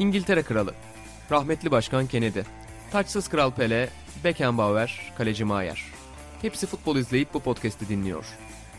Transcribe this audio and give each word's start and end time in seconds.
İngiltere 0.00 0.42
Kralı, 0.42 0.74
rahmetli 1.30 1.70
Başkan 1.70 2.06
Kennedy, 2.06 2.40
taçsız 2.92 3.28
Kral 3.28 3.50
Pele, 3.50 3.88
Beckenbauer, 4.24 5.12
Kaleci 5.18 5.44
Maier. 5.44 5.84
Hepsi 6.42 6.66
futbol 6.66 6.96
izleyip 6.96 7.34
bu 7.34 7.40
podcast'i 7.40 7.88
dinliyor. 7.88 8.24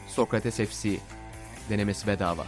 Sokrates 0.08 0.56
FC, 0.56 0.98
denemesi 1.70 2.08
bedava. 2.08 2.46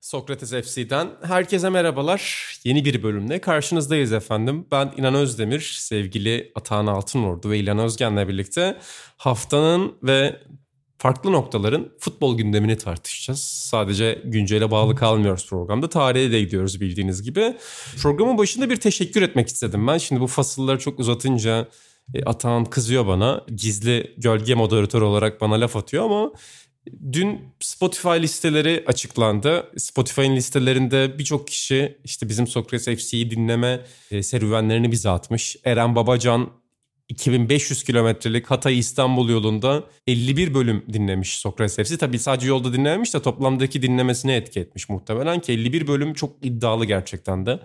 Sokrates 0.00 0.50
FC'den 0.50 1.08
herkese 1.22 1.70
merhabalar. 1.70 2.52
Yeni 2.64 2.84
bir 2.84 3.02
bölümle 3.02 3.40
karşınızdayız 3.40 4.12
efendim. 4.12 4.66
Ben 4.72 4.92
İnan 4.96 5.14
Özdemir, 5.14 5.60
sevgili 5.78 6.52
Atahan 6.54 6.86
Altınordu 6.86 7.50
ve 7.50 7.58
İlan 7.58 7.78
Özgen'le 7.78 8.28
birlikte 8.28 8.78
haftanın 9.16 9.98
ve 10.02 10.40
farklı 10.98 11.32
noktaların 11.32 11.92
futbol 11.98 12.38
gündemini 12.38 12.78
tartışacağız. 12.78 13.40
Sadece 13.40 14.22
güncele 14.24 14.70
bağlı 14.70 14.96
kalmıyoruz 14.96 15.46
programda. 15.48 15.88
Tarihe 15.88 16.32
de 16.32 16.40
gidiyoruz 16.40 16.80
bildiğiniz 16.80 17.22
gibi. 17.22 17.56
Programın 18.02 18.38
başında 18.38 18.70
bir 18.70 18.76
teşekkür 18.76 19.22
etmek 19.22 19.48
istedim 19.48 19.86
ben. 19.86 19.98
Şimdi 19.98 20.20
bu 20.20 20.26
fasılları 20.26 20.78
çok 20.78 20.98
uzatınca 20.98 21.68
e, 22.14 22.24
Atahan 22.24 22.64
kızıyor 22.64 23.06
bana. 23.06 23.44
Gizli 23.56 24.14
gölge 24.16 24.54
moderatör 24.54 25.02
olarak 25.02 25.40
bana 25.40 25.60
laf 25.60 25.76
atıyor 25.76 26.04
ama 26.04 26.32
Dün 27.12 27.40
Spotify 27.60 28.08
listeleri 28.08 28.84
açıklandı. 28.86 29.72
Spotify'ın 29.76 30.36
listelerinde 30.36 31.18
birçok 31.18 31.48
kişi 31.48 31.98
işte 32.04 32.28
bizim 32.28 32.46
Sokrates 32.46 32.98
FC'yi 32.98 33.30
dinleme 33.30 33.80
e, 34.10 34.22
serüvenlerini 34.22 34.92
bize 34.92 35.10
atmış. 35.10 35.56
Eren 35.64 35.96
Babacan 35.96 36.50
2500 37.08 37.82
kilometrelik 37.82 38.46
Hatay 38.46 38.78
İstanbul 38.78 39.28
yolunda 39.28 39.84
51 40.06 40.54
bölüm 40.54 40.84
dinlemiş 40.92 41.38
Sokrates 41.38 41.88
FC. 41.88 41.98
Tabii 41.98 42.18
sadece 42.18 42.48
yolda 42.48 42.72
dinlememiş 42.72 43.14
de 43.14 43.22
toplamdaki 43.22 43.82
dinlemesine 43.82 44.36
etki 44.36 44.60
etmiş 44.60 44.88
muhtemelen 44.88 45.40
ki 45.40 45.52
51 45.52 45.86
bölüm 45.86 46.14
çok 46.14 46.36
iddialı 46.42 46.84
gerçekten 46.84 47.46
de. 47.46 47.60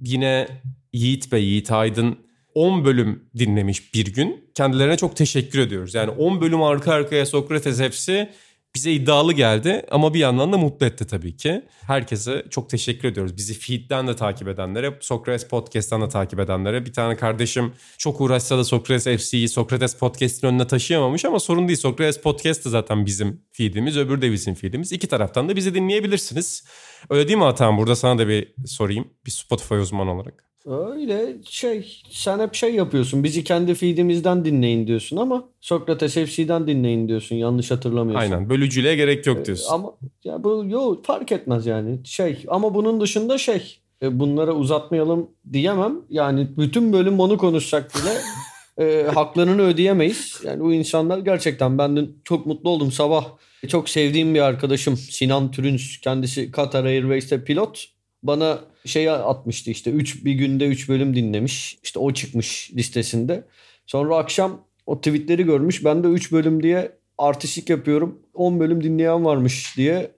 Yine 0.00 0.48
Yiğit 0.92 1.32
Bey, 1.32 1.44
Yiğit 1.44 1.72
Aydın 1.72 2.18
10 2.54 2.84
bölüm 2.84 3.24
dinlemiş 3.38 3.94
bir 3.94 4.14
gün. 4.14 4.50
Kendilerine 4.54 4.96
çok 4.96 5.16
teşekkür 5.16 5.58
ediyoruz. 5.58 5.94
Yani 5.94 6.10
10 6.10 6.40
bölüm 6.40 6.62
arka 6.62 6.92
arkaya 6.92 7.26
Sokrates 7.26 7.80
FC 7.80 8.32
bize 8.76 8.92
iddialı 8.92 9.32
geldi 9.32 9.82
ama 9.90 10.14
bir 10.14 10.18
yandan 10.18 10.52
da 10.52 10.58
mutlu 10.58 10.86
etti 10.86 11.06
tabii 11.06 11.36
ki. 11.36 11.64
Herkese 11.86 12.44
çok 12.50 12.70
teşekkür 12.70 13.08
ediyoruz. 13.08 13.36
Bizi 13.36 13.54
feed'den 13.54 14.08
de 14.08 14.16
takip 14.16 14.48
edenlere, 14.48 14.98
Sokrates 15.00 15.48
Podcast'tan 15.48 16.02
da 16.02 16.08
takip 16.08 16.40
edenlere. 16.40 16.86
Bir 16.86 16.92
tane 16.92 17.16
kardeşim 17.16 17.72
çok 17.98 18.20
uğraşsa 18.20 18.58
da 18.58 18.64
Sokrates 18.64 19.22
FC'yi 19.22 19.48
Sokrates 19.48 19.96
Podcast'in 19.96 20.46
önüne 20.46 20.66
taşıyamamış 20.66 21.24
ama 21.24 21.40
sorun 21.40 21.68
değil. 21.68 21.78
Sokrates 21.78 22.20
Podcast 22.20 22.64
da 22.64 22.70
zaten 22.70 23.06
bizim 23.06 23.42
feed'imiz, 23.52 23.96
öbür 23.96 24.22
de 24.22 24.32
bizim 24.32 24.54
feed'imiz. 24.54 24.92
İki 24.92 25.06
taraftan 25.08 25.48
da 25.48 25.56
bizi 25.56 25.74
dinleyebilirsiniz. 25.74 26.64
Öyle 27.10 27.28
değil 27.28 27.38
mi 27.38 27.44
Atan? 27.44 27.78
Burada 27.78 27.96
sana 27.96 28.18
da 28.18 28.28
bir 28.28 28.54
sorayım. 28.66 29.08
Bir 29.26 29.30
Spotify 29.30 29.74
uzmanı 29.74 30.14
olarak. 30.14 30.45
Öyle 30.66 31.34
şey 31.44 32.02
sen 32.10 32.38
hep 32.38 32.54
şey 32.54 32.74
yapıyorsun 32.74 33.24
bizi 33.24 33.44
kendi 33.44 33.74
feedimizden 33.74 34.44
dinleyin 34.44 34.86
diyorsun 34.86 35.16
ama 35.16 35.48
Sokrates 35.60 36.14
FC'den 36.14 36.66
dinleyin 36.66 37.08
diyorsun 37.08 37.36
yanlış 37.36 37.70
hatırlamıyorsun. 37.70 38.32
Aynen 38.32 38.50
bölücülüğe 38.50 38.96
gerek 38.96 39.26
yok 39.26 39.46
diyorsun. 39.46 39.70
Ee, 39.70 39.74
ama 39.74 39.92
ya 40.24 40.44
bu 40.44 40.64
yo 40.68 41.02
fark 41.02 41.32
etmez 41.32 41.66
yani 41.66 41.98
şey 42.04 42.44
ama 42.48 42.74
bunun 42.74 43.00
dışında 43.00 43.38
şey 43.38 43.78
e, 44.02 44.20
bunlara 44.20 44.52
uzatmayalım 44.52 45.30
diyemem. 45.52 45.96
Yani 46.10 46.48
bütün 46.56 46.92
bölüm 46.92 47.20
onu 47.20 47.38
konuşsak 47.38 47.90
bile 47.94 48.18
e, 48.88 49.06
haklarını 49.06 49.62
ödeyemeyiz. 49.62 50.40
Yani 50.44 50.60
bu 50.60 50.72
insanlar 50.72 51.18
gerçekten 51.18 51.78
ben 51.78 51.96
dün 51.96 52.18
çok 52.24 52.46
mutlu 52.46 52.70
oldum 52.70 52.92
sabah. 52.92 53.24
Çok 53.68 53.88
sevdiğim 53.88 54.34
bir 54.34 54.40
arkadaşım 54.40 54.96
Sinan 54.96 55.50
Türünç 55.50 56.00
kendisi 56.00 56.50
Qatar 56.50 56.84
Airways'te 56.84 57.44
pilot 57.44 57.95
bana 58.26 58.58
şey 58.84 59.10
atmıştı 59.10 59.70
işte 59.70 59.90
3 59.90 60.24
bir 60.24 60.32
günde 60.32 60.66
3 60.66 60.88
bölüm 60.88 61.16
dinlemiş. 61.16 61.78
İşte 61.82 61.98
o 61.98 62.12
çıkmış 62.12 62.70
listesinde. 62.74 63.44
Sonra 63.86 64.16
akşam 64.16 64.60
o 64.86 65.00
tweetleri 65.00 65.42
görmüş. 65.44 65.84
Ben 65.84 66.04
de 66.04 66.08
3 66.08 66.32
bölüm 66.32 66.62
diye 66.62 66.92
artistik 67.18 67.70
yapıyorum. 67.70 68.18
10 68.34 68.60
bölüm 68.60 68.84
dinleyen 68.84 69.24
varmış 69.24 69.76
diye 69.76 70.10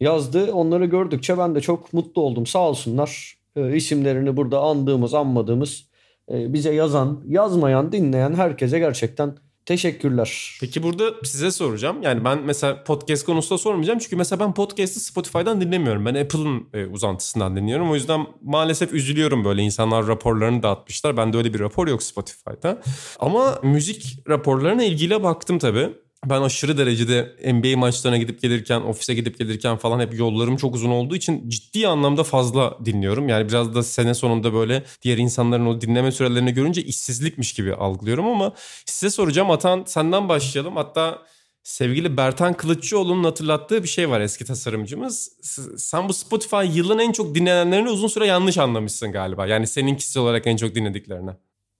yazdı. 0.00 0.52
Onları 0.52 0.84
gördükçe 0.84 1.38
ben 1.38 1.54
de 1.54 1.60
çok 1.60 1.92
mutlu 1.92 2.22
oldum. 2.22 2.46
Sağ 2.46 2.68
olsunlar. 2.68 3.38
E, 3.56 3.76
isimlerini 3.76 4.36
burada 4.36 4.60
andığımız, 4.60 5.14
anmadığımız 5.14 5.84
e, 6.32 6.52
bize 6.52 6.74
yazan, 6.74 7.24
yazmayan, 7.28 7.92
dinleyen 7.92 8.34
herkese 8.34 8.78
gerçekten 8.78 9.36
Teşekkürler. 9.66 10.58
Peki 10.60 10.82
burada 10.82 11.04
size 11.24 11.50
soracağım. 11.50 12.02
Yani 12.02 12.24
ben 12.24 12.38
mesela 12.42 12.84
podcast 12.84 13.26
konusunda 13.26 13.58
sormayacağım. 13.58 13.98
Çünkü 13.98 14.16
mesela 14.16 14.40
ben 14.40 14.54
podcast'ı 14.54 15.00
Spotify'dan 15.00 15.60
dinlemiyorum. 15.60 16.06
Ben 16.06 16.14
Apple'ın 16.14 16.68
e, 16.74 16.86
uzantısından 16.86 17.56
dinliyorum. 17.56 17.90
O 17.90 17.94
yüzden 17.94 18.26
maalesef 18.42 18.92
üzülüyorum 18.92 19.44
böyle. 19.44 19.62
insanlar 19.62 20.06
raporlarını 20.06 20.62
dağıtmışlar. 20.62 21.16
Bende 21.16 21.36
öyle 21.36 21.54
bir 21.54 21.60
rapor 21.60 21.88
yok 21.88 22.02
Spotify'da. 22.02 22.82
Ama 23.18 23.58
müzik 23.62 24.18
raporlarına 24.28 24.84
ilgiyle 24.84 25.22
baktım 25.22 25.58
tabii 25.58 25.90
ben 26.30 26.42
aşırı 26.42 26.78
derecede 26.78 27.36
NBA 27.52 27.78
maçlarına 27.78 28.18
gidip 28.18 28.42
gelirken, 28.42 28.80
ofise 28.80 29.14
gidip 29.14 29.38
gelirken 29.38 29.76
falan 29.76 30.00
hep 30.00 30.18
yollarım 30.18 30.56
çok 30.56 30.74
uzun 30.74 30.90
olduğu 30.90 31.16
için 31.16 31.48
ciddi 31.48 31.88
anlamda 31.88 32.24
fazla 32.24 32.78
dinliyorum. 32.84 33.28
Yani 33.28 33.48
biraz 33.48 33.74
da 33.74 33.82
sene 33.82 34.14
sonunda 34.14 34.52
böyle 34.52 34.84
diğer 35.02 35.18
insanların 35.18 35.66
o 35.66 35.80
dinleme 35.80 36.12
sürelerini 36.12 36.54
görünce 36.54 36.82
işsizlikmiş 36.82 37.52
gibi 37.52 37.74
algılıyorum 37.74 38.26
ama 38.26 38.52
size 38.86 39.10
soracağım 39.10 39.50
Atan 39.50 39.84
senden 39.86 40.28
başlayalım. 40.28 40.76
Hatta 40.76 41.22
sevgili 41.62 42.16
Bertan 42.16 42.54
Kılıççıoğlu'nun 42.54 43.24
hatırlattığı 43.24 43.82
bir 43.82 43.88
şey 43.88 44.10
var 44.10 44.20
eski 44.20 44.44
tasarımcımız. 44.44 45.28
Sen 45.76 46.08
bu 46.08 46.12
Spotify 46.12 46.78
yılın 46.78 46.98
en 46.98 47.12
çok 47.12 47.34
dinlenenlerini 47.34 47.90
uzun 47.90 48.08
süre 48.08 48.26
yanlış 48.26 48.58
anlamışsın 48.58 49.12
galiba. 49.12 49.46
Yani 49.46 49.66
seninkisi 49.66 50.18
olarak 50.18 50.46
en 50.46 50.56
çok 50.56 50.74
dinlediklerini. 50.74 51.30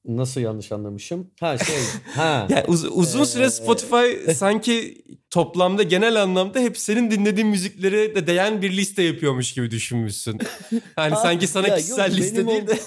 Nasıl 0.04 0.40
yanlış 0.40 0.72
anlamışım? 0.72 1.30
Ha 1.40 1.58
şey. 1.58 1.76
Ha. 2.14 2.46
yani 2.50 2.64
uz- 2.68 2.84
uzun 2.98 3.24
süre 3.24 3.50
Spotify 3.50 4.30
sanki 4.34 5.04
toplamda 5.30 5.82
genel 5.82 6.22
anlamda 6.22 6.58
hep 6.60 6.78
senin 6.78 7.10
dinlediğin 7.10 7.48
müzikleri 7.48 8.14
de 8.14 8.26
değen 8.26 8.62
bir 8.62 8.76
liste 8.76 9.02
yapıyormuş 9.02 9.52
gibi 9.54 9.70
düşünmüşsün. 9.70 10.38
Yani 10.98 11.16
sanki 11.16 11.46
sana 11.46 11.68
ya 11.68 11.76
kişisel 11.76 12.10
yok, 12.10 12.18
liste 12.18 12.46
değil 12.46 12.66
de. 12.66 12.78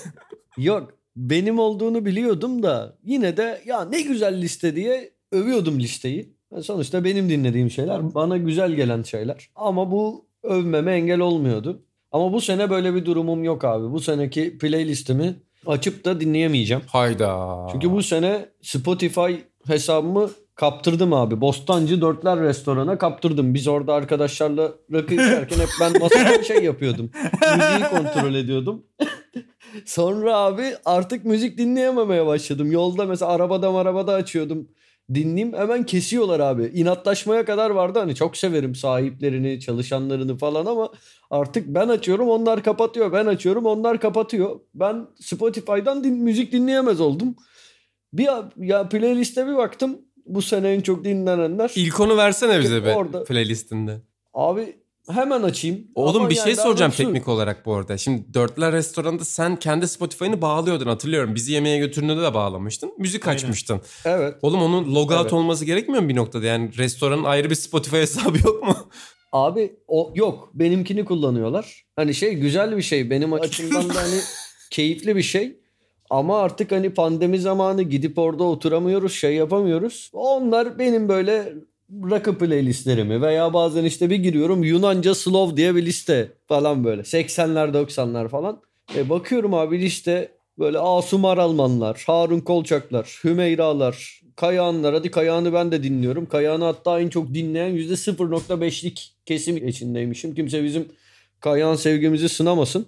yok 0.57 0.93
benim 1.15 1.59
olduğunu 1.59 2.05
biliyordum 2.05 2.63
da 2.63 2.97
yine 3.03 3.37
de 3.37 3.61
ya 3.65 3.85
ne 3.85 4.01
güzel 4.01 4.41
liste 4.41 4.75
diye 4.75 5.11
övüyordum 5.31 5.79
listeyi. 5.79 6.33
Sonuçta 6.61 7.03
benim 7.03 7.29
dinlediğim 7.29 7.71
şeyler 7.71 8.15
bana 8.15 8.37
güzel 8.37 8.71
gelen 8.71 9.03
şeyler. 9.03 9.49
Ama 9.55 9.91
bu 9.91 10.25
övmeme 10.43 10.93
engel 10.93 11.19
olmuyordu. 11.19 11.81
Ama 12.11 12.33
bu 12.33 12.41
sene 12.41 12.69
böyle 12.69 12.95
bir 12.95 13.05
durumum 13.05 13.43
yok 13.43 13.63
abi. 13.65 13.91
Bu 13.91 13.99
seneki 13.99 14.57
playlistimi 14.57 15.35
açıp 15.67 16.05
da 16.05 16.21
dinleyemeyeceğim. 16.21 16.83
Hayda. 16.87 17.67
Çünkü 17.71 17.91
bu 17.91 18.03
sene 18.03 18.45
Spotify 18.61 19.33
hesabımı 19.67 20.29
kaptırdım 20.55 21.13
abi. 21.13 21.41
Bostancı 21.41 22.01
Dörtler 22.01 22.39
Restoran'a 22.39 22.97
kaptırdım. 22.97 23.53
Biz 23.53 23.67
orada 23.67 23.93
arkadaşlarla 23.93 24.71
rakı 24.93 25.13
içerken 25.13 25.59
hep 25.59 25.69
ben 25.81 26.01
masada 26.01 26.43
şey 26.43 26.63
yapıyordum. 26.63 27.11
Müziği 27.57 27.89
kontrol 27.89 28.33
ediyordum. 28.33 28.83
Sonra 29.85 30.37
abi 30.37 30.63
artık 30.85 31.25
müzik 31.25 31.57
dinleyememeye 31.57 32.25
başladım. 32.25 32.71
Yolda 32.71 33.05
mesela 33.05 33.31
arabada 33.31 33.69
arabada 33.69 34.13
açıyordum 34.13 34.67
dinleyeyim 35.13 35.53
hemen 35.53 35.85
kesiyorlar 35.85 36.39
abi. 36.39 36.63
İnatlaşmaya 36.63 37.45
kadar 37.45 37.69
vardı 37.69 37.99
hani 37.99 38.15
çok 38.15 38.37
severim 38.37 38.75
sahiplerini, 38.75 39.59
çalışanlarını 39.59 40.37
falan 40.37 40.65
ama 40.65 40.89
artık 41.29 41.67
ben 41.67 41.87
açıyorum 41.87 42.29
onlar 42.29 42.63
kapatıyor. 42.63 43.13
Ben 43.13 43.25
açıyorum 43.25 43.65
onlar 43.65 43.99
kapatıyor. 43.99 44.59
Ben 44.73 45.07
Spotify'dan 45.19 46.03
din, 46.03 46.23
müzik 46.23 46.51
dinleyemez 46.51 47.01
oldum. 47.01 47.35
Bir 48.13 48.29
ya 48.57 48.89
playliste 48.89 49.47
bir 49.47 49.55
baktım 49.55 50.01
bu 50.25 50.41
sene 50.41 50.69
en 50.69 50.81
çok 50.81 51.03
dinlenenler. 51.03 51.71
İlk 51.75 51.99
onu 51.99 52.17
versene 52.17 52.59
bize 52.59 52.85
be 52.85 52.95
orada. 52.95 53.23
playlistinde. 53.23 54.01
Abi 54.33 54.75
Hemen 55.11 55.43
açayım. 55.43 55.87
Oğlum 55.95 56.21
Ama 56.21 56.29
bir 56.29 56.35
şey 56.35 56.55
soracağım 56.55 56.91
teknik 56.91 57.27
olarak 57.27 57.65
bu 57.65 57.75
arada. 57.75 57.97
Şimdi 57.97 58.33
Dörtler 58.33 58.73
Restoran'da 58.73 59.25
sen 59.25 59.55
kendi 59.55 59.87
Spotify'ını 59.87 60.41
bağlıyordun 60.41 60.87
hatırlıyorum. 60.87 61.35
Bizi 61.35 61.53
yemeğe 61.53 61.77
götürdüğünde 61.77 62.21
de 62.21 62.33
bağlamıştın. 62.33 62.93
Müzik 62.97 63.27
Aynen. 63.27 63.37
açmıştın. 63.37 63.81
Evet. 64.05 64.35
Oğlum 64.41 64.61
onun 64.61 64.95
logout 64.95 65.21
evet. 65.21 65.33
olması 65.33 65.65
gerekmiyor 65.65 66.03
mu 66.03 66.09
bir 66.09 66.15
noktada? 66.15 66.45
Yani 66.45 66.77
restoranın 66.77 67.23
ayrı 67.23 67.49
bir 67.49 67.55
Spotify 67.55 67.95
hesabı 68.01 68.37
yok 68.37 68.63
mu? 68.63 68.75
Abi 69.31 69.75
o 69.87 70.11
yok. 70.15 70.49
Benimkini 70.53 71.05
kullanıyorlar. 71.05 71.85
Hani 71.95 72.13
şey 72.13 72.33
güzel 72.33 72.77
bir 72.77 72.81
şey. 72.81 73.09
Benim 73.09 73.33
açımdan 73.41 73.89
da 73.89 74.01
hani 74.01 74.19
keyifli 74.71 75.15
bir 75.15 75.23
şey. 75.23 75.59
Ama 76.09 76.39
artık 76.39 76.71
hani 76.71 76.93
pandemi 76.93 77.39
zamanı 77.39 77.83
gidip 77.83 78.17
orada 78.17 78.43
oturamıyoruz, 78.43 79.13
şey 79.13 79.35
yapamıyoruz. 79.35 80.09
Onlar 80.13 80.79
benim 80.79 81.09
böyle 81.09 81.53
rakı 81.91 82.37
playlistlerimi 82.37 83.21
veya 83.21 83.53
bazen 83.53 83.83
işte 83.83 84.09
bir 84.09 84.15
giriyorum 84.15 84.63
Yunanca 84.63 85.15
Slav 85.15 85.57
diye 85.57 85.75
bir 85.75 85.85
liste 85.85 86.31
falan 86.47 86.83
böyle. 86.83 87.01
80'ler 87.01 87.73
90'lar 87.73 88.29
falan. 88.29 88.61
E 88.95 89.09
bakıyorum 89.09 89.53
abi 89.53 89.81
liste 89.81 90.37
Böyle 90.59 90.79
Asum 90.79 91.25
Aralmanlar, 91.25 92.03
Harun 92.07 92.39
Kolçaklar, 92.39 93.19
Hümeyralar, 93.23 94.21
Kayağanlar. 94.35 94.93
Hadi 94.93 95.11
Kayağan'ı 95.11 95.53
ben 95.53 95.71
de 95.71 95.83
dinliyorum. 95.83 96.25
Kayağan'ı 96.25 96.63
hatta 96.63 96.99
en 96.99 97.09
çok 97.09 97.33
dinleyen 97.33 97.77
%0.5'lik 97.77 99.15
kesim 99.25 99.67
içindeymişim. 99.67 100.35
Kimse 100.35 100.63
bizim 100.63 100.87
Kayağan 101.39 101.75
sevgimizi 101.75 102.29
sınamasın. 102.29 102.87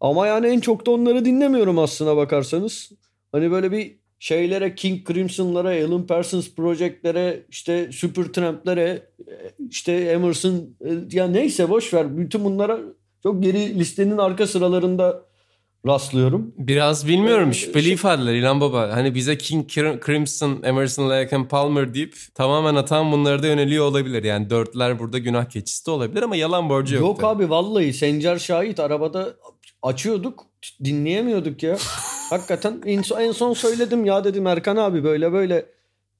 Ama 0.00 0.26
yani 0.26 0.46
en 0.46 0.60
çok 0.60 0.86
da 0.86 0.90
onları 0.90 1.24
dinlemiyorum 1.24 1.78
aslına 1.78 2.16
bakarsanız. 2.16 2.90
Hani 3.32 3.50
böyle 3.50 3.72
bir 3.72 3.98
şeylere 4.18 4.74
King 4.74 5.08
Crimson'lara, 5.08 5.68
Alan 5.86 6.06
Parsons 6.06 6.54
Project'lere, 6.54 7.42
işte 7.50 7.92
Supertramp'lere, 7.92 9.02
işte 9.70 9.92
Emerson 9.92 10.76
ya 11.12 11.26
neyse 11.28 11.70
boş 11.70 11.94
ver. 11.94 12.16
Bütün 12.18 12.44
bunlara 12.44 12.78
çok 13.22 13.42
geri 13.42 13.78
listenin 13.78 14.18
arka 14.18 14.46
sıralarında 14.46 15.22
rastlıyorum. 15.86 16.54
Biraz 16.58 17.08
bilmiyorum 17.08 17.48
Ee, 17.50 17.52
şüpheli 17.52 17.84
şey- 17.84 17.92
ifadeler 17.92 18.34
İlhan 18.34 18.60
Baba. 18.60 18.90
Hani 18.96 19.14
bize 19.14 19.38
King 19.38 19.66
Crim- 19.70 20.06
Crimson, 20.06 20.62
Emerson, 20.62 21.10
Lake 21.10 21.36
and 21.36 21.46
Palmer 21.46 21.94
deyip 21.94 22.16
tamamen 22.34 22.74
atan 22.74 23.12
bunları 23.12 23.42
da 23.42 23.46
yöneliyor 23.46 23.84
olabilir. 23.84 24.24
Yani 24.24 24.50
dörtler 24.50 24.98
burada 24.98 25.18
günah 25.18 25.44
keçisi 25.44 25.86
de 25.86 25.90
olabilir 25.90 26.22
ama 26.22 26.36
yalan 26.36 26.70
borcu 26.70 26.94
yok. 26.94 27.02
Yok 27.04 27.24
abi 27.24 27.50
vallahi 27.50 27.92
Sencer 27.92 28.38
Şahit 28.38 28.80
arabada 28.80 29.34
açıyorduk 29.82 30.46
dinleyemiyorduk 30.84 31.62
ya. 31.62 31.76
Hakikaten 32.30 32.82
en 32.86 33.02
son, 33.02 33.20
en 33.20 33.32
son 33.32 33.52
söyledim 33.52 34.04
ya 34.04 34.24
dedim 34.24 34.46
Erkan 34.46 34.76
abi 34.76 35.04
böyle 35.04 35.32
böyle 35.32 35.66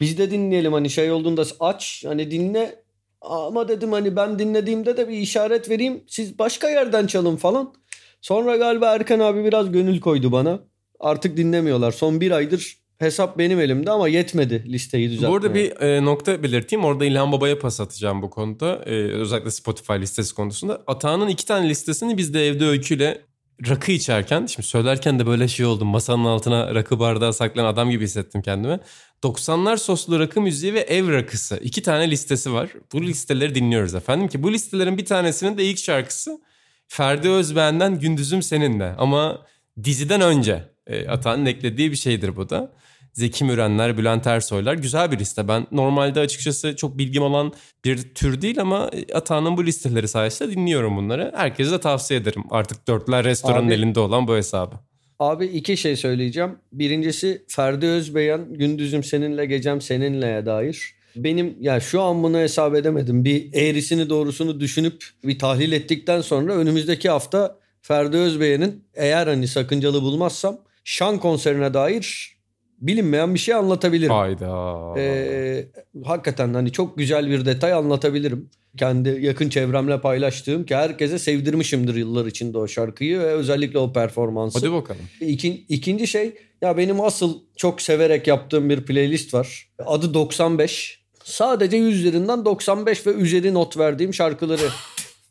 biz 0.00 0.18
de 0.18 0.30
dinleyelim 0.30 0.72
hani 0.72 0.90
şey 0.90 1.12
olduğunda 1.12 1.44
aç 1.60 2.04
hani 2.06 2.30
dinle 2.30 2.82
ama 3.20 3.68
dedim 3.68 3.92
hani 3.92 4.16
ben 4.16 4.38
dinlediğimde 4.38 4.96
de 4.96 5.08
bir 5.08 5.16
işaret 5.16 5.70
vereyim 5.70 6.04
siz 6.06 6.38
başka 6.38 6.70
yerden 6.70 7.06
çalın 7.06 7.36
falan. 7.36 7.74
Sonra 8.20 8.56
galiba 8.56 8.94
Erkan 8.94 9.20
abi 9.20 9.44
biraz 9.44 9.72
gönül 9.72 10.00
koydu 10.00 10.32
bana. 10.32 10.60
Artık 11.00 11.36
dinlemiyorlar. 11.36 11.92
Son 11.92 12.20
bir 12.20 12.30
aydır 12.30 12.78
hesap 12.98 13.38
benim 13.38 13.60
elimde 13.60 13.90
ama 13.90 14.08
yetmedi 14.08 14.64
listeyi 14.72 15.10
düzeltmeye. 15.10 15.32
Burada 15.32 15.54
bir 15.54 15.80
e, 15.80 16.04
nokta 16.04 16.42
belirteyim. 16.42 16.84
Orada 16.84 17.04
İlhan 17.04 17.32
Baba'ya 17.32 17.58
pas 17.58 17.80
atacağım 17.80 18.22
bu 18.22 18.30
konuda. 18.30 18.82
E, 18.86 18.94
özellikle 18.94 19.50
Spotify 19.50 19.92
listesi 19.92 20.34
konusunda. 20.34 20.82
Atağan'ın 20.86 21.28
iki 21.28 21.46
tane 21.46 21.68
listesini 21.68 22.16
biz 22.16 22.34
de 22.34 22.46
evde 22.46 22.66
öyküyle 22.66 23.27
rakı 23.68 23.92
içerken, 23.92 24.46
şimdi 24.46 24.68
söylerken 24.68 25.18
de 25.18 25.26
böyle 25.26 25.48
şey 25.48 25.66
oldum. 25.66 25.88
Masanın 25.88 26.24
altına 26.24 26.74
rakı 26.74 26.98
bardağı 26.98 27.32
saklayan 27.32 27.66
adam 27.66 27.90
gibi 27.90 28.04
hissettim 28.04 28.42
kendimi. 28.42 28.80
90'lar 29.22 29.78
soslu 29.78 30.20
rakı 30.20 30.40
müziği 30.40 30.74
ve 30.74 30.80
ev 30.80 31.12
rakısı. 31.12 31.56
iki 31.62 31.82
tane 31.82 32.10
listesi 32.10 32.52
var. 32.52 32.70
Bu 32.92 33.02
listeleri 33.02 33.54
dinliyoruz 33.54 33.94
efendim 33.94 34.28
ki 34.28 34.42
bu 34.42 34.52
listelerin 34.52 34.98
bir 34.98 35.04
tanesinin 35.04 35.58
de 35.58 35.64
ilk 35.64 35.78
şarkısı 35.78 36.40
Ferdi 36.88 37.28
Özbeğen'den 37.28 37.98
Gündüzüm 37.98 38.42
Seninle. 38.42 38.94
Ama 38.98 39.46
diziden 39.84 40.20
önce 40.20 40.64
e, 40.86 41.08
Atağan'ın 41.08 41.46
eklediği 41.46 41.90
bir 41.90 41.96
şeydir 41.96 42.36
bu 42.36 42.50
da. 42.50 42.72
Zeki 43.18 43.44
Mürenler, 43.44 43.98
Bülent 43.98 44.26
Ersoylar 44.26 44.74
güzel 44.74 45.12
bir 45.12 45.18
liste. 45.18 45.48
Ben 45.48 45.66
normalde 45.72 46.20
açıkçası 46.20 46.76
çok 46.76 46.98
bilgim 46.98 47.22
olan 47.22 47.52
bir 47.84 48.14
tür 48.14 48.42
değil 48.42 48.60
ama 48.60 48.90
Atağan'ın 49.14 49.56
bu 49.56 49.66
listeleri 49.66 50.08
sayesinde 50.08 50.50
dinliyorum 50.50 50.96
bunları. 50.96 51.32
Herkese 51.36 51.70
de 51.70 51.80
tavsiye 51.80 52.20
ederim. 52.20 52.44
Artık 52.50 52.88
dörtler 52.88 53.24
restoranın 53.24 53.66
Abi- 53.66 53.74
elinde 53.74 54.00
olan 54.00 54.28
bu 54.28 54.36
hesabı. 54.36 54.76
Abi 55.18 55.46
iki 55.46 55.76
şey 55.76 55.96
söyleyeceğim. 55.96 56.58
Birincisi 56.72 57.44
Ferdi 57.48 57.86
Özbeyen 57.86 58.54
gündüzüm 58.54 59.04
seninle 59.04 59.46
gecem 59.46 59.80
seninle'ye 59.80 60.46
dair. 60.46 60.94
Benim 61.16 61.56
ya 61.60 61.80
şu 61.80 62.02
an 62.02 62.22
bunu 62.22 62.38
hesap 62.38 62.74
edemedim. 62.74 63.24
Bir 63.24 63.52
eğrisini 63.52 64.10
doğrusunu 64.10 64.60
düşünüp 64.60 65.04
bir 65.24 65.38
tahlil 65.38 65.72
ettikten 65.72 66.20
sonra 66.20 66.54
önümüzdeki 66.54 67.10
hafta 67.10 67.58
Ferdi 67.82 68.16
Özbeyen'in 68.16 68.84
eğer 68.94 69.26
hani 69.26 69.48
sakıncalı 69.48 70.02
bulmazsam 70.02 70.58
şan 70.84 71.18
konserine 71.18 71.74
dair 71.74 72.37
bilinmeyen 72.80 73.34
bir 73.34 73.38
şey 73.38 73.54
anlatabilirim. 73.54 74.12
Hayda. 74.12 74.94
Ee, 74.96 75.66
hakikaten 76.04 76.54
hani 76.54 76.72
çok 76.72 76.98
güzel 76.98 77.30
bir 77.30 77.44
detay 77.44 77.72
anlatabilirim. 77.72 78.50
Kendi 78.76 79.08
yakın 79.20 79.48
çevremle 79.48 80.00
paylaştığım 80.00 80.66
ki 80.66 80.76
herkese 80.76 81.18
sevdirmişimdir 81.18 81.94
yıllar 81.94 82.26
içinde 82.26 82.58
o 82.58 82.68
şarkıyı 82.68 83.18
ve 83.18 83.24
özellikle 83.24 83.78
o 83.78 83.92
performansı. 83.92 84.58
Hadi 84.58 84.72
bakalım. 84.72 85.00
İkin, 85.20 85.64
ikinci 85.68 86.06
şey 86.06 86.34
ya 86.62 86.76
benim 86.76 87.00
asıl 87.00 87.38
çok 87.56 87.82
severek 87.82 88.26
yaptığım 88.26 88.70
bir 88.70 88.80
playlist 88.80 89.34
var. 89.34 89.68
Adı 89.86 90.14
95. 90.14 91.04
Sadece 91.24 91.76
100 91.76 91.98
üzerinden 92.00 92.44
95 92.44 93.06
ve 93.06 93.10
üzeri 93.10 93.54
not 93.54 93.76
verdiğim 93.78 94.14
şarkıları 94.14 94.68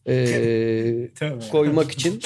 eee, 0.07 1.11
Tabii. 1.19 1.49
koymak 1.51 1.91
için. 1.91 2.21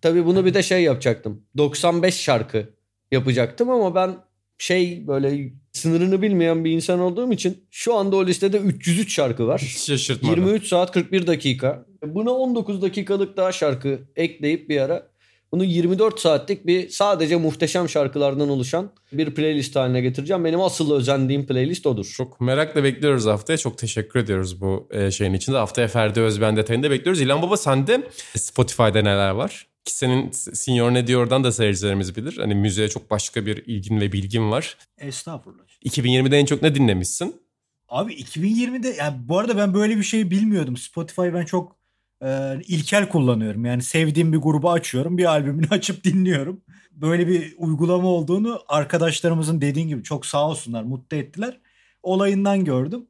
Tabii 0.00 0.26
bunu 0.26 0.44
bir 0.44 0.54
de 0.54 0.62
şey 0.62 0.82
yapacaktım. 0.82 1.42
95 1.58 2.14
şarkı 2.14 2.70
yapacaktım 3.12 3.70
ama 3.70 3.94
ben 3.94 4.16
şey 4.58 5.06
böyle 5.06 5.52
sınırını 5.72 6.22
bilmeyen 6.22 6.64
bir 6.64 6.70
insan 6.70 7.00
olduğum 7.00 7.32
için 7.32 7.64
şu 7.70 7.94
anda 7.94 8.16
o 8.16 8.26
listede 8.26 8.58
303 8.58 9.14
şarkı 9.14 9.46
var. 9.46 9.60
Hiç 9.60 9.78
şaşırtmadı. 9.78 10.40
23 10.40 10.66
saat 10.66 10.92
41 10.92 11.26
dakika. 11.26 11.86
Buna 12.06 12.30
19 12.30 12.82
dakikalık 12.82 13.36
daha 13.36 13.52
şarkı 13.52 14.00
ekleyip 14.16 14.68
bir 14.68 14.80
ara 14.80 15.16
bunu 15.52 15.64
24 15.64 16.20
saatlik 16.20 16.66
bir 16.66 16.88
sadece 16.88 17.36
muhteşem 17.36 17.88
şarkılardan 17.88 18.48
oluşan 18.48 18.92
bir 19.12 19.34
playlist 19.34 19.76
haline 19.76 20.00
getireceğim. 20.00 20.44
Benim 20.44 20.60
asıl 20.60 20.94
özendiğim 20.94 21.46
playlist 21.46 21.86
odur. 21.86 22.12
Çok 22.16 22.40
merakla 22.40 22.84
bekliyoruz 22.84 23.26
haftaya. 23.26 23.56
Çok 23.56 23.78
teşekkür 23.78 24.20
ediyoruz 24.20 24.60
bu 24.60 24.88
e, 24.90 25.10
şeyin 25.10 25.32
içinde. 25.32 25.56
Haftaya 25.56 25.88
Ferdi 25.88 26.20
Özben 26.20 26.56
detayını 26.56 26.82
da 26.82 26.90
bekliyoruz. 26.90 27.20
İlhan 27.20 27.42
Baba 27.42 27.56
sende 27.56 28.08
Spotify'da 28.36 29.02
neler 29.02 29.30
var? 29.30 29.66
Ki 29.86 29.94
senin 29.94 30.30
Senior 30.30 30.94
Ne 30.94 31.06
Diyor'dan 31.06 31.44
da 31.44 31.52
seyircilerimiz 31.52 32.16
bilir. 32.16 32.38
Hani 32.38 32.54
müziğe 32.54 32.88
çok 32.88 33.10
başka 33.10 33.46
bir 33.46 33.56
ilgin 33.66 34.00
ve 34.00 34.12
bilgin 34.12 34.50
var. 34.50 34.76
Estağfurullah. 34.98 35.62
2020'de 35.84 36.38
en 36.38 36.44
çok 36.44 36.62
ne 36.62 36.74
dinlemişsin? 36.74 37.42
Abi 37.88 38.14
2020'de 38.14 38.88
yani 38.88 39.16
bu 39.28 39.38
arada 39.38 39.56
ben 39.56 39.74
böyle 39.74 39.96
bir 39.96 40.02
şey 40.02 40.30
bilmiyordum. 40.30 40.76
Spotify 40.76 41.22
ben 41.22 41.44
çok 41.44 41.76
e, 42.22 42.60
ilkel 42.68 43.08
kullanıyorum. 43.08 43.64
Yani 43.64 43.82
sevdiğim 43.82 44.32
bir 44.32 44.38
grubu 44.38 44.70
açıyorum. 44.70 45.18
Bir 45.18 45.24
albümünü 45.24 45.68
açıp 45.70 46.04
dinliyorum. 46.04 46.60
Böyle 46.92 47.28
bir 47.28 47.54
uygulama 47.58 48.08
olduğunu 48.08 48.60
arkadaşlarımızın 48.68 49.60
dediğin 49.60 49.88
gibi 49.88 50.02
çok 50.02 50.26
sağ 50.26 50.48
olsunlar 50.48 50.82
mutlu 50.82 51.16
ettiler. 51.16 51.60
Olayından 52.02 52.64
gördüm. 52.64 53.06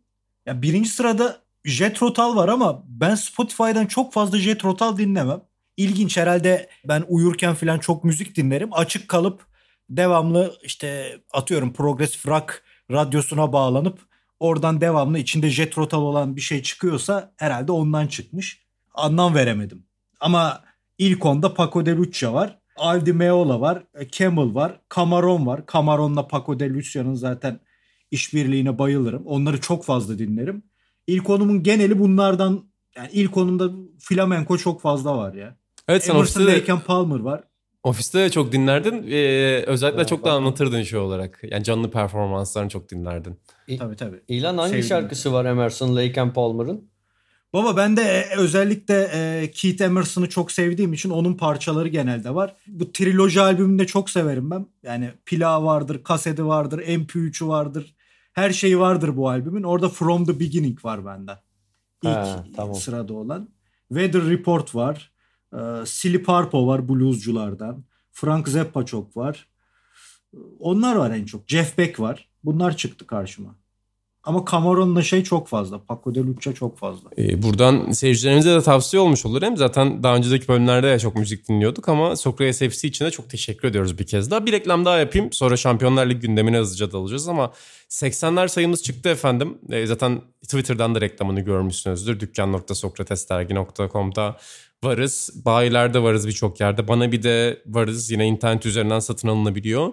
Ya 0.46 0.62
birinci 0.62 0.88
sırada 0.88 1.42
Jet 1.64 2.02
Rotal 2.02 2.36
var 2.36 2.48
ama 2.48 2.82
ben 2.86 3.14
Spotify'dan 3.14 3.86
çok 3.86 4.12
fazla 4.12 4.38
Jet 4.38 4.64
Rotal 4.64 4.96
dinlemem. 4.96 5.40
İlginç 5.76 6.16
herhalde 6.16 6.68
ben 6.88 7.04
uyurken 7.08 7.54
falan 7.54 7.78
çok 7.78 8.04
müzik 8.04 8.36
dinlerim. 8.36 8.68
Açık 8.72 9.08
kalıp 9.08 9.46
devamlı 9.90 10.54
işte 10.62 11.18
atıyorum 11.32 11.72
progresif 11.72 12.26
rock 12.26 12.62
radyosuna 12.90 13.52
bağlanıp 13.52 13.98
oradan 14.40 14.80
devamlı 14.80 15.18
içinde 15.18 15.50
jet 15.50 15.78
rotal 15.78 16.02
olan 16.02 16.36
bir 16.36 16.40
şey 16.40 16.62
çıkıyorsa 16.62 17.32
herhalde 17.36 17.72
ondan 17.72 18.06
çıkmış. 18.06 18.66
Anlam 18.94 19.34
veremedim. 19.34 19.86
Ama 20.20 20.64
ilk 20.98 21.26
onda 21.26 21.54
Paco 21.54 21.86
de 21.86 21.96
Lucia 21.96 22.34
var. 22.34 22.58
Aldi 22.76 23.12
Meola 23.12 23.60
var. 23.60 23.84
e, 23.94 24.08
Camel 24.08 24.54
var. 24.54 24.80
Camaron 24.94 25.46
var. 25.46 25.60
Camaron'la 25.72 26.28
Paco 26.28 26.60
de 26.60 26.70
Lucia'nın 26.70 27.14
zaten 27.14 27.60
işbirliğine 28.10 28.78
bayılırım. 28.78 29.26
Onları 29.26 29.60
çok 29.60 29.84
fazla 29.84 30.18
dinlerim. 30.18 30.62
İlk 31.06 31.30
onumun 31.30 31.62
geneli 31.62 31.98
bunlardan 31.98 32.70
yani 32.96 33.08
ilk 33.12 33.36
onumda 33.36 33.70
flamenko 34.00 34.58
çok 34.58 34.80
fazla 34.80 35.18
var 35.18 35.34
ya. 35.34 35.56
Evet 35.88 36.04
sen 36.04 36.14
Emerson 36.14 36.40
ofiste 36.40 36.52
de, 36.52 36.60
Lake 36.60 36.72
and 36.72 36.80
Palmer 36.80 37.20
var. 37.20 37.44
ofiste 37.82 38.18
de 38.18 38.30
çok 38.30 38.52
dinlerdin. 38.52 39.06
Ee, 39.10 39.64
özellikle 39.66 39.98
Ya, 40.00 40.06
çok 40.06 40.24
da 40.24 40.32
anlatırdın 40.32 40.82
şey 40.82 40.98
olarak. 40.98 41.40
Yani 41.50 41.64
canlı 41.64 41.90
performanslarını 41.90 42.68
çok 42.68 42.90
dinlerdin. 42.90 43.40
Tabii 43.78 43.96
tabii. 43.96 44.20
İlan 44.28 44.58
hangi 44.58 44.70
Sevdim. 44.70 44.88
şarkısı 44.88 45.32
var 45.32 45.44
Emerson, 45.44 45.96
Lake 45.96 46.20
and 46.20 46.32
Palmer'ın? 46.32 46.88
Baba 47.52 47.76
ben 47.76 47.96
de 47.96 48.02
e, 48.02 48.36
özellikle 48.36 49.10
e, 49.14 49.50
Keith 49.54 49.82
Emerson'ı 49.82 50.28
çok 50.28 50.52
sevdiğim 50.52 50.92
için 50.92 51.10
onun 51.10 51.34
parçaları 51.34 51.88
genelde 51.88 52.34
var. 52.34 52.56
Bu 52.66 52.92
triloji 52.92 53.40
albümünü 53.40 53.78
de 53.78 53.86
çok 53.86 54.10
severim 54.10 54.50
ben. 54.50 54.66
Yani 54.82 55.10
plağı 55.26 55.64
vardır, 55.64 56.04
kaseti 56.04 56.46
vardır, 56.46 56.78
MP3'ü 56.78 57.46
vardır. 57.48 57.94
Her 58.32 58.50
şeyi 58.50 58.78
vardır 58.78 59.16
bu 59.16 59.28
albümün. 59.28 59.62
Orada 59.62 59.88
From 59.88 60.24
the 60.26 60.40
Beginning 60.40 60.84
var 60.84 61.06
bende. 61.06 61.32
İlk 62.02 62.10
Ha, 62.16 62.44
tamam. 62.56 62.74
sırada 62.74 63.14
olan. 63.14 63.48
Weather 63.88 64.30
Report 64.30 64.74
var. 64.74 65.12
E, 65.52 65.86
Silly 65.86 66.22
Parpo 66.22 66.66
var 66.66 66.88
bluesculardan. 66.88 67.84
Frank 68.12 68.48
Zappa 68.48 68.86
çok 68.86 69.16
var. 69.16 69.48
Onlar 70.58 70.96
var 70.96 71.10
en 71.10 71.24
çok. 71.24 71.48
Jeff 71.48 71.78
Beck 71.78 72.00
var. 72.00 72.28
Bunlar 72.44 72.76
çıktı 72.76 73.06
karşıma. 73.06 73.54
Ama 74.26 74.44
Camaron'la 74.50 75.02
şey 75.02 75.24
çok 75.24 75.48
fazla. 75.48 75.84
Paco 75.84 76.14
de 76.14 76.20
Lucha 76.20 76.52
çok 76.52 76.78
fazla. 76.78 77.10
Ee, 77.18 77.42
buradan 77.42 77.92
seyircilerimize 77.92 78.54
de 78.54 78.62
tavsiye 78.62 79.00
olmuş 79.00 79.26
olur. 79.26 79.42
Hem 79.42 79.56
zaten 79.56 80.02
daha 80.02 80.16
önceki 80.16 80.48
bölümlerde 80.48 80.86
de 80.86 80.98
çok 80.98 81.16
müzik 81.16 81.48
dinliyorduk 81.48 81.88
ama 81.88 82.16
Sokrates 82.16 82.58
FC 82.58 82.88
için 82.88 83.04
de 83.04 83.10
çok 83.10 83.30
teşekkür 83.30 83.68
ediyoruz 83.68 83.98
bir 83.98 84.06
kez 84.06 84.30
daha. 84.30 84.46
Bir 84.46 84.52
reklam 84.52 84.84
daha 84.84 84.98
yapayım. 84.98 85.32
Sonra 85.32 85.56
Şampiyonlar 85.56 86.06
Ligi 86.06 86.20
gündemine 86.20 86.58
hızlıca 86.58 86.92
dalacağız 86.92 87.28
ama 87.28 87.52
80'ler 87.88 88.48
sayımız 88.48 88.82
çıktı 88.82 89.08
efendim. 89.08 89.58
Ee, 89.70 89.86
zaten 89.86 90.20
Twitter'dan 90.42 90.94
da 90.94 91.00
reklamını 91.00 91.40
görmüşsünüzdür. 91.40 92.20
Dükkan.sokratesdergi.com'da 92.20 94.36
varız. 94.84 95.30
Bayilerde 95.44 96.02
varız 96.02 96.26
birçok 96.26 96.60
yerde. 96.60 96.88
Bana 96.88 97.12
bir 97.12 97.22
de 97.22 97.62
varız. 97.66 98.10
Yine 98.10 98.26
internet 98.26 98.66
üzerinden 98.66 98.98
satın 98.98 99.28
alınabiliyor. 99.28 99.92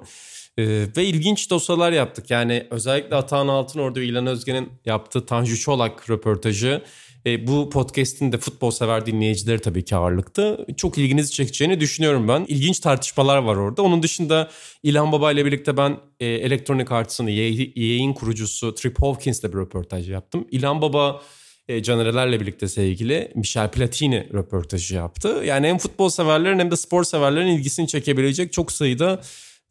Ee, 0.58 0.64
ve 0.98 1.06
ilginç 1.06 1.50
dosyalar 1.50 1.92
yaptık. 1.92 2.32
Yani 2.32 2.68
özellikle 2.72 3.16
Atahan 3.16 3.48
Altınordu 3.48 4.00
ve 4.00 4.06
İlhan 4.06 4.28
Özgen'in 4.28 4.70
yaptığı 4.86 5.26
Tanju 5.26 5.60
Çolak 5.60 6.10
röportajı 6.10 6.82
e, 7.26 7.48
bu 7.48 7.70
podcast'in 7.70 8.32
de 8.32 8.38
futbol 8.38 8.72
sever 8.72 9.06
dinleyicileri 9.06 9.60
tabii 9.60 9.86
ki 9.86 9.96
ağırlıkta. 9.96 10.58
Çok 10.78 10.98
ilginizi 10.98 11.32
çekeceğini 11.32 11.80
düşünüyorum 11.80 12.28
ben. 12.28 12.46
İlginç 12.48 12.80
tartışmalar 12.80 13.38
var 13.38 13.56
orada. 13.56 13.82
Onun 13.82 14.04
dışında 14.04 14.50
İlhan 14.84 15.12
Baba 15.12 15.32
ile 15.32 15.46
birlikte 15.46 15.78
ben 15.78 15.98
e, 16.20 16.26
Electronic 16.26 16.96
Arts'ın 16.96 17.28
yayın 17.28 18.14
kurucusu 18.14 18.76
Trip 18.76 19.02
Hawkins'le 19.02 19.44
bir 19.44 19.58
röportaj 19.58 20.10
yaptım. 20.10 20.48
İlhan 20.52 20.82
Baba 20.82 21.22
e, 21.68 21.84
Canerelerle 21.84 22.40
birlikte 22.40 22.68
sevgili 22.68 23.32
Michel 23.36 23.72
Platini 23.72 24.30
röportajı 24.34 24.96
yaptı. 24.96 25.42
Yani 25.46 25.68
hem 25.68 25.78
futbol 25.78 26.10
severlerin 26.10 26.60
hem 26.60 26.72
de 26.72 26.76
spor 26.76 27.04
severlerin 27.04 27.48
ilgisini 27.48 27.88
çekebilecek 27.88 28.54
çok 28.54 28.72
sayıda 28.72 29.22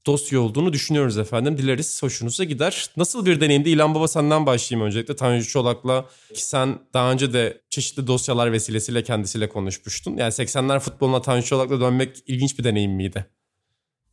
dosya 0.07 0.41
olduğunu 0.41 0.73
düşünüyoruz 0.73 1.19
efendim. 1.19 1.59
Dileriz 1.59 2.03
hoşunuza 2.03 2.45
gider. 2.45 2.91
Nasıl 2.97 3.27
bir 3.27 3.41
deneyimdi? 3.41 3.71
İlhan 3.71 3.95
Baba 3.95 4.09
senden 4.09 4.47
başlayayım 4.47 4.87
öncelikle. 4.87 5.17
Tanju 5.17 5.49
Çolak'la 5.49 6.09
ki 6.35 6.47
sen 6.47 6.79
daha 6.95 7.13
önce 7.13 7.33
de 7.33 7.61
çeşitli 7.71 8.07
dosyalar 8.07 8.53
vesilesiyle 8.53 9.03
kendisiyle 9.03 9.49
konuşmuştun. 9.49 10.17
Yani 10.17 10.31
80'ler 10.33 10.81
futboluna 10.81 11.23
Tanju 11.23 11.47
Çolak'la 11.47 11.81
dönmek 11.81 12.17
ilginç 12.27 12.59
bir 12.59 12.65
deneyim 12.65 12.93
miydi? 12.93 13.27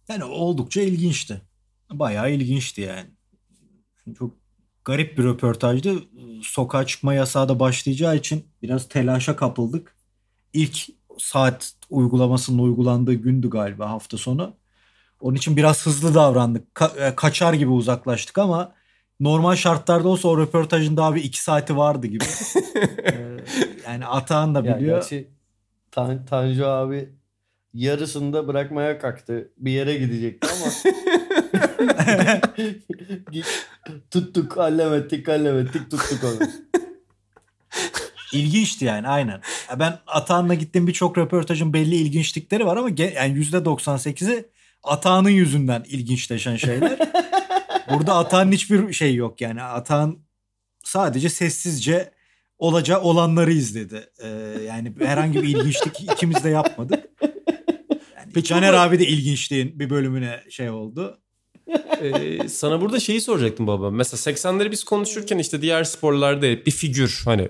Yani 0.07 0.23
oldukça 0.23 0.81
ilginçti. 0.81 1.41
Bayağı 1.91 2.31
ilginçti 2.31 2.81
yani. 2.81 3.09
Çok 4.17 4.38
garip 4.89 5.17
bir 5.17 5.23
röportajdı. 5.23 5.93
Sokağa 6.43 6.85
çıkma 6.85 7.13
yasağı 7.13 7.49
da 7.49 7.59
başlayacağı 7.59 8.15
için 8.15 8.45
biraz 8.61 8.89
telaşa 8.89 9.35
kapıldık. 9.35 9.95
İlk 10.53 10.87
saat 11.17 11.73
uygulamasının 11.89 12.59
uygulandığı 12.59 13.13
gündü 13.13 13.49
galiba 13.49 13.89
hafta 13.89 14.17
sonu. 14.17 14.53
Onun 15.21 15.35
için 15.35 15.57
biraz 15.57 15.85
hızlı 15.85 16.15
davrandık. 16.15 16.67
Ka- 16.75 17.07
e, 17.07 17.15
kaçar 17.15 17.53
gibi 17.53 17.69
uzaklaştık 17.69 18.37
ama 18.37 18.73
normal 19.19 19.55
şartlarda 19.55 20.07
olsa 20.07 20.27
o 20.27 20.37
röportajın 20.37 20.97
daha 20.97 21.15
bir 21.15 21.23
iki 21.23 21.43
saati 21.43 21.77
vardı 21.77 22.07
gibi. 22.07 22.23
ee, 23.05 23.37
yani 23.85 24.05
Atahan 24.05 24.55
da 24.55 24.63
biliyor. 24.63 24.79
Ya 24.79 24.93
gerçi 24.93 25.27
Tan 25.91 26.25
Tanju 26.25 26.65
abi 26.65 27.09
yarısında 27.73 28.47
bırakmaya 28.47 28.99
kalktı. 28.99 29.51
Bir 29.57 29.71
yere 29.71 29.97
gidecekti 29.97 30.47
ama 30.47 30.71
tuttuk, 34.11 34.57
hallemettik, 34.57 35.27
hallemettik, 35.27 35.91
tuttuk 35.91 36.23
onu. 36.23 36.49
İlginçti 38.33 38.85
yani 38.85 39.07
aynen. 39.07 39.41
Ben 39.79 39.99
Atahan'la 40.07 40.53
gittiğim 40.53 40.87
birçok 40.87 41.17
röportajın 41.17 41.73
belli 41.73 41.95
ilginçlikleri 41.95 42.65
var 42.65 42.77
ama 42.77 42.89
yani 42.97 43.39
%98'i 43.39 44.45
Atağının 44.83 45.29
yüzünden 45.29 45.83
ilginçleşen 45.87 46.55
şeyler. 46.55 46.99
Burada 47.89 48.15
Atağın 48.15 48.51
hiçbir 48.51 48.93
şey 48.93 49.15
yok 49.15 49.41
yani. 49.41 49.61
Atağın 49.61 50.19
sadece 50.83 51.29
sessizce 51.29 52.11
olacağı 52.57 53.01
olanları 53.01 53.53
izledi. 53.53 54.09
Ee, 54.23 54.27
yani 54.67 54.93
herhangi 54.99 55.43
bir 55.43 55.47
ilginçlik 55.47 56.01
ikimiz 56.01 56.43
de 56.43 56.49
yapmadık. 56.49 57.05
Yani 58.17 58.31
Peki 58.33 58.47
Caner 58.47 58.73
bu... 58.73 58.77
abi 58.77 58.99
de 58.99 59.07
ilginçliğin 59.07 59.79
bir 59.79 59.89
bölümüne 59.89 60.43
şey 60.49 60.69
oldu. 60.69 61.21
Ee, 62.01 62.49
sana 62.49 62.81
burada 62.81 62.99
şeyi 62.99 63.21
soracaktım 63.21 63.67
baba. 63.67 63.91
Mesela 63.91 64.35
80'leri 64.35 64.71
biz 64.71 64.83
konuşurken 64.83 65.37
işte 65.37 65.61
diğer 65.61 65.83
sporlarda 65.83 66.65
bir 66.65 66.71
figür 66.71 67.21
hani 67.25 67.49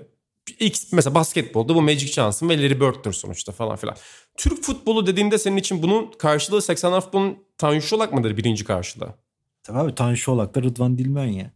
X 0.60 0.92
mesela 0.92 1.14
basketbolda 1.14 1.74
bu 1.74 1.82
Magic 1.82 2.06
Johnson 2.06 2.48
ve 2.48 2.62
Larry 2.62 2.80
Bird'dür 2.80 3.12
sonuçta 3.12 3.52
falan 3.52 3.76
filan. 3.76 3.96
Türk 4.36 4.62
futbolu 4.62 5.06
dediğinde 5.06 5.38
senin 5.38 5.56
için 5.56 5.82
bunun 5.82 6.10
karşılığı 6.18 6.58
80'ler 6.58 7.00
futbolun 7.00 7.38
Tanju 7.58 7.82
Şolak 7.82 8.12
mıdır 8.12 8.36
birinci 8.36 8.64
karşılığı? 8.64 9.14
Tabii 9.62 9.78
abi 9.78 9.94
Tanju 9.94 10.16
Şolak 10.16 10.54
da 10.54 10.62
Rıdvan 10.62 10.98
Dilmen 10.98 11.26
ya. 11.26 11.52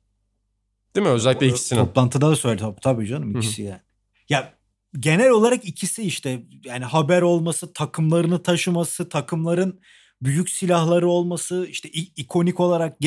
Değil 0.97 1.07
mi? 1.07 1.13
Özellikle 1.13 1.47
ikisinin. 1.47 1.81
Toplantıda 1.81 2.31
da 2.31 2.37
söyledi. 2.37 2.63
Tabii, 2.63 2.81
tabii 2.81 3.07
canım 3.07 3.37
ikisi 3.37 3.63
Hı-hı. 3.63 3.71
yani. 3.71 3.81
Ya 4.29 4.55
genel 4.99 5.31
olarak 5.31 5.65
ikisi 5.65 6.03
işte 6.03 6.43
yani 6.65 6.85
haber 6.85 7.23
olması, 7.23 7.73
takımlarını 7.73 8.43
taşıması, 8.43 9.09
takımların 9.09 9.81
büyük 10.25 10.51
silahları 10.51 11.09
olması, 11.09 11.67
işte 11.71 11.89
ikonik 12.17 12.61
olarak 12.61 12.99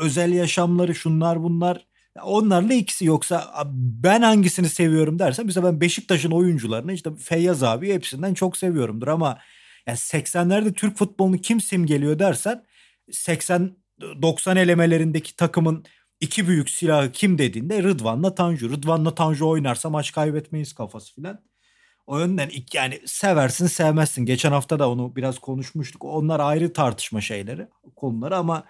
özel 0.00 0.32
yaşamları 0.32 0.94
şunlar 0.94 1.42
bunlar 1.42 1.88
Onlarla 2.22 2.74
ikisi 2.74 3.04
yoksa 3.04 3.66
ben 3.74 4.22
hangisini 4.22 4.68
seviyorum 4.68 5.18
dersen 5.18 5.46
mesela 5.46 5.72
ben 5.72 5.80
Beşiktaş'ın 5.80 6.30
oyuncularını 6.30 6.92
işte 6.92 7.10
Feyyaz 7.16 7.62
abi 7.62 7.92
hepsinden 7.94 8.34
çok 8.34 8.56
seviyorumdur 8.56 9.08
ama 9.08 9.38
yani 9.86 9.96
80'lerde 9.96 10.72
Türk 10.74 10.96
futbolunu 10.96 11.38
kim 11.38 11.60
simgeliyor 11.60 12.18
dersen 12.18 12.64
80 13.10 13.76
90 14.22 14.56
elemelerindeki 14.56 15.36
takımın 15.36 15.84
iki 16.20 16.48
büyük 16.48 16.70
silahı 16.70 17.12
kim 17.12 17.38
dediğinde 17.38 17.82
Rıdvan'la 17.82 18.34
Tanju. 18.34 18.70
Rıdvan'la 18.70 19.14
Tanju 19.14 19.48
oynarsa 19.48 19.90
maç 19.90 20.12
kaybetmeyiz 20.12 20.72
kafası 20.72 21.14
filan. 21.14 21.40
O 22.08 22.18
yönden 22.18 22.50
yani 22.72 23.00
seversin 23.06 23.66
sevmezsin. 23.66 24.26
Geçen 24.26 24.52
hafta 24.52 24.78
da 24.78 24.90
onu 24.90 25.16
biraz 25.16 25.38
konuşmuştuk. 25.38 26.04
Onlar 26.04 26.40
ayrı 26.40 26.72
tartışma 26.72 27.20
şeyleri, 27.20 27.66
konuları 27.96 28.36
ama 28.36 28.64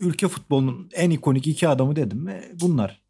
ülke 0.00 0.28
futbolunun 0.28 0.90
en 0.94 1.10
ikonik 1.10 1.46
iki 1.46 1.68
adamı 1.68 1.96
dedim 1.96 2.18
mi 2.18 2.42
bunlar. 2.60 3.02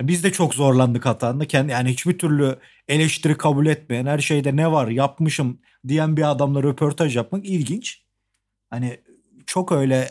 Biz 0.00 0.24
de 0.24 0.32
çok 0.32 0.54
zorlandık 0.54 1.06
hatanda. 1.06 1.44
Kendi 1.46 1.72
yani 1.72 1.90
hiçbir 1.90 2.18
türlü 2.18 2.58
eleştiri 2.88 3.38
kabul 3.38 3.66
etmeyen, 3.66 4.06
her 4.06 4.18
şeyde 4.18 4.56
ne 4.56 4.72
var 4.72 4.88
yapmışım 4.88 5.58
diyen 5.88 6.16
bir 6.16 6.30
adamla 6.30 6.62
röportaj 6.62 7.16
yapmak 7.16 7.46
ilginç. 7.46 8.02
Hani 8.70 9.00
çok 9.46 9.72
öyle 9.72 10.10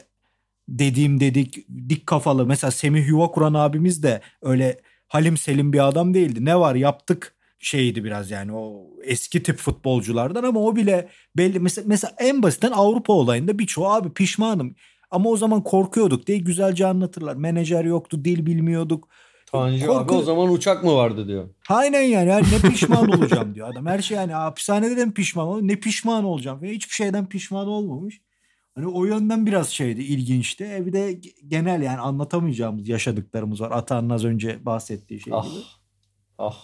dediğim 0.69 1.19
dedik 1.19 1.67
dik 1.89 2.07
kafalı. 2.07 2.45
Mesela 2.45 2.71
Semih 2.71 3.07
Yuvakuran 3.07 3.53
abimiz 3.53 4.03
de 4.03 4.21
öyle 4.41 4.81
halim 5.07 5.37
selim 5.37 5.73
bir 5.73 5.87
adam 5.87 6.13
değildi. 6.13 6.45
Ne 6.45 6.59
var 6.59 6.75
yaptık 6.75 7.35
şeydi 7.61 8.03
biraz 8.03 8.31
yani 8.31 8.53
o 8.53 8.87
eski 9.03 9.43
tip 9.43 9.57
futbolculardan 9.57 10.43
ama 10.43 10.59
o 10.59 10.75
bile 10.75 11.09
belli 11.37 11.59
mesela, 11.59 11.85
mesela 11.87 12.15
en 12.19 12.43
basitten 12.43 12.71
Avrupa 12.71 13.13
olayında 13.13 13.59
birçoğu 13.59 13.87
abi 13.87 14.13
pişmanım. 14.13 14.75
Ama 15.11 15.29
o 15.29 15.37
zaman 15.37 15.63
korkuyorduk 15.63 16.27
diye 16.27 16.37
güzelce 16.37 16.87
anlatırlar. 16.87 17.35
Menajer 17.35 17.83
yoktu, 17.83 18.25
dil 18.25 18.45
bilmiyorduk. 18.45 19.07
Tanju 19.45 19.87
Korku... 19.87 19.99
abi 19.99 20.13
o 20.13 20.21
zaman 20.21 20.51
uçak 20.51 20.83
mı 20.83 20.95
vardı 20.95 21.27
diyor. 21.27 21.49
Aynen 21.69 22.01
yani, 22.01 22.29
yani 22.29 22.45
ne 22.51 22.69
pişman 22.69 23.09
olacağım 23.17 23.55
diyor 23.55 23.69
adam. 23.71 23.85
Her 23.85 23.99
şey 24.01 24.17
yani 24.17 24.33
hapishanede 24.33 24.97
de 24.97 25.05
mi 25.05 25.13
pişman 25.13 25.47
olacağım? 25.47 25.67
Ne 25.67 25.75
pişman 25.75 26.23
olacağım? 26.23 26.61
Ve 26.61 26.71
hiçbir 26.71 26.93
şeyden 26.93 27.25
pişman 27.25 27.67
olmamış. 27.67 28.21
Hani 28.75 28.87
o 28.87 29.05
yönden 29.05 29.45
biraz 29.45 29.69
şeydi, 29.69 30.01
ilginçti. 30.01 30.69
E 30.75 30.85
bir 30.85 30.93
de 30.93 31.21
genel 31.47 31.81
yani 31.81 31.99
anlatamayacağımız 31.99 32.89
yaşadıklarımız 32.89 33.61
var. 33.61 33.71
Atan'ın 33.71 34.09
az 34.09 34.25
önce 34.25 34.65
bahsettiği 34.65 35.19
şey 35.19 35.33
ah. 35.35 35.43
gibi. 35.43 35.63
Ah. 36.41 36.63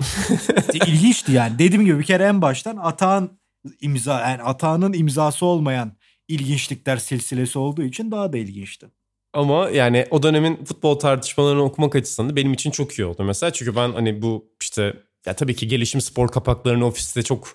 İlginçti 0.74 1.32
yani. 1.32 1.60
Dediğim 1.60 1.86
gibi 1.86 2.00
bir 2.00 2.04
kere 2.04 2.24
en 2.24 2.42
baştan 2.42 2.78
Atağın 2.78 3.40
imza 3.82 4.20
yani 4.20 4.44
Atağının 4.44 4.94
imzası 4.94 5.46
olmayan 5.46 5.92
ilginçlikler 6.28 6.98
silsilesi 6.98 7.60
olduğu 7.60 7.84
için 7.84 8.12
daha 8.12 8.34
da 8.34 8.38
ilginçti. 8.38 8.88
Ama 9.34 9.70
yani 9.70 10.06
o 10.12 10.24
dönemin 10.24 10.66
futbol 10.66 11.00
tartışmalarını 11.00 11.64
okumak 11.64 11.96
açısından 11.96 12.30
da 12.30 12.36
benim 12.36 12.54
için 12.54 12.72
çok 12.72 12.94
iyi 12.94 13.06
oldu 13.06 13.24
mesela. 13.24 13.54
Çünkü 13.54 13.76
ben 13.76 13.92
hani 13.92 14.22
bu 14.22 14.46
işte 14.62 14.94
ya 15.26 15.34
tabii 15.36 15.56
ki 15.56 15.68
gelişim 15.68 16.02
spor 16.02 16.28
kapaklarını 16.28 16.86
ofiste 16.86 17.24
çok 17.24 17.48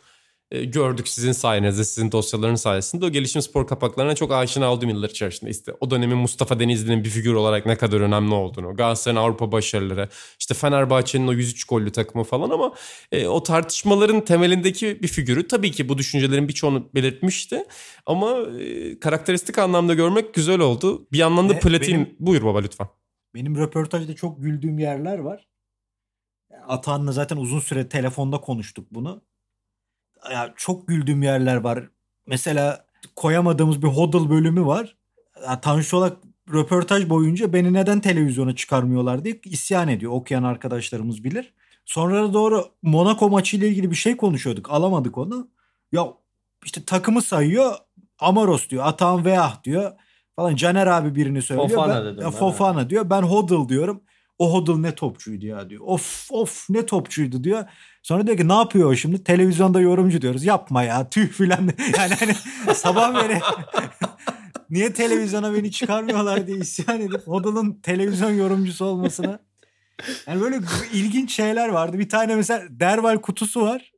gördük 0.52 1.08
sizin 1.08 1.32
sayenizde, 1.32 1.84
sizin 1.84 2.12
dosyaların 2.12 2.54
sayesinde. 2.54 3.04
O 3.04 3.10
gelişim 3.10 3.42
spor 3.42 3.66
kapaklarına 3.66 4.14
çok 4.14 4.32
aşina 4.32 4.72
oldum 4.72 4.88
yıllar 4.88 5.10
içerisinde. 5.10 5.50
İşte 5.50 5.72
o 5.80 5.90
dönemin 5.90 6.18
Mustafa 6.18 6.60
Denizli'nin 6.60 7.04
bir 7.04 7.08
figür 7.08 7.34
olarak 7.34 7.66
ne 7.66 7.76
kadar 7.76 8.00
önemli 8.00 8.34
olduğunu, 8.34 8.76
Galatasaray'ın 8.76 9.20
Avrupa 9.20 9.52
başarıları, 9.52 10.08
işte 10.38 10.54
Fenerbahçe'nin 10.54 11.28
o 11.28 11.32
103 11.32 11.64
gollü 11.64 11.92
takımı 11.92 12.24
falan 12.24 12.50
ama 12.50 12.74
e, 13.12 13.26
o 13.26 13.42
tartışmaların 13.42 14.24
temelindeki 14.24 15.02
bir 15.02 15.08
figürü 15.08 15.48
tabii 15.48 15.70
ki 15.70 15.88
bu 15.88 15.98
düşüncelerin 15.98 16.48
birçoğunu 16.48 16.88
belirtmişti. 16.94 17.64
Ama 18.06 18.38
e, 18.60 19.00
karakteristik 19.00 19.58
anlamda 19.58 19.94
görmek 19.94 20.34
güzel 20.34 20.60
oldu. 20.60 21.06
Bir 21.12 21.18
yandan 21.18 21.48
da 21.48 21.58
platin... 21.58 21.94
Benim, 21.94 22.16
Buyur 22.20 22.42
baba 22.44 22.60
lütfen. 22.60 22.86
Benim 23.34 23.56
röportajda 23.56 24.14
çok 24.14 24.42
güldüğüm 24.42 24.78
yerler 24.78 25.18
var. 25.18 25.48
Atahan'la 26.68 27.12
zaten 27.12 27.36
uzun 27.36 27.60
süre 27.60 27.88
telefonda 27.88 28.40
konuştuk 28.40 28.86
bunu 28.90 29.22
ya 30.30 30.52
çok 30.56 30.88
güldüğüm 30.88 31.22
yerler 31.22 31.56
var. 31.56 31.88
Mesela 32.26 32.86
koyamadığımız 33.16 33.82
bir 33.82 33.88
Hodl 33.88 34.30
bölümü 34.30 34.66
var. 34.66 34.96
Ya 35.42 35.60
Tanju 35.60 35.88
Çolak 35.88 36.16
röportaj 36.52 37.08
boyunca 37.08 37.52
beni 37.52 37.72
neden 37.72 38.00
televizyona 38.00 38.56
çıkarmıyorlar 38.56 39.24
diye 39.24 39.40
isyan 39.44 39.88
ediyor. 39.88 40.12
Okuyan 40.12 40.42
arkadaşlarımız 40.42 41.24
bilir. 41.24 41.52
Sonra 41.84 42.34
doğru 42.34 42.64
Monaco 42.82 43.30
maçıyla 43.30 43.66
ilgili 43.66 43.90
bir 43.90 43.96
şey 43.96 44.16
konuşuyorduk. 44.16 44.70
Alamadık 44.70 45.18
onu. 45.18 45.48
Ya 45.92 46.06
işte 46.64 46.84
takımı 46.84 47.22
sayıyor. 47.22 47.74
Amaros 48.18 48.68
diyor. 48.68 48.86
Atan 48.86 49.24
Veah 49.24 49.64
diyor. 49.64 49.92
Falan 50.36 50.56
Caner 50.56 50.86
abi 50.86 51.14
birini 51.14 51.42
söylüyor. 51.42 51.68
Fofana 51.68 51.94
ben, 51.94 52.04
dedim 52.04 52.24
ben, 52.24 52.30
Fofana 52.30 52.90
diyor. 52.90 53.10
Ben 53.10 53.22
Hodl 53.22 53.68
diyorum. 53.68 54.02
O 54.38 54.52
Hodl 54.52 54.76
ne 54.76 54.94
topçuydu 54.94 55.46
ya 55.46 55.70
diyor. 55.70 55.82
Of 55.84 56.26
of 56.30 56.66
ne 56.70 56.86
topçuydu 56.86 57.44
diyor. 57.44 57.64
Sonra 58.02 58.26
diyor 58.26 58.38
ki 58.38 58.48
ne 58.48 58.52
yapıyor 58.52 58.96
şimdi? 58.96 59.24
Televizyonda 59.24 59.80
yorumcu 59.80 60.22
diyoruz. 60.22 60.44
Yapma 60.44 60.82
ya 60.82 61.10
tüh 61.10 61.28
filan. 61.28 61.68
Yani 61.98 62.14
hani 62.14 62.34
sabah 62.74 63.14
beri 63.14 63.40
niye 64.70 64.92
televizyona 64.92 65.54
beni 65.54 65.70
çıkarmıyorlar 65.70 66.46
diye 66.46 66.58
isyan 66.58 67.00
edip 67.00 67.26
Hodl'ın 67.26 67.80
televizyon 67.82 68.30
yorumcusu 68.30 68.84
olmasına. 68.84 69.38
Yani 70.26 70.40
böyle 70.40 70.60
ilginç 70.92 71.32
şeyler 71.34 71.68
vardı. 71.68 71.98
Bir 71.98 72.08
tane 72.08 72.36
mesela 72.36 72.62
Derval 72.70 73.18
kutusu 73.18 73.62
var. 73.62 73.92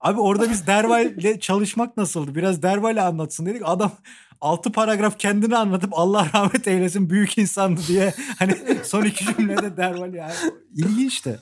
Abi 0.00 0.20
orada 0.20 0.50
biz 0.50 0.66
Derval'le 0.66 1.40
çalışmak 1.40 1.96
nasıldı? 1.96 2.34
Biraz 2.34 2.62
Derval'le 2.62 3.02
anlatsın 3.02 3.46
dedik. 3.46 3.62
Adam 3.64 3.92
altı 4.40 4.72
paragraf 4.72 5.18
kendini 5.18 5.56
anlatıp 5.56 5.90
Allah 5.92 6.28
rahmet 6.34 6.68
eylesin 6.68 7.10
büyük 7.10 7.38
insandı 7.38 7.80
diye 7.88 8.14
hani 8.38 8.54
son 8.84 9.04
iki 9.04 9.24
cümlede 9.24 9.76
Derval 9.76 10.14
yani 10.14 10.32
ilginçti. 10.76 11.38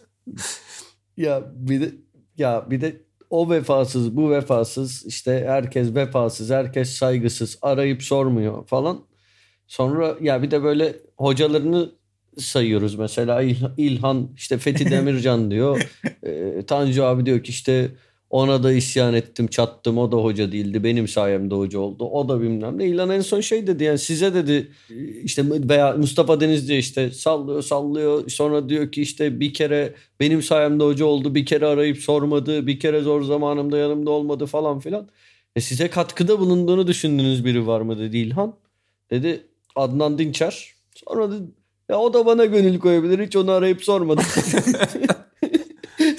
Ya 1.16 1.42
bir 1.54 1.80
de 1.80 1.90
ya 2.38 2.66
bir 2.70 2.80
de 2.80 3.00
o 3.30 3.50
vefasız 3.50 4.16
bu 4.16 4.30
vefasız 4.30 5.06
işte 5.06 5.44
herkes 5.48 5.94
vefasız 5.94 6.50
herkes 6.50 6.90
saygısız 6.92 7.58
arayıp 7.62 8.02
sormuyor 8.02 8.66
falan. 8.66 9.00
Sonra 9.66 10.16
ya 10.20 10.42
bir 10.42 10.50
de 10.50 10.62
böyle 10.62 10.96
hocalarını 11.16 11.90
sayıyoruz 12.38 12.94
mesela 12.94 13.42
İl- 13.42 13.70
İlhan 13.76 14.30
işte 14.36 14.58
Fethi 14.58 14.90
Demircan 14.90 15.50
diyor. 15.50 15.90
Ee, 16.22 16.62
Tanju 16.66 17.04
abi 17.04 17.26
diyor 17.26 17.42
ki 17.42 17.50
işte 17.50 17.90
ona 18.30 18.62
da 18.62 18.72
isyan 18.72 19.14
ettim 19.14 19.46
çattım 19.46 19.98
o 19.98 20.12
da 20.12 20.16
hoca 20.16 20.52
değildi 20.52 20.84
benim 20.84 21.08
sayemde 21.08 21.54
hoca 21.54 21.78
oldu 21.78 22.04
o 22.04 22.28
da 22.28 22.40
bilmem 22.40 22.78
ne. 22.78 22.86
İlhan 22.86 23.10
en 23.10 23.20
son 23.20 23.40
şey 23.40 23.66
dedi 23.66 23.84
yani 23.84 23.98
size 23.98 24.34
dedi 24.34 24.70
işte 25.22 25.44
veya 25.68 25.92
Mustafa 25.92 26.40
Deniz 26.40 26.68
diyor 26.68 26.78
işte 26.78 27.10
sallıyor 27.10 27.62
sallıyor 27.62 28.30
sonra 28.30 28.68
diyor 28.68 28.92
ki 28.92 29.02
işte 29.02 29.40
bir 29.40 29.54
kere 29.54 29.94
benim 30.20 30.42
sayemde 30.42 30.84
hoca 30.84 31.04
oldu 31.04 31.34
bir 31.34 31.46
kere 31.46 31.66
arayıp 31.66 31.98
sormadı 31.98 32.66
bir 32.66 32.80
kere 32.80 33.00
zor 33.00 33.22
zamanımda 33.22 33.78
yanımda 33.78 34.10
olmadı 34.10 34.46
falan 34.46 34.80
filan. 34.80 35.08
E 35.56 35.60
size 35.60 35.90
katkıda 35.90 36.40
bulunduğunu 36.40 36.86
düşündüğünüz 36.86 37.44
biri 37.44 37.66
var 37.66 37.80
mı 37.80 37.98
dedi 37.98 38.18
İlhan. 38.18 38.54
Dedi 39.10 39.46
Adnan 39.76 40.18
Dinçer. 40.18 40.74
Sonra 40.94 41.32
dedi 41.32 41.44
ya 41.88 41.98
o 41.98 42.14
da 42.14 42.26
bana 42.26 42.44
gönül 42.44 42.78
koyabilir 42.78 43.26
hiç 43.26 43.36
onu 43.36 43.50
arayıp 43.50 43.84
sormadım. 43.84 44.24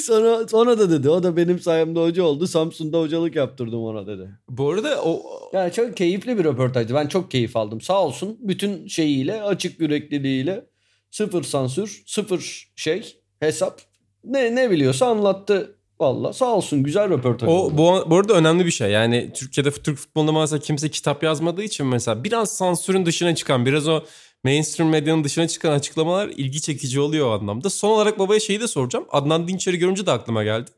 sonra 0.07 0.47
sonra 0.47 0.79
da 0.79 0.89
dedi 0.89 1.09
o 1.09 1.23
da 1.23 1.37
benim 1.37 1.59
sayemde 1.59 1.99
hoca 1.99 2.23
oldu. 2.23 2.47
Samsun'da 2.47 2.99
hocalık 2.99 3.35
yaptırdım 3.35 3.83
ona 3.83 4.07
dedi. 4.07 4.29
Bu 4.49 4.71
arada 4.71 5.03
o 5.03 5.21
Yani 5.53 5.71
çok 5.71 5.97
keyifli 5.97 6.37
bir 6.37 6.43
röportajdı. 6.43 6.93
Ben 6.93 7.07
çok 7.07 7.31
keyif 7.31 7.57
aldım. 7.57 7.81
Sağ 7.81 8.03
olsun 8.03 8.37
bütün 8.39 8.87
şeyiyle, 8.87 9.43
açık 9.43 9.81
yürekliliğiyle 9.81 10.65
sıfır 11.11 11.43
sansür, 11.43 12.03
sıfır 12.05 12.71
şey, 12.75 13.21
hesap. 13.39 13.81
Ne 14.23 14.55
ne 14.55 14.71
biliyorsa 14.71 15.05
anlattı. 15.05 15.73
Valla 15.99 16.33
sağ 16.33 16.55
olsun 16.55 16.83
güzel 16.83 17.09
röportaj. 17.09 17.49
O 17.49 17.77
bu, 17.77 18.03
bu 18.07 18.17
arada 18.17 18.33
önemli 18.33 18.65
bir 18.65 18.71
şey. 18.71 18.91
Yani 18.91 19.31
Türkiye'de 19.35 19.71
Türk 19.71 19.97
futbolunda 19.97 20.31
maalesef 20.31 20.63
kimse 20.63 20.89
kitap 20.89 21.23
yazmadığı 21.23 21.63
için 21.63 21.85
mesela 21.87 22.23
biraz 22.23 22.57
sansürün 22.57 23.05
dışına 23.05 23.35
çıkan, 23.35 23.65
biraz 23.65 23.87
o 23.87 24.01
mainstream 24.47 24.89
medyanın 24.89 25.23
dışına 25.23 25.47
çıkan 25.47 25.71
açıklamalar 25.71 26.27
ilgi 26.27 26.61
çekici 26.61 26.99
oluyor 26.99 27.27
o 27.27 27.31
anlamda. 27.31 27.69
Son 27.69 27.89
olarak 27.89 28.19
babaya 28.19 28.39
şeyi 28.39 28.61
de 28.61 28.67
soracağım. 28.67 29.05
Adnan 29.11 29.47
Dinçer'i 29.47 29.77
görünce 29.77 30.05
de 30.05 30.11
aklıma 30.11 30.43
geldi. 30.43 30.71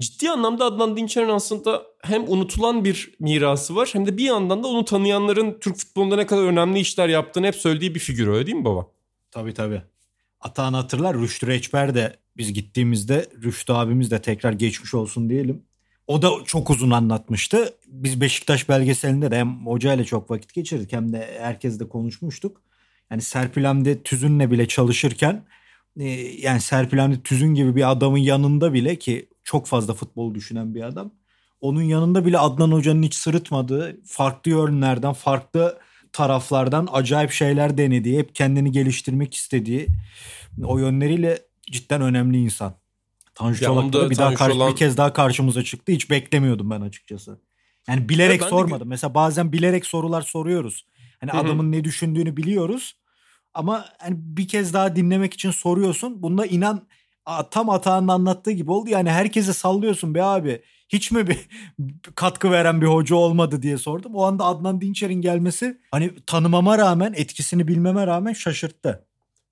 Ciddi 0.00 0.30
anlamda 0.30 0.64
Adnan 0.64 0.96
Dinçer'in 0.96 1.28
aslında 1.28 1.82
hem 2.02 2.32
unutulan 2.32 2.84
bir 2.84 3.14
mirası 3.20 3.76
var 3.76 3.90
hem 3.92 4.06
de 4.06 4.16
bir 4.16 4.24
yandan 4.24 4.62
da 4.62 4.68
onu 4.68 4.84
tanıyanların 4.84 5.58
Türk 5.60 5.76
futbolunda 5.76 6.16
ne 6.16 6.26
kadar 6.26 6.42
önemli 6.42 6.78
işler 6.78 7.08
yaptığını 7.08 7.46
hep 7.46 7.54
söylediği 7.54 7.94
bir 7.94 8.00
figür 8.00 8.28
öyle 8.28 8.46
değil 8.46 8.56
mi 8.56 8.64
baba? 8.64 8.86
Tabii 9.30 9.54
tabii. 9.54 9.82
Atağını 10.40 10.76
hatırlar 10.76 11.18
Rüştü 11.18 11.46
Reçber 11.46 11.94
de 11.94 12.16
biz 12.36 12.52
gittiğimizde 12.52 13.26
Rüştü 13.42 13.72
abimiz 13.72 14.10
de 14.10 14.22
tekrar 14.22 14.52
geçmiş 14.52 14.94
olsun 14.94 15.30
diyelim. 15.30 15.62
O 16.06 16.22
da 16.22 16.30
çok 16.44 16.70
uzun 16.70 16.90
anlatmıştı. 16.90 17.74
Biz 17.86 18.20
Beşiktaş 18.20 18.68
belgeselinde 18.68 19.30
de 19.30 19.36
hem 19.36 19.66
hocayla 19.66 20.04
çok 20.04 20.30
vakit 20.30 20.54
geçirdik 20.54 20.92
hem 20.92 21.12
de 21.12 21.38
herkesle 21.40 21.88
konuşmuştuk. 21.88 22.71
Yani 23.10 23.22
Serpil 23.22 23.64
Hamdi 23.64 24.02
Tüzün'le 24.02 24.50
bile 24.50 24.68
çalışırken 24.68 25.44
e, 25.96 26.04
yani 26.38 26.60
Serpil 26.60 26.98
Hamdi 26.98 27.22
Tüzün 27.22 27.54
gibi 27.54 27.76
bir 27.76 27.90
adamın 27.90 28.18
yanında 28.18 28.72
bile 28.72 28.96
ki 28.96 29.28
çok 29.44 29.66
fazla 29.66 29.94
futbol 29.94 30.34
düşünen 30.34 30.74
bir 30.74 30.82
adam. 30.82 31.12
Onun 31.60 31.82
yanında 31.82 32.26
bile 32.26 32.38
Adnan 32.38 32.72
Hoca'nın 32.72 33.02
hiç 33.02 33.14
sırıtmadığı, 33.14 34.00
farklı 34.06 34.50
yönlerden, 34.50 35.12
farklı 35.12 35.78
taraflardan 36.12 36.88
acayip 36.92 37.30
şeyler 37.30 37.78
denediği, 37.78 38.18
hep 38.18 38.34
kendini 38.34 38.72
geliştirmek 38.72 39.34
istediği 39.34 39.88
o 40.64 40.78
yönleriyle 40.78 41.38
cidden 41.70 42.02
önemli 42.02 42.38
insan. 42.38 42.74
Tanju 43.34 43.64
Ya 43.64 43.68
Çolak 43.68 43.84
onda 43.84 44.00
da 44.00 44.10
bir 44.10 44.16
daha 44.16 44.34
karşı, 44.34 44.54
Çolak- 44.54 44.70
bir 44.70 44.76
kez 44.76 44.96
daha 44.96 45.12
karşımıza 45.12 45.64
çıktı. 45.64 45.92
Hiç 45.92 46.10
beklemiyordum 46.10 46.70
ben 46.70 46.80
açıkçası. 46.80 47.40
Yani 47.88 48.08
bilerek 48.08 48.30
Evet, 48.30 48.40
ben 48.40 48.46
de 48.46 48.50
sormadım. 48.50 48.88
Mesela 48.88 49.14
bazen 49.14 49.52
bilerek 49.52 49.86
sorular 49.86 50.22
soruyoruz. 50.22 50.86
Hani 51.30 51.40
adamın 51.40 51.72
ne 51.72 51.84
düşündüğünü 51.84 52.36
biliyoruz. 52.36 52.96
Ama 53.54 53.84
hani 53.98 54.16
bir 54.18 54.48
kez 54.48 54.74
daha 54.74 54.96
dinlemek 54.96 55.34
için 55.34 55.50
soruyorsun. 55.50 56.22
Bunda 56.22 56.46
inan 56.46 56.88
tam 57.50 57.70
Atağan'ın 57.70 58.08
anlattığı 58.08 58.50
gibi 58.50 58.70
oldu. 58.70 58.90
Yani 58.90 59.10
herkese 59.10 59.52
sallıyorsun 59.52 60.14
be 60.14 60.22
abi. 60.22 60.62
Hiç 60.88 61.10
mi 61.10 61.26
bir 61.26 61.38
katkı 62.14 62.50
veren 62.50 62.80
bir 62.80 62.86
hoca 62.86 63.16
olmadı 63.16 63.62
diye 63.62 63.78
sordum. 63.78 64.14
O 64.14 64.22
anda 64.22 64.44
Adnan 64.44 64.80
Dinçer'in 64.80 65.20
gelmesi 65.20 65.80
hani 65.90 66.10
tanımama 66.26 66.78
rağmen 66.78 67.12
etkisini 67.16 67.68
bilmeme 67.68 68.06
rağmen 68.06 68.32
şaşırttı. 68.32 69.06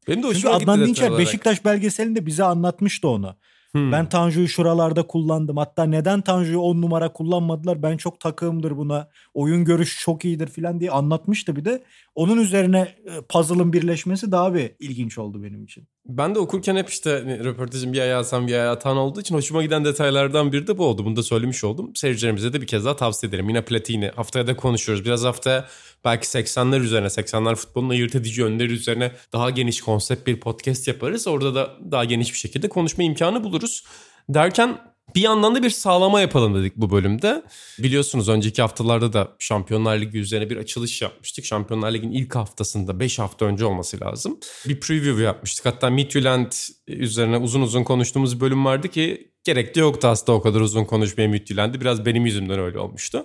Benim 0.09 0.19
de 0.19 0.23
Çünkü 0.23 0.39
hoşuma 0.39 0.59
gitti 0.59 0.71
Adnan 0.71 0.87
Dinçer 0.87 1.09
olarak. 1.09 1.19
Beşiktaş 1.19 1.65
belgeselinde 1.65 2.27
bize 2.27 2.45
anlatmıştı 2.45 3.09
onu. 3.09 3.37
Hmm. 3.75 3.93
Ben 3.93 4.09
Tanju'yu 4.09 4.49
şuralarda 4.49 5.07
kullandım. 5.07 5.57
Hatta 5.57 5.85
neden 5.85 6.21
Tanju'yu 6.21 6.61
10 6.61 6.83
numara 6.83 7.13
kullanmadılar? 7.13 7.83
Ben 7.83 7.97
çok 7.97 8.21
takığımdır 8.21 8.77
buna. 8.77 9.09
Oyun 9.35 9.65
görüşü 9.65 9.99
çok 9.99 10.25
iyidir 10.25 10.47
falan 10.49 10.81
diye 10.81 10.91
anlatmıştı 10.91 11.57
bir 11.57 11.65
de. 11.65 11.83
Onun 12.15 12.37
üzerine 12.39 12.79
e, 12.81 13.21
puzzle'ın 13.29 13.73
birleşmesi 13.73 14.33
daha 14.33 14.55
bir 14.55 14.75
ilginç 14.79 15.19
oldu 15.19 15.43
benim 15.43 15.65
için. 15.65 15.89
Ben 16.07 16.35
de 16.35 16.39
okurken 16.39 16.77
hep 16.77 16.89
işte 16.89 17.11
hani 17.11 17.45
röportajın 17.45 17.93
bir 17.93 18.01
ayağı 18.01 18.17
Hasan 18.17 18.47
bir 18.47 18.53
ayağı 18.53 18.73
Atan 18.73 18.97
olduğu 18.97 19.21
için 19.21 19.35
hoşuma 19.35 19.63
giden 19.63 19.85
detaylardan 19.85 20.53
biri 20.53 20.67
de 20.67 20.79
bu 20.79 20.85
oldu. 20.87 21.05
Bunu 21.05 21.17
da 21.17 21.23
söylemiş 21.23 21.65
oldum. 21.65 21.97
Seyircilerimize 21.97 22.53
de 22.53 22.61
bir 22.61 22.67
kez 22.67 22.85
daha 22.85 22.97
tavsiye 22.97 23.29
ederim. 23.29 23.49
Yine 23.49 23.65
Platini 23.65 24.09
haftaya 24.09 24.47
da 24.47 24.57
konuşuyoruz. 24.57 25.05
Biraz 25.05 25.25
haftaya 25.25 25.69
belki 26.05 26.27
80'ler 26.27 26.81
üzerine 26.81 27.07
80'ler 27.07 27.55
futbolun 27.55 27.91
ayırt 27.91 28.15
edici 28.15 28.41
yönleri 28.41 28.73
üzerine 28.73 29.13
daha 29.33 29.51
geniş 29.51 29.81
konsept 29.81 30.27
bir 30.27 30.41
podcast 30.41 30.89
yaparız. 30.89 31.27
Orada 31.27 31.55
da 31.55 31.71
daha 31.91 32.05
geniş 32.05 32.33
bir 32.33 32.39
şekilde 32.39 32.69
konuşma 32.69 33.05
imkanı 33.05 33.45
buluruz. 33.45 33.85
Derken 34.29 34.79
bir 35.15 35.21
yandan 35.21 35.55
da 35.55 35.63
bir 35.63 35.71
sağlama 35.71 36.21
yapalım 36.21 36.55
dedik 36.55 36.77
bu 36.77 36.91
bölümde. 36.91 37.43
Biliyorsunuz 37.79 38.29
önceki 38.29 38.63
haftalarda 38.63 39.13
da 39.13 39.29
Şampiyonlar 39.39 39.99
Ligi 39.99 40.19
üzerine 40.19 40.51
bir 40.51 40.57
açılış 40.57 41.03
yapmıştık. 41.03 41.45
Şampiyonlar 41.45 41.93
Ligi'nin 41.93 42.13
ilk 42.13 42.35
haftasında 42.35 43.01
5 43.01 43.19
hafta 43.19 43.45
önce 43.45 43.65
olması 43.65 44.01
lazım. 44.01 44.39
Bir 44.69 44.81
preview 44.81 45.23
yapmıştık. 45.23 45.67
Hatta 45.67 45.91
Midtjylland 45.91 46.53
üzerine 46.89 47.37
uzun 47.37 47.61
uzun 47.61 47.85
konuştuğumuz 47.85 48.41
bölüm 48.41 48.65
vardı 48.65 48.89
ki 48.89 49.31
gerek 49.45 49.75
de 49.75 49.81
yoktu 49.81 50.09
aslında 50.09 50.39
o 50.39 50.43
kadar 50.43 50.61
uzun 50.61 50.85
konuşmaya 50.85 51.29
Midtjylland'i. 51.29 51.81
Biraz 51.81 52.07
benim 52.07 52.27
yüzümden 52.27 52.61
öyle 52.61 52.79
olmuştu. 52.79 53.25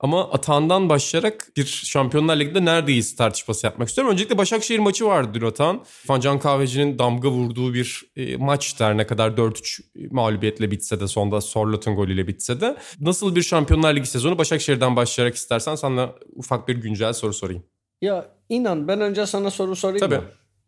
Ama 0.00 0.30
Atahan'dan 0.30 0.88
başlayarak 0.88 1.48
bir 1.56 1.64
Şampiyonlar 1.64 2.36
Ligi'nde 2.36 2.64
neredeyiz 2.64 3.16
tartışması 3.16 3.66
yapmak 3.66 3.88
istiyorum. 3.88 4.12
Öncelikle 4.12 4.38
Başakşehir 4.38 4.78
maçı 4.78 5.06
vardı 5.06 5.30
dün 5.34 5.46
Atahan. 5.46 5.84
Fancan 5.84 6.38
Kahveci'nin 6.38 6.98
damga 6.98 7.28
vurduğu 7.28 7.74
bir 7.74 8.02
e, 8.16 8.36
maçtı 8.36 8.84
her 8.84 8.96
ne 8.96 9.06
kadar 9.06 9.30
4-3 9.30 9.80
mağlubiyetle 10.10 10.70
bitse 10.70 11.00
de 11.00 11.08
sonda 11.08 11.40
Sorlot'un 11.40 11.96
golüyle 11.96 12.26
bitse 12.26 12.60
de. 12.60 12.76
Nasıl 13.00 13.36
bir 13.36 13.42
Şampiyonlar 13.42 13.96
Ligi 13.96 14.06
sezonu 14.06 14.38
Başakşehir'den 14.38 14.96
başlayarak 14.96 15.34
istersen 15.34 15.74
sana 15.74 16.12
ufak 16.36 16.68
bir 16.68 16.76
güncel 16.76 17.12
soru 17.12 17.32
sorayım. 17.32 17.64
Ya 18.02 18.26
inan 18.48 18.88
ben 18.88 19.00
önce 19.00 19.26
sana 19.26 19.50
soru 19.50 19.76
sorayım 19.76 20.00
Tabii. 20.00 20.16
mı? 20.16 20.24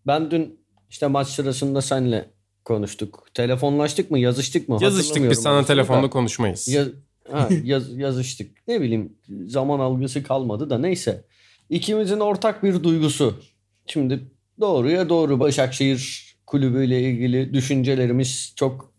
Ben 0.06 0.30
dün 0.30 0.60
işte 0.90 1.06
maç 1.06 1.28
sırasında 1.28 1.82
seninle 1.82 2.35
konuştuk. 2.66 3.26
Telefonlaştık 3.34 4.10
mı 4.10 4.18
yazıştık 4.18 4.68
mı? 4.68 4.78
Yazıştık 4.80 5.30
biz 5.30 5.42
sana 5.42 5.64
telefonda 5.64 6.02
da. 6.02 6.10
konuşmayız. 6.10 6.68
Ya- 6.68 6.84
ha, 7.30 7.48
yaz- 7.64 7.96
yazıştık. 7.96 8.68
Ne 8.68 8.80
bileyim 8.80 9.12
zaman 9.46 9.80
algısı 9.80 10.22
kalmadı 10.22 10.70
da 10.70 10.78
neyse. 10.78 11.24
İkimizin 11.70 12.20
ortak 12.20 12.62
bir 12.62 12.82
duygusu. 12.82 13.40
Şimdi 13.86 14.20
doğruya 14.60 15.08
doğru 15.08 15.40
Başakşehir 15.40 16.26
kulübüyle 16.46 17.00
ilgili 17.00 17.54
düşüncelerimiz 17.54 18.52
çok 18.56 18.92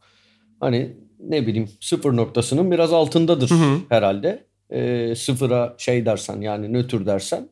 hani 0.59 0.93
ne 1.19 1.47
bileyim 1.47 1.69
sıfır 1.81 2.15
noktasının 2.15 2.71
biraz 2.71 2.93
altındadır 2.93 3.49
Hı 3.49 3.55
hı. 3.55 3.77
herhalde. 3.89 4.47
Ee, 4.71 5.13
sıfıra 5.17 5.75
şey 5.77 6.05
dersen 6.05 6.41
yani 6.41 6.73
nötr 6.73 7.05
dersen. 7.05 7.49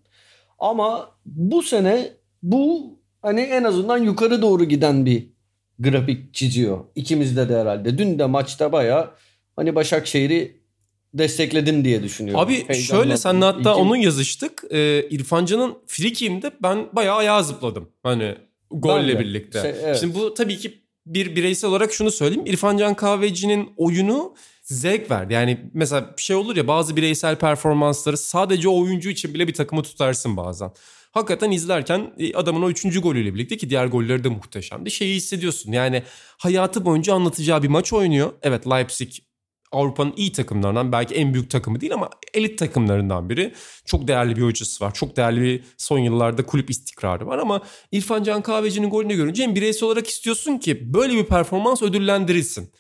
Ama 0.60 1.12
bu 1.26 1.62
sene 1.62 2.10
bu 2.44 2.94
hani 3.22 3.42
en 3.42 3.64
azından 3.64 3.98
yukarı 3.98 4.42
doğru 4.42 4.64
giden 4.64 5.06
bir 5.06 5.35
grafik 5.80 6.34
çiziyor. 6.34 6.80
İkimizde 6.96 7.50
de 7.50 7.58
herhalde. 7.60 7.98
Dün 7.98 8.20
de 8.20 8.26
maçta 8.26 8.72
baya 8.72 9.12
hani 9.56 9.76
Başakşehir'i 9.76 10.58
destekledin 11.14 11.86
diye 11.86 12.04
düşünüyorum. 12.04 12.42
Abi 12.44 12.54
Heyecanla. 12.68 13.04
şöyle 13.04 13.18
senle 13.18 13.46
hatta 13.46 13.60
İki- 13.60 13.70
onun 13.82 13.96
yazıştık. 13.96 14.64
Ee, 14.72 15.08
İrfan 15.10 15.46
Can'ın 15.46 15.74
frikimde 15.88 16.52
ben 16.64 16.88
bayağı 16.94 17.16
ayağa 17.16 17.44
zıpladım. 17.44 17.90
Hani 18.04 18.36
golle 18.72 19.20
birlikte. 19.20 19.60
Se- 19.60 19.76
evet. 19.84 19.98
Şimdi 20.00 20.16
bu 20.16 20.34
tabii 20.34 20.58
ki 20.58 20.74
bir 21.06 21.36
bireysel 21.36 21.70
olarak 21.70 21.94
şunu 21.94 22.12
söyleyeyim. 22.12 22.46
İrfan 22.46 22.78
Can 22.78 22.94
Kahveci'nin 22.94 23.70
oyunu 23.78 24.34
zevk 24.64 25.12
verdi. 25.12 25.34
Yani 25.34 25.58
mesela 25.74 26.14
bir 26.18 26.22
şey 26.22 26.36
olur 26.36 26.56
ya 26.56 26.68
bazı 26.68 26.96
bireysel 26.96 27.36
performansları 27.36 28.18
sadece 28.18 28.70
oyuncu 28.70 29.10
için 29.10 29.34
bile 29.34 29.48
bir 29.48 29.54
takımı 29.54 29.84
tutarsın 29.84 30.38
bazen. 30.38 30.72
Hakikaten 31.16 31.52
izlerken 31.52 32.14
e, 32.18 32.34
adamın 32.34 32.62
o 32.62 32.70
üçüncü 32.70 33.02
golüyle 33.02 33.34
birlikte 33.34 33.58
ki 33.58 33.70
diğer 33.70 33.86
golleri 33.86 34.24
de 34.24 34.30
muhteşemdi. 34.30 34.92
Şeyi 34.92 35.16
hissediyorsun 35.16 35.72
yani 35.72 36.04
hayatı 36.38 36.86
boyunca 36.86 37.14
anlatacağı 37.14 37.64
bir 37.64 37.68
maç 37.68 37.94
oynuyor. 37.94 38.34
Evet 38.42 38.68
Leipzig 38.68 39.12
Avrupa'nın 39.72 40.14
iyi 40.18 40.32
takımlarından 40.32 40.92
belki 40.92 41.16
en 41.16 41.34
büyük 41.34 41.50
takımı 41.50 41.82
değil 41.82 41.94
ama 41.94 42.10
elit 42.34 42.60
takımlarından 42.60 43.30
biri. 43.30 43.54
Çok 43.86 44.08
değerli 44.08 44.36
bir 44.36 44.42
hocası 44.42 44.86
var. 44.86 44.94
Çok 44.94 45.18
değerli 45.18 45.42
bir 45.42 45.64
son 45.78 46.00
yıllarda 46.00 46.46
kulüp 46.46 46.70
istikrarı 46.70 47.28
var 47.28 47.38
ama 47.38 47.62
İrfan 47.92 48.24
Can 48.24 48.42
Kahveci'nin 48.42 48.90
golünü 48.90 49.16
görünce 49.16 49.44
hem 49.44 49.56
bireysel 49.56 49.88
olarak 49.88 50.08
istiyorsun 50.08 50.58
ki 50.58 50.94
böyle 50.94 51.14
bir 51.14 51.26
performans 51.26 51.82
ödüllendirilsin. 51.82 52.72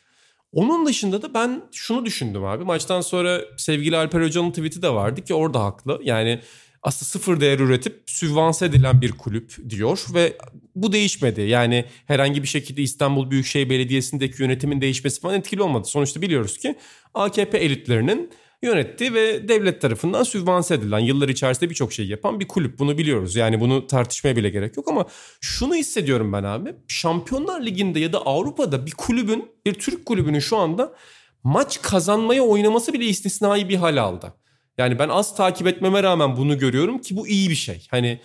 Onun 0.51 0.85
dışında 0.85 1.21
da 1.21 1.33
ben 1.33 1.61
şunu 1.71 2.05
düşündüm 2.05 2.45
abi. 2.45 2.63
Maçtan 2.63 3.01
sonra 3.01 3.41
sevgili 3.57 3.97
Alper 3.97 4.21
Hoca'nın 4.21 4.49
tweet'i 4.49 4.81
de 4.81 4.89
vardı 4.89 5.21
ki 5.21 5.33
orada 5.33 5.63
haklı. 5.63 5.99
Yani 6.03 6.41
aslında 6.85 7.09
sıfır 7.09 7.39
değer 7.39 7.59
üretip 7.59 8.03
sübvanse 8.05 8.65
edilen 8.65 9.01
bir 9.01 9.11
kulüp 9.11 9.69
diyor 9.69 10.05
ve 10.13 10.37
bu 10.75 10.91
değişmedi. 10.91 11.41
Yani 11.41 11.85
herhangi 12.05 12.43
bir 12.43 12.47
şekilde 12.47 12.81
İstanbul 12.81 13.31
Büyükşehir 13.31 13.69
Belediyesi'ndeki 13.69 14.41
yönetimin 14.43 14.81
değişmesi 14.81 15.21
falan 15.21 15.39
etkili 15.39 15.61
olmadı. 15.61 15.87
Sonuçta 15.87 16.21
biliyoruz 16.21 16.57
ki 16.57 16.75
AKP 17.13 17.57
elitlerinin 17.57 18.31
yönettiği 18.63 19.13
ve 19.13 19.47
devlet 19.47 19.81
tarafından 19.81 20.23
sübvanse 20.23 20.75
edilen 20.75 20.99
yıllar 20.99 21.29
içerisinde 21.29 21.69
birçok 21.69 21.93
şey 21.93 22.07
yapan 22.07 22.39
bir 22.39 22.47
kulüp. 22.47 22.79
Bunu 22.79 22.97
biliyoruz. 22.97 23.35
Yani 23.35 23.59
bunu 23.59 23.87
tartışmaya 23.87 24.35
bile 24.35 24.49
gerek 24.49 24.77
yok 24.77 24.87
ama 24.87 25.05
şunu 25.41 25.75
hissediyorum 25.75 26.33
ben 26.33 26.43
abi. 26.43 26.75
Şampiyonlar 26.87 27.65
Ligi'nde 27.65 27.99
ya 27.99 28.13
da 28.13 28.19
Avrupa'da 28.19 28.85
bir 28.85 28.91
kulübün, 28.91 29.51
bir 29.65 29.73
Türk 29.73 30.05
kulübünün 30.05 30.39
şu 30.39 30.57
anda 30.57 30.95
maç 31.43 31.81
kazanmaya 31.81 32.43
oynaması 32.43 32.93
bile 32.93 33.05
istisnai 33.05 33.69
bir 33.69 33.75
hal 33.75 33.97
aldı. 33.97 34.33
Yani 34.77 34.99
ben 34.99 35.09
az 35.09 35.35
takip 35.35 35.67
etmeme 35.67 36.03
rağmen 36.03 36.37
bunu 36.37 36.57
görüyorum 36.57 37.01
ki 37.01 37.15
bu 37.15 37.27
iyi 37.27 37.49
bir 37.49 37.55
şey. 37.55 37.87
Hani 37.91 38.19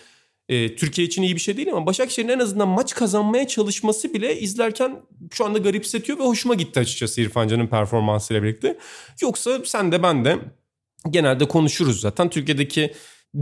e, 0.49 0.75
Türkiye 0.75 1.07
için 1.07 1.21
iyi 1.21 1.35
bir 1.35 1.41
şey 1.41 1.57
değil 1.57 1.71
ama 1.71 1.85
Başakşehir'in 1.85 2.29
en 2.33 2.39
azından 2.39 2.67
maç 2.67 2.93
kazanmaya 2.95 3.47
çalışması 3.47 4.13
bile 4.13 4.39
izlerken 4.39 5.01
şu 5.31 5.45
anda 5.45 5.57
garipsetiyor 5.57 6.19
ve 6.19 6.23
hoşuma 6.23 6.55
gitti 6.55 6.79
açıkçası 6.79 7.21
İrfan 7.21 7.47
Can'ın 7.47 7.67
performansıyla 7.67 8.43
birlikte. 8.43 8.77
Yoksa 9.21 9.59
sen 9.65 9.91
de 9.91 10.03
ben 10.03 10.25
de 10.25 10.39
genelde 11.09 11.47
konuşuruz 11.47 12.01
zaten. 12.01 12.29
Türkiye'deki 12.29 12.93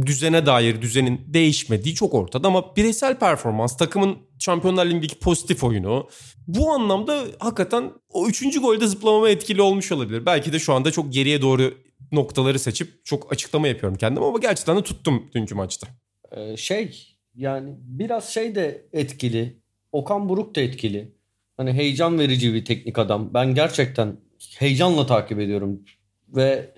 düzene 0.05 0.45
dair 0.45 0.81
düzenin 0.81 1.21
değişmediği 1.27 1.95
çok 1.95 2.13
ortada 2.13 2.47
ama 2.47 2.75
bireysel 2.75 3.19
performans, 3.19 3.77
takımın 3.77 4.17
Şampiyonlar 4.39 4.85
Ligi'ndeki 4.85 5.19
pozitif 5.19 5.63
oyunu 5.63 6.09
bu 6.47 6.71
anlamda 6.71 7.25
hakikaten 7.39 7.91
o 8.09 8.27
üçüncü 8.27 8.61
golde 8.61 8.87
zıplamama 8.87 9.29
etkili 9.29 9.61
olmuş 9.61 9.91
olabilir. 9.91 10.25
Belki 10.25 10.53
de 10.53 10.59
şu 10.59 10.73
anda 10.73 10.91
çok 10.91 11.13
geriye 11.13 11.41
doğru 11.41 11.73
noktaları 12.11 12.59
seçip 12.59 13.05
çok 13.05 13.33
açıklama 13.33 13.67
yapıyorum 13.67 13.97
kendim 13.97 14.23
ama 14.23 14.37
gerçekten 14.37 14.77
de 14.77 14.81
tuttum 14.83 15.29
dünkü 15.35 15.55
maçta. 15.55 15.87
Ee, 16.31 16.57
şey 16.57 17.15
yani 17.35 17.75
biraz 17.79 18.29
şey 18.33 18.55
de 18.55 18.85
etkili. 18.93 19.59
Okan 19.91 20.29
Buruk 20.29 20.55
da 20.55 20.61
etkili. 20.61 21.11
Hani 21.57 21.73
heyecan 21.73 22.19
verici 22.19 22.53
bir 22.53 22.65
teknik 22.65 22.99
adam. 22.99 23.33
Ben 23.33 23.55
gerçekten 23.55 24.17
heyecanla 24.57 25.05
takip 25.05 25.39
ediyorum. 25.39 25.83
Ve 26.27 26.73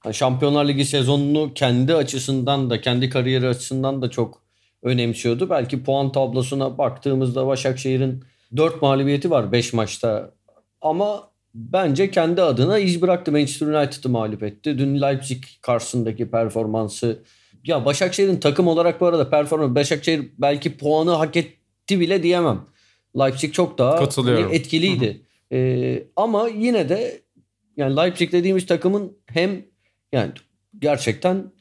hani 0.00 0.14
Şampiyonlar 0.14 0.68
Ligi 0.68 0.84
sezonunu 0.84 1.54
kendi 1.54 1.94
açısından 1.94 2.70
da 2.70 2.80
kendi 2.80 3.10
kariyeri 3.10 3.48
açısından 3.48 4.02
da 4.02 4.10
çok 4.10 4.42
önemsiyordu. 4.82 5.50
Belki 5.50 5.84
puan 5.84 6.12
tablosuna 6.12 6.78
baktığımızda 6.78 7.46
Başakşehir'in 7.46 8.24
4 8.56 8.82
mağlubiyeti 8.82 9.30
var 9.30 9.52
5 9.52 9.72
maçta. 9.72 10.34
Ama 10.80 11.30
bence 11.56 12.10
kendi 12.10 12.42
adına 12.42 12.78
iz 12.78 13.02
bıraktı. 13.02 13.32
Manchester 13.32 13.66
United'ı 13.66 14.08
mağlup 14.08 14.42
etti. 14.42 14.78
Dün 14.78 15.00
Leipzig 15.00 15.44
karşısındaki 15.62 16.30
performansı 16.30 17.22
ya 17.64 17.84
Başakşehir'in 17.84 18.36
takım 18.36 18.66
olarak 18.66 19.00
bu 19.00 19.06
arada 19.06 19.30
performans 19.30 19.74
Başakşehir 19.74 20.28
belki 20.38 20.76
puanı 20.76 21.10
hak 21.10 21.36
etti 21.36 22.00
bile 22.00 22.22
diyemem. 22.22 22.64
Leipzig 23.18 23.52
çok 23.52 23.78
daha 23.78 23.98
etkiliydi. 24.52 25.22
Ee, 25.52 26.02
ama 26.16 26.48
yine 26.48 26.88
de 26.88 27.20
yani 27.76 27.96
Leipzig 27.96 28.32
dediğimiz 28.32 28.66
takımın 28.66 29.16
hem 29.26 29.62
yani 30.12 30.30
gerçekten 30.78 31.52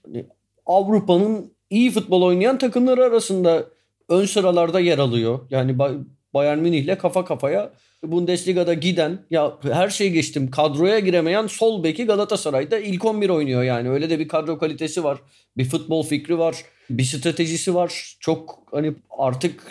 Avrupa'nın 0.65 1.51
iyi 1.69 1.91
futbol 1.91 2.21
oynayan 2.21 2.58
takımları 2.58 3.03
arasında 3.03 3.65
ön 4.10 4.25
sıralarda 4.25 4.79
yer 4.79 4.97
alıyor. 4.97 5.39
Yani 5.49 5.71
Ba- 5.71 6.03
Bayern 6.34 6.60
Münih'le 6.60 6.97
kafa 6.97 7.25
kafaya 7.25 7.71
Bundesliga'da 8.11 8.73
giden 8.73 9.19
ya 9.29 9.57
her 9.61 9.89
şeyi 9.89 10.13
geçtim 10.13 10.51
kadroya 10.51 10.99
giremeyen 10.99 11.47
sol 11.47 11.83
beki 11.83 12.05
Galatasaray'da 12.05 12.79
ilk 12.79 13.05
11 13.05 13.29
oynuyor 13.29 13.63
yani. 13.63 13.89
Öyle 13.89 14.09
de 14.09 14.19
bir 14.19 14.27
kadro 14.27 14.57
kalitesi 14.57 15.03
var. 15.03 15.17
Bir 15.57 15.65
futbol 15.65 16.03
fikri 16.03 16.37
var. 16.37 16.55
Bir 16.89 17.03
stratejisi 17.03 17.75
var. 17.75 18.15
Çok 18.19 18.63
hani 18.71 18.93
artık 19.17 19.63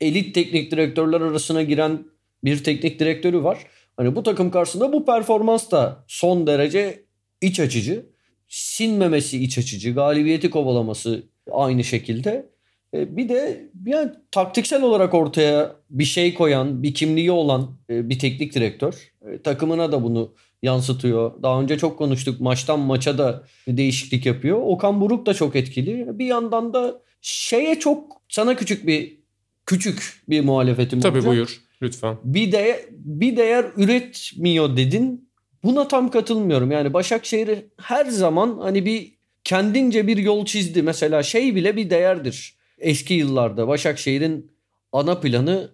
elit 0.00 0.34
teknik 0.34 0.70
direktörler 0.70 1.20
arasına 1.20 1.62
giren 1.62 2.04
bir 2.44 2.64
teknik 2.64 3.00
direktörü 3.00 3.42
var. 3.42 3.58
Hani 3.96 4.16
bu 4.16 4.22
takım 4.22 4.50
karşısında 4.50 4.92
bu 4.92 5.06
performans 5.06 5.70
da 5.70 6.04
son 6.08 6.46
derece 6.46 7.04
iç 7.40 7.60
açıcı. 7.60 8.06
Sinmemesi 8.48 9.44
iç 9.44 9.58
açıcı. 9.58 9.94
Galibiyeti 9.94 10.50
kovalaması 10.50 11.22
aynı 11.50 11.84
şekilde. 11.84 12.51
E, 12.94 13.16
Bir 13.16 13.28
de 13.28 13.70
yani 13.86 14.10
taktiksel 14.30 14.82
olarak 14.82 15.14
ortaya 15.14 15.76
bir 15.90 16.04
şey 16.04 16.34
koyan, 16.34 16.82
bir 16.82 16.94
kimliği 16.94 17.30
olan 17.30 17.70
e, 17.90 18.08
bir 18.08 18.18
teknik 18.18 18.54
direktör. 18.54 19.12
E, 19.28 19.42
Takımına 19.42 19.92
da 19.92 20.02
bunu 20.02 20.34
yansıtıyor. 20.62 21.42
Daha 21.42 21.60
önce 21.60 21.78
çok 21.78 21.98
konuştuk. 21.98 22.40
Maçtan 22.40 22.80
maça 22.80 23.18
da 23.18 23.44
değişiklik 23.68 24.26
yapıyor. 24.26 24.60
Okan 24.64 25.00
Buruk 25.00 25.26
da 25.26 25.34
çok 25.34 25.56
etkili. 25.56 26.18
Bir 26.18 26.26
yandan 26.26 26.74
da 26.74 27.00
şeye 27.20 27.78
çok 27.78 28.22
sana 28.28 28.56
küçük 28.56 28.86
bir 28.86 29.18
küçük 29.66 30.22
bir 30.28 30.40
muhalefetim 30.40 31.00
Tabii 31.00 31.18
olacak. 31.18 31.32
buyur 31.32 31.60
lütfen. 31.82 32.16
Bir 32.24 32.52
de 32.52 32.86
bir 32.90 33.36
değer 33.36 33.66
üretmiyor 33.76 34.76
dedin. 34.76 35.28
Buna 35.64 35.88
tam 35.88 36.10
katılmıyorum. 36.10 36.70
Yani 36.70 36.92
Başakşehir 36.94 37.58
her 37.80 38.04
zaman 38.06 38.58
hani 38.62 38.84
bir 38.86 39.12
kendince 39.44 40.06
bir 40.06 40.16
yol 40.16 40.44
çizdi. 40.44 40.82
Mesela 40.82 41.22
şey 41.22 41.54
bile 41.54 41.76
bir 41.76 41.90
değerdir. 41.90 42.54
Eski 42.82 43.14
yıllarda 43.14 43.68
Başakşehir'in 43.68 44.52
ana 44.92 45.20
planı 45.20 45.70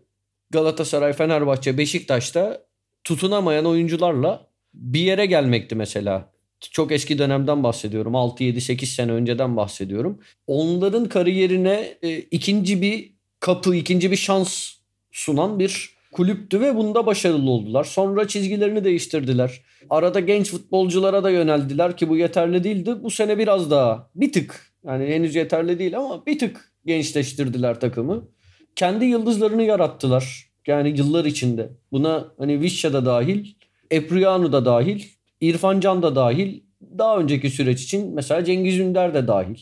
Galatasaray, 0.51 1.13
Fenerbahçe, 1.13 1.79
Beşiktaş'ta 1.79 2.63
tutunamayan 3.05 3.65
oyuncularla 3.65 4.47
bir 4.75 5.01
yere 5.01 5.27
gelmekti 5.27 5.75
mesela. 5.75 6.33
Çok 6.61 6.93
eski 6.93 7.19
dönemden 7.19 7.63
bahsediyorum. 7.63 8.17
6 8.17 8.45
7 8.45 8.61
8 8.61 8.89
sene 8.89 9.13
önceden 9.13 9.57
bahsediyorum. 9.57 10.21
Onların 10.47 11.09
kariyerine 11.09 11.99
e, 12.03 12.19
ikinci 12.19 12.83
bir 12.83 13.13
kapı, 13.41 13.75
ikinci 13.75 14.11
bir 14.11 14.17
şans 14.17 14.73
sunan 15.13 15.59
bir 15.59 15.99
kulüptü 16.13 16.61
ve 16.61 16.77
bunda 16.77 17.07
başarılı 17.07 17.51
oldular. 17.51 17.85
Sonra 17.85 18.29
çizgilerini 18.29 18.85
değiştirdiler. 18.85 19.63
Arada 19.91 20.21
genç 20.21 20.51
futbolculara 20.51 21.25
da 21.25 21.31
yöneldiler 21.31 21.97
ki 21.97 22.09
bu 22.09 22.17
yeterli 22.17 22.65
değildi. 22.65 22.95
Bu 23.03 23.11
sene 23.11 23.39
biraz 23.39 23.71
daha 23.71 24.11
bir 24.15 24.33
tık 24.33 24.73
yani 24.85 25.07
henüz 25.07 25.35
yeterli 25.35 25.79
değil 25.79 25.99
ama 25.99 26.27
bir 26.27 26.39
tık 26.39 26.68
gençleştirdiler 26.89 27.81
takımı. 27.81 28.29
Kendi 28.77 29.05
yıldızlarını 29.05 29.63
yarattılar. 29.63 30.49
Yani 30.67 30.89
yıllar 30.99 31.25
içinde. 31.25 31.71
Buna 31.93 32.29
hani 32.39 32.61
Vişça 32.61 32.93
da 32.93 33.07
dahil, 33.07 33.47
Epriano 33.91 34.53
da 34.53 34.65
dahil, 34.65 35.05
İrfan 35.41 35.81
Can 35.81 36.03
da 36.03 36.17
dahil. 36.17 36.61
Daha 36.99 37.19
önceki 37.19 37.51
süreç 37.51 37.83
için 37.83 38.15
mesela 38.15 38.45
Cengiz 38.45 38.79
Ünder 38.79 39.15
de 39.15 39.29
dahil. 39.29 39.59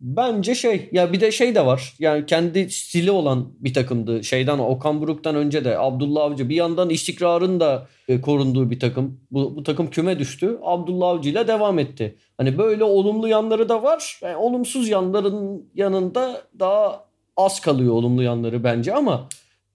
Bence 0.00 0.54
şey 0.54 0.88
ya 0.92 1.12
bir 1.12 1.20
de 1.20 1.32
şey 1.32 1.54
de 1.54 1.66
var. 1.66 1.94
Yani 1.98 2.26
kendi 2.26 2.70
stili 2.70 3.10
olan 3.10 3.52
bir 3.60 3.74
takımdı. 3.74 4.24
Şeyden 4.24 4.58
Okan 4.58 5.00
Buruk'tan 5.00 5.36
önce 5.36 5.64
de 5.64 5.78
Abdullah 5.78 6.22
Avcı 6.22 6.48
bir 6.48 6.54
yandan 6.54 6.90
istikrarın 6.90 7.60
da 7.60 7.86
e, 8.08 8.20
korunduğu 8.20 8.70
bir 8.70 8.80
takım. 8.80 9.20
Bu, 9.30 9.56
bu 9.56 9.62
takım 9.62 9.90
küme 9.90 10.18
düştü. 10.18 10.58
Abdullah 10.62 11.08
Avcı 11.08 11.30
ile 11.30 11.48
devam 11.48 11.78
etti. 11.78 12.16
Hani 12.36 12.58
böyle 12.58 12.84
olumlu 12.84 13.28
yanları 13.28 13.68
da 13.68 13.82
var. 13.82 14.20
Yani 14.22 14.36
olumsuz 14.36 14.88
yanların 14.88 15.70
yanında 15.74 16.42
daha 16.58 17.04
az 17.36 17.60
kalıyor 17.60 17.92
olumlu 17.94 18.22
yanları 18.22 18.64
bence 18.64 18.94
ama 18.94 19.28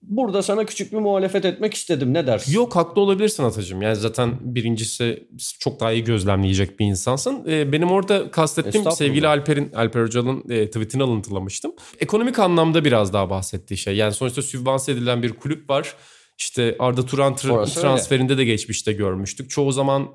burada 0.08 0.42
sana 0.42 0.64
küçük 0.64 0.92
bir 0.92 0.98
muhalefet 0.98 1.44
etmek 1.44 1.74
istedim. 1.74 2.14
Ne 2.14 2.26
dersin? 2.26 2.52
Yok 2.52 2.76
haklı 2.76 3.00
olabilirsin 3.02 3.42
Atacığım. 3.42 3.82
Yani 3.82 3.96
zaten 3.96 4.38
birincisi 4.40 5.28
çok 5.60 5.80
daha 5.80 5.92
iyi 5.92 6.04
gözlemleyecek 6.04 6.80
bir 6.80 6.86
insansın. 6.86 7.44
Ee, 7.48 7.72
benim 7.72 7.90
orada 7.90 8.30
kastettiğim 8.30 8.90
sevgili 8.90 9.28
Alper'in 9.28 9.72
Alper 9.72 10.02
Hoca'nın 10.02 10.44
e, 10.50 10.66
tweetini 10.66 11.02
alıntılamıştım. 11.02 11.72
Ekonomik 12.00 12.38
anlamda 12.38 12.84
biraz 12.84 13.12
daha 13.12 13.30
bahsettiği 13.30 13.78
şey. 13.78 13.96
Yani 13.96 14.12
sonuçta 14.12 14.42
sübvanse 14.42 14.92
edilen 14.92 15.22
bir 15.22 15.32
kulüp 15.32 15.70
var. 15.70 15.94
İşte 16.38 16.76
Arda 16.78 17.06
Turan 17.06 17.32
tra- 17.32 17.50
Orası 17.50 17.80
öyle. 17.80 17.88
transferinde 17.88 18.38
de 18.38 18.44
geçmişte 18.44 18.92
görmüştük. 18.92 19.50
Çoğu 19.50 19.72
zaman 19.72 20.08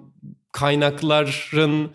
kaynakların 0.52 1.90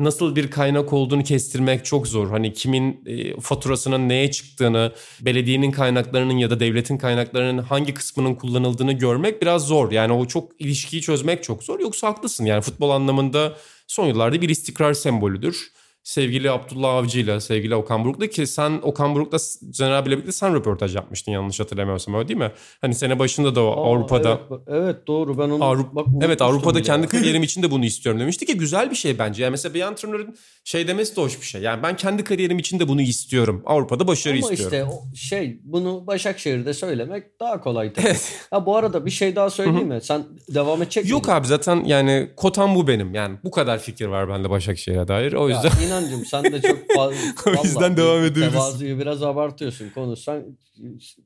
nasıl 0.00 0.36
bir 0.36 0.50
kaynak 0.50 0.92
olduğunu 0.92 1.22
kestirmek 1.24 1.84
çok 1.84 2.08
zor. 2.08 2.30
Hani 2.30 2.52
kimin 2.52 3.02
e, 3.06 3.40
faturasının 3.40 4.08
neye 4.08 4.30
çıktığını, 4.30 4.92
belediyenin 5.20 5.70
kaynaklarının 5.70 6.36
ya 6.36 6.50
da 6.50 6.60
devletin 6.60 6.98
kaynaklarının 6.98 7.62
hangi 7.62 7.94
kısmının 7.94 8.34
kullanıldığını 8.34 8.92
görmek 8.92 9.42
biraz 9.42 9.66
zor. 9.66 9.92
Yani 9.92 10.12
o 10.12 10.26
çok 10.26 10.52
ilişkiyi 10.58 11.02
çözmek 11.02 11.42
çok 11.42 11.62
zor. 11.62 11.80
Yoksa 11.80 12.08
haklısın. 12.08 12.44
Yani 12.44 12.60
futbol 12.60 12.90
anlamında 12.90 13.56
son 13.86 14.06
yıllarda 14.06 14.40
bir 14.40 14.48
istikrar 14.48 14.94
sembolüdür. 14.94 15.72
Sevgili 16.10 16.50
Abdullah 16.50 16.94
Avcı 16.94 17.18
ile 17.18 17.40
sevgili 17.40 17.74
Okan 17.74 18.04
Buruk'la 18.04 18.26
ki 18.26 18.46
sen 18.46 18.80
Okan 18.82 19.14
Buruk'la 19.14 19.38
Caner 19.70 19.92
abiyle 19.92 20.16
birlikte 20.16 20.32
sen 20.32 20.54
röportaj 20.54 20.96
yapmıştın 20.96 21.32
yanlış 21.32 21.60
hatırlamıyorsam 21.60 22.14
öyle 22.14 22.28
değil 22.28 22.38
mi? 22.38 22.52
Hani 22.80 22.94
sene 22.94 23.18
başında 23.18 23.54
da 23.54 23.62
o 23.64 23.70
Aa, 23.70 23.90
Avrupa'da 23.90 24.40
Evet, 24.50 24.60
evet 24.68 25.06
doğru 25.06 25.38
ben 25.38 25.50
onu 25.50 25.64
Avrupa, 25.64 25.94
bak, 25.96 26.06
evet 26.22 26.42
Avrupa'da 26.42 26.74
bile 26.78 26.82
kendi 26.84 27.02
ya. 27.02 27.08
kariyerim 27.08 27.42
için 27.48 27.62
de 27.62 27.70
bunu 27.70 27.84
istiyorum 27.84 28.20
demişti 28.20 28.46
ki 28.46 28.56
güzel 28.58 28.90
bir 28.90 28.96
şey 28.96 29.18
bence. 29.18 29.42
Yani 29.42 29.50
mesela 29.50 29.74
bir 29.74 29.80
antrenörün 29.80 30.36
şey 30.64 30.88
demesi 30.88 31.16
de 31.16 31.20
hoş 31.20 31.40
bir 31.40 31.46
şey. 31.46 31.62
Yani 31.62 31.82
ben 31.82 31.96
kendi 31.96 32.24
kariyerim 32.24 32.58
için 32.58 32.80
de 32.80 32.88
bunu 32.88 33.02
istiyorum. 33.02 33.62
Avrupa'da 33.66 34.06
başarı 34.06 34.34
Ama 34.34 34.52
istiyorum. 34.52 34.76
işte 34.78 34.84
o 34.84 35.16
şey 35.16 35.60
bunu 35.64 36.06
Başakşehir'de 36.06 36.74
söylemek 36.74 37.40
daha 37.40 37.60
kolay 37.60 37.92
tabii. 37.92 38.06
Evet. 38.06 38.46
Ha 38.50 38.66
bu 38.66 38.76
arada 38.76 39.06
bir 39.06 39.10
şey 39.10 39.36
daha 39.36 39.50
söyleyeyim 39.50 39.88
mi? 39.88 40.00
Sen 40.02 40.24
devam 40.54 40.82
edecek 40.82 41.08
Yok 41.08 41.22
miydin? 41.22 41.32
abi 41.38 41.46
zaten 41.46 41.84
yani 41.84 42.30
kotam 42.36 42.74
bu 42.74 42.88
benim. 42.88 43.14
Yani 43.14 43.36
bu 43.44 43.50
kadar 43.50 43.78
fikir 43.78 44.06
var 44.06 44.28
bende 44.28 44.50
Başakşehir'e 44.50 45.08
dair. 45.08 45.32
O 45.32 45.48
yüzden 45.48 45.62
Ya 45.62 45.99
inancım 46.00 46.26
sen 46.26 46.44
de 46.44 46.60
çok 46.60 46.78
fazla 46.94 47.16
O 47.60 47.64
yüzden 47.64 47.96
devam 47.96 48.24
edebiliriz. 48.24 48.52
Tevazuyu 48.52 48.98
biraz 48.98 49.22
abartıyorsun 49.22 49.90
konuşsan 49.90 50.42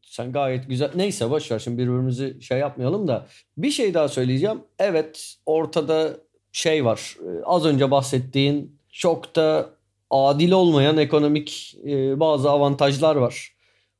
sen 0.02 0.32
gayet 0.32 0.68
güzel. 0.68 0.90
Neyse 0.94 1.30
boş 1.30 1.50
ver 1.50 1.58
şimdi 1.58 1.78
birbirimizi 1.78 2.42
şey 2.42 2.58
yapmayalım 2.58 3.08
da 3.08 3.26
bir 3.56 3.70
şey 3.70 3.94
daha 3.94 4.08
söyleyeceğim. 4.08 4.58
Evet 4.78 5.34
ortada 5.46 6.16
şey 6.52 6.84
var. 6.84 7.16
Ee, 7.20 7.42
Az 7.44 7.64
önce 7.64 7.90
bahsettiğin 7.90 8.80
çok 8.92 9.36
da 9.36 9.70
adil 10.10 10.50
olmayan 10.50 10.98
ekonomik 10.98 11.76
e, 11.86 12.20
bazı 12.20 12.50
avantajlar 12.50 13.16
var. 13.16 13.54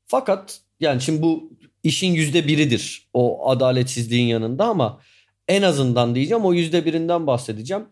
Fakat 0.06 0.60
yani 0.80 1.00
şimdi 1.00 1.22
bu 1.22 1.50
işin 1.82 2.12
yüzde 2.12 2.46
biridir 2.48 3.08
o 3.14 3.50
adaletsizliğin 3.50 4.26
yanında 4.26 4.64
ama 4.64 5.00
en 5.48 5.62
azından 5.62 6.14
diyeceğim 6.14 6.44
o 6.44 6.52
yüzde 6.52 6.84
birinden 6.84 7.26
bahsedeceğim. 7.26 7.84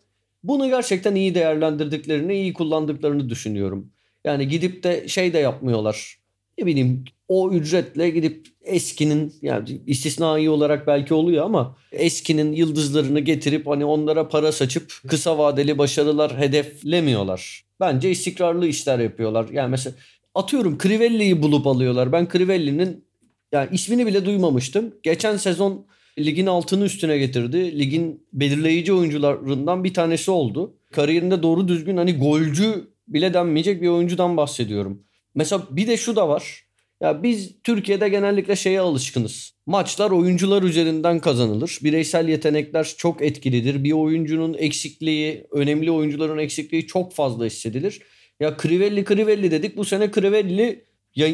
Bunu 0.42 0.68
gerçekten 0.68 1.14
iyi 1.14 1.34
değerlendirdiklerini, 1.34 2.34
iyi 2.34 2.52
kullandıklarını 2.52 3.28
düşünüyorum. 3.28 3.90
Yani 4.24 4.48
gidip 4.48 4.82
de 4.82 5.08
şey 5.08 5.32
de 5.32 5.38
yapmıyorlar. 5.38 6.18
Ne 6.58 6.66
bileyim 6.66 7.04
o 7.28 7.52
ücretle 7.52 8.10
gidip 8.10 8.48
eskinin 8.64 9.34
yani 9.42 9.80
istisnai 9.86 10.50
olarak 10.50 10.86
belki 10.86 11.14
oluyor 11.14 11.44
ama 11.44 11.76
eskinin 11.92 12.52
yıldızlarını 12.52 13.20
getirip 13.20 13.66
hani 13.66 13.84
onlara 13.84 14.28
para 14.28 14.52
saçıp 14.52 14.92
kısa 15.08 15.38
vadeli 15.38 15.78
başarılar 15.78 16.38
hedeflemiyorlar. 16.38 17.64
Bence 17.80 18.10
istikrarlı 18.10 18.66
işler 18.66 18.98
yapıyorlar. 18.98 19.48
Yani 19.48 19.70
mesela 19.70 19.96
atıyorum 20.34 20.78
Crivelli'yi 20.78 21.42
bulup 21.42 21.66
alıyorlar. 21.66 22.12
Ben 22.12 22.28
Crivelli'nin 22.32 23.04
yani 23.52 23.68
ismini 23.72 24.06
bile 24.06 24.24
duymamıştım. 24.24 24.94
Geçen 25.02 25.36
sezon 25.36 25.86
ligin 26.18 26.46
altını 26.46 26.84
üstüne 26.84 27.18
getirdi. 27.18 27.78
Ligin 27.78 28.26
belirleyici 28.32 28.92
oyuncularından 28.92 29.84
bir 29.84 29.94
tanesi 29.94 30.30
oldu. 30.30 30.76
Kariyerinde 30.92 31.42
doğru 31.42 31.68
düzgün 31.68 31.96
hani 31.96 32.18
golcü 32.18 32.88
bile 33.08 33.34
denmeyecek 33.34 33.82
bir 33.82 33.88
oyuncudan 33.88 34.36
bahsediyorum. 34.36 35.02
Mesela 35.34 35.62
bir 35.70 35.86
de 35.86 35.96
şu 35.96 36.16
da 36.16 36.28
var. 36.28 36.64
Ya 37.00 37.22
biz 37.22 37.54
Türkiye'de 37.64 38.08
genellikle 38.08 38.56
şeye 38.56 38.80
alışkınız. 38.80 39.52
Maçlar 39.66 40.10
oyuncular 40.10 40.62
üzerinden 40.62 41.20
kazanılır. 41.20 41.78
Bireysel 41.82 42.28
yetenekler 42.28 42.94
çok 42.98 43.22
etkilidir. 43.22 43.84
Bir 43.84 43.92
oyuncunun 43.92 44.54
eksikliği, 44.54 45.46
önemli 45.50 45.90
oyuncuların 45.90 46.38
eksikliği 46.38 46.86
çok 46.86 47.12
fazla 47.12 47.44
hissedilir. 47.44 48.02
Ya 48.40 48.56
Crivelli 48.62 49.04
Crivelli 49.04 49.50
dedik. 49.50 49.76
Bu 49.76 49.84
sene 49.84 50.10
Crivelli 50.10 50.84
ya, 51.14 51.28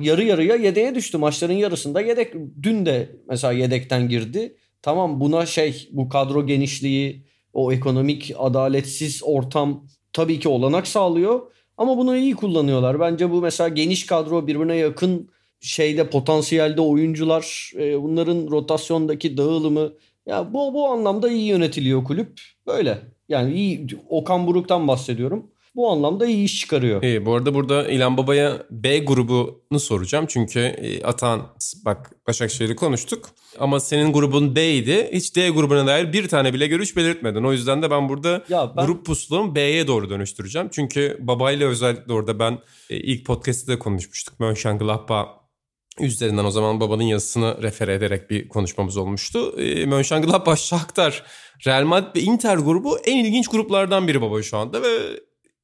yarı 0.00 0.24
yarıya 0.24 0.56
yedeğe 0.56 0.94
düştü. 0.94 1.18
Maçların 1.18 1.52
yarısında 1.52 2.00
yedek. 2.00 2.34
Dün 2.62 2.86
de 2.86 3.16
mesela 3.28 3.52
yedekten 3.52 4.08
girdi. 4.08 4.56
Tamam 4.82 5.20
buna 5.20 5.46
şey 5.46 5.88
bu 5.92 6.08
kadro 6.08 6.46
genişliği, 6.46 7.24
o 7.52 7.72
ekonomik 7.72 8.32
adaletsiz 8.38 9.22
ortam 9.24 9.86
tabii 10.12 10.40
ki 10.40 10.48
olanak 10.48 10.86
sağlıyor. 10.86 11.40
Ama 11.76 11.98
bunu 11.98 12.16
iyi 12.16 12.34
kullanıyorlar. 12.34 13.00
Bence 13.00 13.30
bu 13.30 13.40
mesela 13.40 13.68
geniş 13.68 14.06
kadro 14.06 14.46
birbirine 14.46 14.76
yakın 14.76 15.30
şeyde 15.60 16.10
potansiyelde 16.10 16.80
oyuncular 16.80 17.72
e, 17.78 18.02
bunların 18.02 18.50
rotasyondaki 18.50 19.36
dağılımı 19.36 19.92
ya 20.26 20.52
bu 20.52 20.74
bu 20.74 20.88
anlamda 20.88 21.30
iyi 21.30 21.46
yönetiliyor 21.46 22.04
kulüp. 22.04 22.40
Böyle. 22.66 22.98
Yani 23.28 23.54
iyi 23.54 23.86
Okan 24.08 24.46
Buruk'tan 24.46 24.88
bahsediyorum. 24.88 25.49
Bu 25.74 25.90
anlamda 25.90 26.26
iyi 26.26 26.44
iş 26.44 26.60
çıkarıyor. 26.60 27.02
İyi, 27.02 27.26
bu 27.26 27.34
arada 27.34 27.54
burada 27.54 27.88
İlhan 27.88 28.16
Baba'ya 28.16 28.66
B 28.70 28.98
grubunu 28.98 29.80
soracağım. 29.80 30.26
Çünkü 30.28 30.60
e, 30.60 31.02
Atan 31.02 31.46
bak 31.84 32.10
Başakşehir'i 32.26 32.76
konuştuk. 32.76 33.28
Ama 33.58 33.80
senin 33.80 34.12
grubun 34.12 34.56
D'ydi. 34.56 35.10
Hiç 35.12 35.36
D 35.36 35.50
grubuna 35.50 35.86
dair 35.86 36.12
bir 36.12 36.28
tane 36.28 36.54
bile 36.54 36.66
görüş 36.66 36.96
belirtmedin. 36.96 37.44
O 37.44 37.52
yüzden 37.52 37.82
de 37.82 37.90
ben 37.90 38.08
burada 38.08 38.44
Ya 38.48 38.72
ben 38.76 38.86
grup 38.86 39.06
pusulumu 39.06 39.54
B'ye 39.54 39.86
doğru 39.86 40.10
dönüştüreceğim. 40.10 40.68
Çünkü 40.72 41.18
babayla 41.20 41.68
özellikle 41.68 42.12
orada 42.12 42.38
ben 42.38 42.58
e, 42.90 42.96
ilk 42.96 43.26
podcast'te 43.26 43.72
de 43.72 43.78
konuşmuştuk. 43.78 44.40
Mönchengladbach 44.40 45.28
üzerinden 46.00 46.44
o 46.44 46.50
zaman 46.50 46.80
babanın 46.80 47.02
yazısını 47.02 47.62
refere 47.62 47.94
ederek 47.94 48.30
bir 48.30 48.48
konuşmamız 48.48 48.96
olmuştu. 48.96 49.60
E, 49.60 49.86
Mönchengladbach, 49.86 50.58
Shakhtar, 50.58 51.22
Real 51.66 51.84
Madrid 51.84 52.16
ve 52.16 52.20
Inter 52.20 52.56
grubu 52.56 52.98
en 52.98 53.24
ilginç 53.24 53.48
gruplardan 53.48 54.08
biri 54.08 54.22
baba 54.22 54.42
şu 54.42 54.56
anda 54.56 54.82
ve 54.82 54.88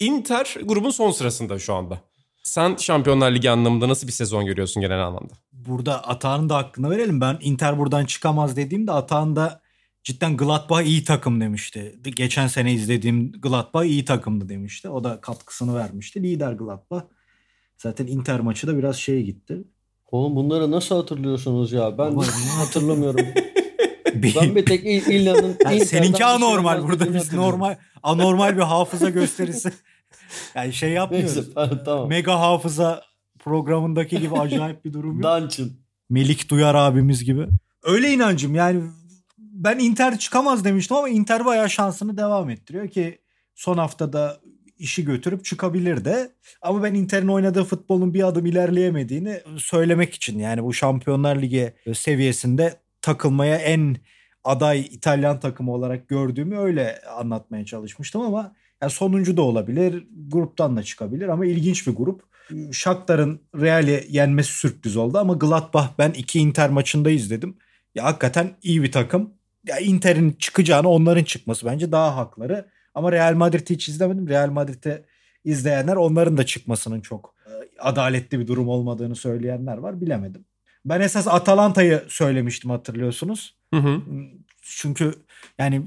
Inter 0.00 0.56
grubun 0.64 0.90
son 0.90 1.11
sırasında 1.11 1.59
şu 1.59 1.74
anda. 1.74 2.00
Sen 2.42 2.76
Şampiyonlar 2.76 3.32
Ligi 3.32 3.50
anlamında 3.50 3.88
nasıl 3.88 4.06
bir 4.06 4.12
sezon 4.12 4.46
görüyorsun 4.46 4.80
genel 4.80 5.06
anlamda? 5.06 5.35
Burada 5.52 6.04
Atağan'ın 6.04 6.48
da 6.48 6.56
hakkını 6.56 6.90
verelim. 6.90 7.20
Ben 7.20 7.38
Inter 7.40 7.78
buradan 7.78 8.04
çıkamaz 8.04 8.56
dediğimde 8.56 8.92
Atağan 8.92 9.37
da 9.37 9.61
cidden 10.04 10.37
Gladbach 10.37 10.87
iyi 10.87 11.04
takım 11.04 11.40
demişti. 11.40 11.98
Geçen 12.16 12.46
sene 12.46 12.72
izlediğim 12.72 13.32
Gladbach 13.32 13.87
iyi 13.87 14.04
takımdı 14.04 14.48
demişti. 14.48 14.88
O 14.88 15.04
da 15.04 15.20
katkısını 15.20 15.74
vermişti. 15.74 16.22
Lider 16.22 16.52
Gladbach. 16.52 17.04
Zaten 17.76 18.06
Inter 18.06 18.40
maçı 18.40 18.66
da 18.66 18.78
biraz 18.78 18.96
şeye 18.96 19.22
gitti. 19.22 19.64
Oğlum 20.11 20.37
bunları 20.37 20.70
nasıl 20.70 20.96
hatırlıyorsunuz 20.96 21.72
ya? 21.72 21.98
Ben 21.98 22.16
hatırlamıyorum. 22.59 23.26
Bir- 24.22 24.35
ben 24.40 24.57
bir 24.57 24.66
tek 24.66 24.85
İl- 24.85 25.11
İlhan'ın 25.12 25.57
Yani 25.64 25.87
seninki 25.87 26.18
şey 26.18 26.26
anormal. 26.26 26.83
Burada 26.83 27.14
biz 27.14 27.33
normal 27.33 27.76
anormal 28.02 28.57
bir 28.57 28.62
hafıza 28.62 29.11
gösterisi. 29.11 29.72
Yani 30.55 30.72
şey 30.72 30.90
yapmıyoruz. 30.90 31.37
Neyse 31.37 31.50
tamam, 31.55 31.79
tamam. 31.85 32.09
Mega 32.09 32.40
hafıza 32.40 33.02
programındaki 33.38 34.20
gibi 34.20 34.35
acayip 34.38 34.85
bir 34.85 34.92
durum 34.92 35.20
yok. 35.20 35.22
Dungeon. 35.22 35.70
Melik 36.11 36.50
Duyar 36.50 36.74
abimiz 36.74 37.24
gibi. 37.24 37.46
Öyle 37.85 38.12
inancım 38.12 38.55
yani 38.55 38.83
ben 39.38 39.79
Inter 39.79 40.18
çıkamaz 40.18 40.64
demiştim 40.64 40.96
ama 40.96 41.09
Inter 41.09 41.44
bayağı 41.44 41.70
şansını 41.70 42.16
devam 42.16 42.50
ettiriyor 42.50 42.88
ki 42.88 43.18
son 43.55 43.79
haftada 43.79 44.40
işi 44.79 45.05
götürüp 45.05 45.44
çıkabilir 45.44 46.05
de. 46.05 46.31
Ama 46.62 46.83
ben 46.83 46.94
Inter'in 46.94 47.29
oynadığı 47.29 47.64
futbolun 47.64 48.14
bir 48.14 48.26
adım 48.29 48.46
ilerleyemediğini 48.46 49.40
söylemek 49.59 50.14
için 50.14 50.38
yani 50.38 50.64
bu 50.64 50.74
Şampiyonlar 50.74 51.42
Ligi 51.42 51.74
seviyesinde 51.94 52.74
takılmaya 53.06 53.56
en 53.56 53.96
aday 54.44 54.80
İtalyan 54.80 55.40
takımı 55.40 55.72
olarak 55.72 56.08
gördüğümü 56.08 56.58
öyle 56.58 57.00
anlatmaya 57.18 57.64
çalışmıştım 57.64 58.22
ama 58.22 58.54
yani 58.82 58.92
sonuncu 58.92 59.36
da 59.36 59.42
olabilir, 59.42 60.06
gruptan 60.28 60.76
da 60.76 60.82
çıkabilir 60.82 61.28
ama 61.28 61.46
ilginç 61.46 61.86
bir 61.86 61.92
grup. 61.92 62.22
Shakhtar'ın 62.72 63.40
Real'i 63.54 64.06
yenmesi 64.08 64.52
sürpriz 64.52 64.96
oldu 64.96 65.18
ama 65.18 65.34
Gladbach 65.34 65.88
ben 65.98 66.10
iki 66.10 66.38
Inter 66.38 66.70
maçında 66.70 67.10
izledim. 67.10 67.56
Ya 67.94 68.04
hakikaten 68.04 68.50
iyi 68.62 68.82
bir 68.82 68.92
takım. 68.92 69.34
Ya 69.66 69.78
Inter'in 69.78 70.32
çıkacağını 70.32 70.88
onların 70.88 71.24
çıkması 71.24 71.66
bence 71.66 71.92
daha 71.92 72.16
hakları. 72.16 72.68
Ama 72.94 73.12
Real 73.12 73.34
Madrid'i 73.34 73.74
hiç 73.74 73.88
izlemedim. 73.88 74.28
Real 74.28 74.50
Madrid'i 74.50 75.04
izleyenler 75.44 75.96
onların 75.96 76.36
da 76.36 76.46
çıkmasının 76.46 77.00
çok 77.00 77.34
e, 77.46 77.50
adaletli 77.80 78.38
bir 78.40 78.46
durum 78.46 78.68
olmadığını 78.68 79.16
söyleyenler 79.16 79.76
var. 79.78 80.00
Bilemedim. 80.00 80.44
Ben 80.87 81.01
esas 81.01 81.29
Atalanta'yı 81.29 82.03
söylemiştim 82.09 82.70
hatırlıyorsunuz. 82.70 83.57
Hı 83.75 83.81
hı. 83.81 84.03
Çünkü 84.62 85.14
yani 85.59 85.83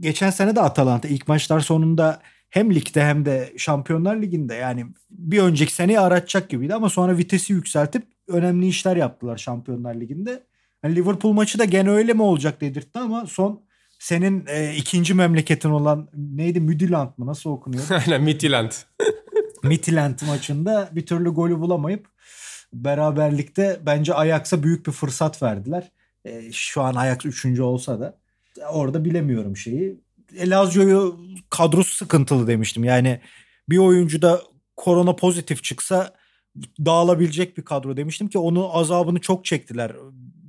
geçen 0.00 0.30
sene 0.30 0.56
de 0.56 0.60
Atalanta 0.60 1.08
ilk 1.08 1.28
maçlar 1.28 1.60
sonunda 1.60 2.22
hem 2.50 2.74
ligde 2.74 3.04
hem 3.04 3.24
de 3.24 3.52
Şampiyonlar 3.56 4.16
Ligi'nde 4.16 4.54
yani 4.54 4.86
bir 5.10 5.42
önceki 5.42 5.74
seneyi 5.74 6.00
aratacak 6.00 6.48
gibiydi 6.48 6.74
ama 6.74 6.88
sonra 6.90 7.16
vitesi 7.16 7.52
yükseltip 7.52 8.02
önemli 8.28 8.68
işler 8.68 8.96
yaptılar 8.96 9.36
Şampiyonlar 9.36 9.94
Ligi'nde. 9.94 10.42
Yani 10.84 10.96
Liverpool 10.96 11.32
maçı 11.32 11.58
da 11.58 11.64
gene 11.64 11.90
öyle 11.90 12.12
mi 12.12 12.22
olacak 12.22 12.60
dedirtti 12.60 12.98
ama 12.98 13.26
son 13.26 13.62
senin 13.98 14.44
e, 14.48 14.74
ikinci 14.76 15.14
memleketin 15.14 15.70
olan 15.70 16.08
neydi 16.14 16.60
Midland 16.60 17.10
mı 17.16 17.26
nasıl 17.26 17.50
okunuyor? 17.50 17.84
Aynen 17.90 18.22
Midland. 18.22 18.70
Midland 19.62 20.18
maçında 20.26 20.90
bir 20.92 21.06
türlü 21.06 21.30
golü 21.30 21.60
bulamayıp 21.60 22.06
beraberlikte 22.72 23.80
bence 23.86 24.14
Ajax'a 24.14 24.62
büyük 24.62 24.86
bir 24.86 24.92
fırsat 24.92 25.42
verdiler. 25.42 25.90
E, 26.24 26.52
şu 26.52 26.82
an 26.82 26.94
Ajax 26.94 27.44
3. 27.44 27.60
olsa 27.60 28.00
da 28.00 28.18
orada 28.72 29.04
bilemiyorum 29.04 29.56
şeyi. 29.56 30.00
Lazio'yu 30.34 31.20
kadrosu 31.50 31.94
sıkıntılı 31.94 32.46
demiştim. 32.46 32.84
Yani 32.84 33.20
bir 33.68 33.78
oyuncu 33.78 34.22
da 34.22 34.42
korona 34.76 35.16
pozitif 35.16 35.64
çıksa 35.64 36.14
dağılabilecek 36.56 37.58
bir 37.58 37.64
kadro 37.64 37.96
demiştim 37.96 38.28
ki 38.28 38.38
onu 38.38 38.76
azabını 38.76 39.20
çok 39.20 39.44
çektiler 39.44 39.92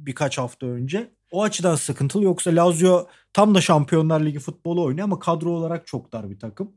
birkaç 0.05 0.37
hafta 0.37 0.65
önce. 0.65 1.11
O 1.31 1.43
açıdan 1.43 1.75
sıkıntılı 1.75 2.23
yoksa 2.23 2.55
Lazio 2.55 3.07
tam 3.33 3.55
da 3.55 3.61
Şampiyonlar 3.61 4.21
Ligi 4.21 4.39
futbolu 4.39 4.83
oynuyor 4.83 5.05
ama 5.05 5.19
kadro 5.19 5.49
olarak 5.49 5.87
çok 5.87 6.13
dar 6.13 6.29
bir 6.29 6.39
takım. 6.39 6.71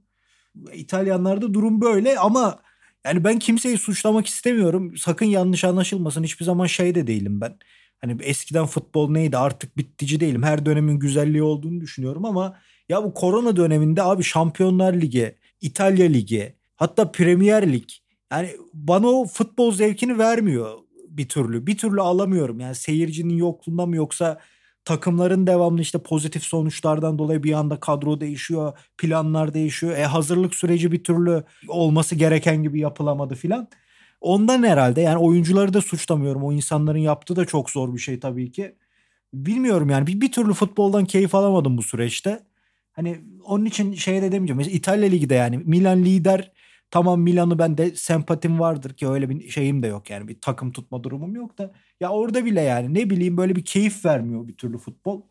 İtalyanlarda 0.73 1.55
durum 1.55 1.81
böyle 1.81 2.19
ama 2.19 2.59
yani 3.07 3.25
ben 3.25 3.39
kimseyi 3.39 3.79
suçlamak 3.79 4.27
istemiyorum. 4.27 4.97
Sakın 4.97 5.27
yanlış 5.27 5.65
anlaşılmasın. 5.65 6.25
Hiçbir 6.25 6.45
zaman 6.45 6.67
şey 6.67 6.95
de 6.95 7.07
değilim 7.07 7.41
ben. 7.41 7.59
Hani 8.01 8.23
eskiden 8.23 8.67
futbol 8.67 9.11
neydi 9.11 9.37
artık 9.37 9.77
bittici 9.77 10.21
değilim. 10.21 10.43
Her 10.43 10.67
dönemin 10.67 10.99
güzelliği 10.99 11.43
olduğunu 11.43 11.81
düşünüyorum 11.81 12.25
ama 12.25 12.59
ya 12.89 13.05
bu 13.05 13.15
korona 13.15 13.57
döneminde 13.57 14.03
abi 14.03 14.23
Şampiyonlar 14.23 14.95
Ligi, 14.95 15.37
İtalya 15.61 16.07
Ligi, 16.07 16.57
hatta 16.77 17.13
Premier 17.13 17.73
Lig 17.73 17.89
yani 18.33 18.51
bana 18.75 19.07
o 19.07 19.27
futbol 19.27 19.73
zevkini 19.73 20.19
vermiyor 20.19 20.79
bir 21.09 21.29
türlü. 21.29 21.67
Bir 21.67 21.79
türlü 21.79 22.01
alamıyorum. 22.01 22.61
Yani 22.61 22.75
seyircinin 22.75 23.37
yokluğunda 23.37 23.87
mı 23.87 23.97
yoksa 23.97 24.41
takımların 24.85 25.47
devamlı 25.47 25.81
işte 25.81 25.99
pozitif 25.99 26.43
sonuçlardan 26.43 27.19
dolayı 27.19 27.43
bir 27.43 27.53
anda 27.53 27.81
kadro 27.81 28.21
değişiyor, 28.21 28.79
planlar 28.99 29.55
değişiyor. 29.55 29.97
E 29.97 30.05
hazırlık 30.05 30.55
süreci 30.55 30.93
bir 30.93 31.05
türlü 31.05 31.45
olması 31.69 32.15
gereken 32.15 32.63
gibi 32.63 32.81
yapılamadı 32.81 33.35
filan. 33.35 33.69
Ondan 34.21 34.63
herhalde 34.63 35.01
yani 35.01 35.19
oyuncuları 35.19 35.75
da 35.75 35.81
suçlamıyorum. 35.81 36.45
O 36.45 36.53
insanların 36.53 36.99
yaptığı 36.99 37.37
da 37.37 37.45
çok 37.45 37.71
zor 37.71 37.95
bir 37.95 37.99
şey 37.99 38.21
tabii 38.21 38.53
ki. 38.53 38.75
Bilmiyorum 39.35 39.91
yani 39.91 40.07
bir, 40.07 40.21
bir 40.21 40.33
türlü 40.33 40.53
futboldan 40.53 41.05
keyif 41.05 41.35
alamadım 41.35 41.79
bu 41.79 41.83
süreçte. 41.83 42.43
Hani 42.93 43.21
onun 43.45 43.65
için 43.65 43.95
şey 43.95 44.23
de 44.23 44.33
demeyeceğim. 44.33 44.57
Mesela 44.57 44.77
İtalya 44.77 45.09
Ligi 45.09 45.31
de 45.31 45.35
yani 45.35 45.59
Milan 45.59 46.05
lider 46.05 46.53
Tamam 46.95 47.21
Milan'ı 47.21 47.59
ben 47.59 47.79
de 47.79 47.95
sempatim 47.95 48.61
vardır 48.61 48.95
ki 48.95 49.09
öyle 49.09 49.29
bir 49.29 49.49
şeyim 49.49 49.83
de 49.83 49.87
yok 49.87 50.11
yani 50.11 50.29
bir 50.29 50.41
takım 50.41 50.73
tutma 50.73 51.03
durumum 51.03 51.37
yok 51.37 51.59
da 51.59 51.73
ya 52.05 52.11
orada 52.11 52.45
bile 52.45 52.61
yani 52.61 52.95
ne 52.95 53.11
bileyim 53.11 53.37
böyle 53.37 53.57
bir 53.57 53.65
keyif 53.65 54.05
vermiyor 54.05 54.49
bir 54.49 54.57
türlü 54.57 54.79
futbol. 54.79 55.23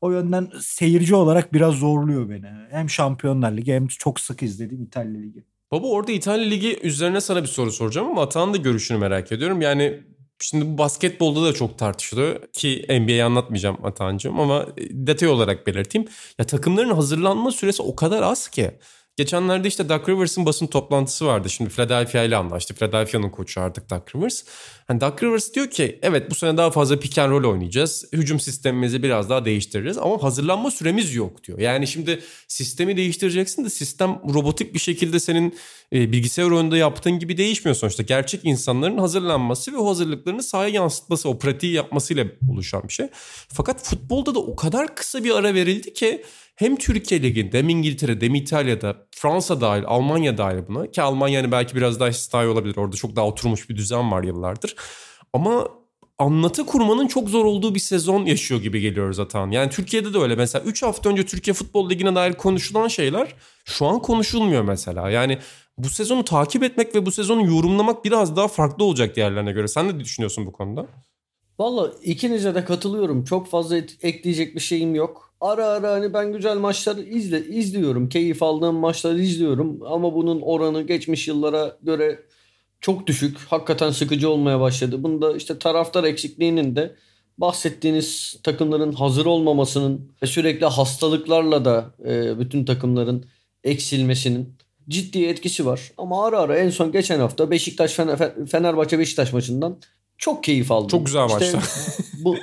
O 0.00 0.10
yönden 0.10 0.50
seyirci 0.60 1.14
olarak 1.14 1.52
biraz 1.52 1.74
zorluyor 1.74 2.30
beni. 2.30 2.46
Hem 2.70 2.90
Şampiyonlar 2.90 3.52
Ligi 3.52 3.74
hem 3.74 3.86
çok 3.86 4.20
sık 4.20 4.42
izlediğim 4.42 4.82
İtalya 4.84 5.20
Ligi. 5.20 5.44
Baba 5.70 5.86
orada 5.86 6.12
İtalya 6.12 6.48
Ligi 6.48 6.78
üzerine 6.82 7.20
sana 7.20 7.42
bir 7.42 7.48
soru 7.48 7.72
soracağım 7.72 8.08
ama 8.08 8.22
Atahan'ın 8.22 8.54
da 8.54 8.56
görüşünü 8.56 8.98
merak 8.98 9.32
ediyorum. 9.32 9.60
Yani 9.60 10.00
Şimdi 10.40 10.66
bu 10.66 10.78
basketbolda 10.78 11.44
da 11.44 11.52
çok 11.52 11.78
tartışılıyor 11.78 12.40
ki 12.52 12.86
NBA'yi 12.88 13.24
anlatmayacağım 13.24 13.78
Atancığım 13.84 14.40
ama 14.40 14.66
detay 14.90 15.28
olarak 15.28 15.66
belirteyim. 15.66 16.08
Ya 16.38 16.46
takımların 16.46 16.90
hazırlanma 16.90 17.50
süresi 17.50 17.82
o 17.82 17.96
kadar 17.96 18.22
az 18.22 18.48
ki. 18.48 18.70
Geçenlerde 19.16 19.68
işte 19.68 19.88
Doug 19.88 20.08
Rivers'ın 20.08 20.46
basın 20.46 20.66
toplantısı 20.66 21.26
vardı. 21.26 21.50
Şimdi 21.50 21.70
Philadelphia 21.70 22.22
ile 22.22 22.36
anlaştı. 22.36 22.74
Philadelphia'nın 22.74 23.30
koçu 23.30 23.60
artık 23.60 23.90
Doug 23.90 24.02
Rivers. 24.16 24.42
Hani 24.88 25.00
Doug 25.00 25.22
Rivers 25.22 25.54
diyor 25.54 25.70
ki 25.70 25.98
evet 26.02 26.30
bu 26.30 26.34
sene 26.34 26.56
daha 26.56 26.70
fazla 26.70 26.98
pick 26.98 27.18
and 27.18 27.30
roll 27.30 27.44
oynayacağız. 27.44 28.04
Hücum 28.12 28.40
sistemimizi 28.40 29.02
biraz 29.02 29.30
daha 29.30 29.44
değiştiririz 29.44 29.98
ama 29.98 30.22
hazırlanma 30.22 30.70
süremiz 30.70 31.14
yok 31.14 31.44
diyor. 31.44 31.58
Yani 31.58 31.86
şimdi 31.86 32.20
sistemi 32.48 32.96
değiştireceksin 32.96 33.64
de 33.64 33.70
sistem 33.70 34.20
robotik 34.34 34.74
bir 34.74 34.78
şekilde 34.78 35.20
senin 35.20 35.56
e, 35.92 36.12
bilgisayar 36.12 36.50
oyununda 36.50 36.76
yaptığın 36.76 37.18
gibi 37.18 37.36
değişmiyor 37.36 37.76
sonuçta. 37.76 38.02
Gerçek 38.02 38.40
insanların 38.44 38.98
hazırlanması 38.98 39.72
ve 39.72 39.76
o 39.76 39.88
hazırlıklarını 39.88 40.42
sahaya 40.42 40.68
yansıtması, 40.68 41.28
o 41.28 41.38
pratiği 41.38 41.72
yapmasıyla 41.72 42.26
oluşan 42.52 42.82
bir 42.88 42.92
şey. 42.92 43.06
Fakat 43.48 43.82
futbolda 43.82 44.34
da 44.34 44.38
o 44.38 44.56
kadar 44.56 44.94
kısa 44.94 45.24
bir 45.24 45.30
ara 45.36 45.54
verildi 45.54 45.94
ki 45.94 46.24
hem 46.56 46.76
Türkiye 46.76 47.22
Ligi'nde 47.22 47.58
hem 47.58 47.68
İngiltere'de 47.68 48.26
hem 48.26 48.34
İtalya'da 48.34 48.96
Fransa 49.10 49.60
dahil 49.60 49.82
Almanya 49.86 50.38
dahil 50.38 50.58
buna 50.68 50.90
ki 50.90 51.02
Almanya 51.02 51.42
hani 51.42 51.52
belki 51.52 51.76
biraz 51.76 52.00
daha 52.00 52.12
style 52.12 52.48
olabilir 52.48 52.76
orada 52.76 52.96
çok 52.96 53.16
daha 53.16 53.26
oturmuş 53.26 53.70
bir 53.70 53.76
düzen 53.76 54.12
var 54.12 54.22
yıllardır 54.22 54.76
ama 55.32 55.68
anlatı 56.18 56.66
kurmanın 56.66 57.06
çok 57.06 57.28
zor 57.28 57.44
olduğu 57.44 57.74
bir 57.74 57.80
sezon 57.80 58.24
yaşıyor 58.24 58.62
gibi 58.62 58.80
geliyor 58.80 59.12
zaten. 59.12 59.50
Yani 59.50 59.70
Türkiye'de 59.70 60.14
de 60.14 60.18
öyle. 60.18 60.36
Mesela 60.36 60.64
3 60.64 60.82
hafta 60.82 61.10
önce 61.10 61.26
Türkiye 61.26 61.54
Futbol 61.54 61.90
Ligi'ne 61.90 62.14
dair 62.14 62.32
konuşulan 62.32 62.88
şeyler 62.88 63.34
şu 63.64 63.86
an 63.86 63.98
konuşulmuyor 64.02 64.62
mesela. 64.62 65.10
Yani 65.10 65.38
bu 65.78 65.88
sezonu 65.88 66.24
takip 66.24 66.62
etmek 66.62 66.94
ve 66.94 67.06
bu 67.06 67.12
sezonu 67.12 67.46
yorumlamak 67.46 68.04
biraz 68.04 68.36
daha 68.36 68.48
farklı 68.48 68.84
olacak 68.84 69.16
diğerlerine 69.16 69.52
göre. 69.52 69.68
Sen 69.68 69.88
ne 69.88 70.00
düşünüyorsun 70.00 70.46
bu 70.46 70.52
konuda? 70.52 70.86
Valla 71.58 71.92
ikinize 72.02 72.54
de 72.54 72.64
katılıyorum. 72.64 73.24
Çok 73.24 73.48
fazla 73.48 73.76
ekleyecek 74.02 74.54
bir 74.54 74.60
şeyim 74.60 74.94
yok 74.94 75.26
ara 75.40 75.66
ara 75.66 75.92
hani 75.92 76.14
ben 76.14 76.32
güzel 76.32 76.56
maçları 76.56 77.02
izle, 77.02 77.46
izliyorum. 77.46 78.08
Keyif 78.08 78.42
aldığım 78.42 78.76
maçları 78.76 79.20
izliyorum. 79.20 79.80
Ama 79.82 80.14
bunun 80.14 80.40
oranı 80.40 80.82
geçmiş 80.82 81.28
yıllara 81.28 81.76
göre 81.82 82.22
çok 82.80 83.06
düşük. 83.06 83.38
Hakikaten 83.38 83.90
sıkıcı 83.90 84.30
olmaya 84.30 84.60
başladı. 84.60 85.02
Bunda 85.02 85.36
işte 85.36 85.58
taraftar 85.58 86.04
eksikliğinin 86.04 86.76
de 86.76 86.96
bahsettiğiniz 87.38 88.36
takımların 88.42 88.92
hazır 88.92 89.26
olmamasının 89.26 90.12
ve 90.22 90.26
sürekli 90.26 90.66
hastalıklarla 90.66 91.64
da 91.64 91.94
e, 92.04 92.38
bütün 92.38 92.64
takımların 92.64 93.24
eksilmesinin 93.64 94.56
ciddi 94.88 95.24
etkisi 95.24 95.66
var. 95.66 95.92
Ama 95.96 96.26
ara 96.26 96.38
ara 96.38 96.56
en 96.56 96.70
son 96.70 96.92
geçen 96.92 97.20
hafta 97.20 97.50
Beşiktaş 97.50 97.92
Fenerbahçe 98.50 98.98
Beşiktaş 98.98 99.32
maçından 99.32 99.78
çok 100.18 100.44
keyif 100.44 100.72
aldım. 100.72 100.88
Çok 100.88 101.06
güzel 101.06 101.26
işte 101.28 101.52
maçtı. 101.56 101.58
bu 102.24 102.36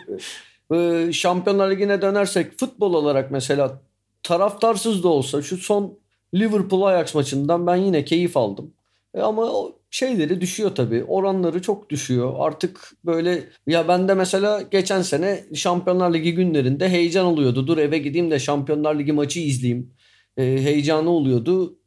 ee, 0.76 1.10
Şampiyonlar 1.14 1.72
Ligi'ne 1.72 2.02
dönersek 2.02 2.60
futbol 2.60 2.94
olarak 2.94 3.32
mesela 3.32 3.82
taraftarsız 4.24 5.04
da 5.04 5.08
olsa 5.08 5.42
şu 5.42 5.58
son 5.58 6.00
Liverpool 6.34 6.82
Ajax 6.82 7.16
maçından 7.16 7.68
ben 7.68 7.76
yine 7.76 8.06
keyif 8.06 8.38
aldım. 8.38 8.74
E 9.14 9.22
ama 9.22 9.42
o 9.42 9.80
şeyleri 9.92 10.42
düşüyor 10.42 10.76
tabii. 10.76 11.04
Oranları 11.04 11.62
çok 11.62 11.90
düşüyor. 11.90 12.34
Artık 12.38 12.92
böyle 13.06 13.44
ya 13.68 13.88
ben 13.88 14.08
de 14.08 14.14
mesela 14.14 14.62
geçen 14.62 15.02
sene 15.02 15.44
Şampiyonlar 15.54 16.14
Ligi 16.14 16.34
günlerinde 16.34 16.90
heyecan 16.90 17.26
oluyordu. 17.26 17.68
Dur 17.68 17.78
eve 17.78 17.98
gideyim 17.98 18.32
de 18.32 18.40
Şampiyonlar 18.40 19.00
Ligi 19.00 19.12
maçı 19.12 19.40
izleyeyim. 19.40 19.94
E, 20.38 20.44
heyecanı 20.44 21.10
oluyordu. 21.10 21.78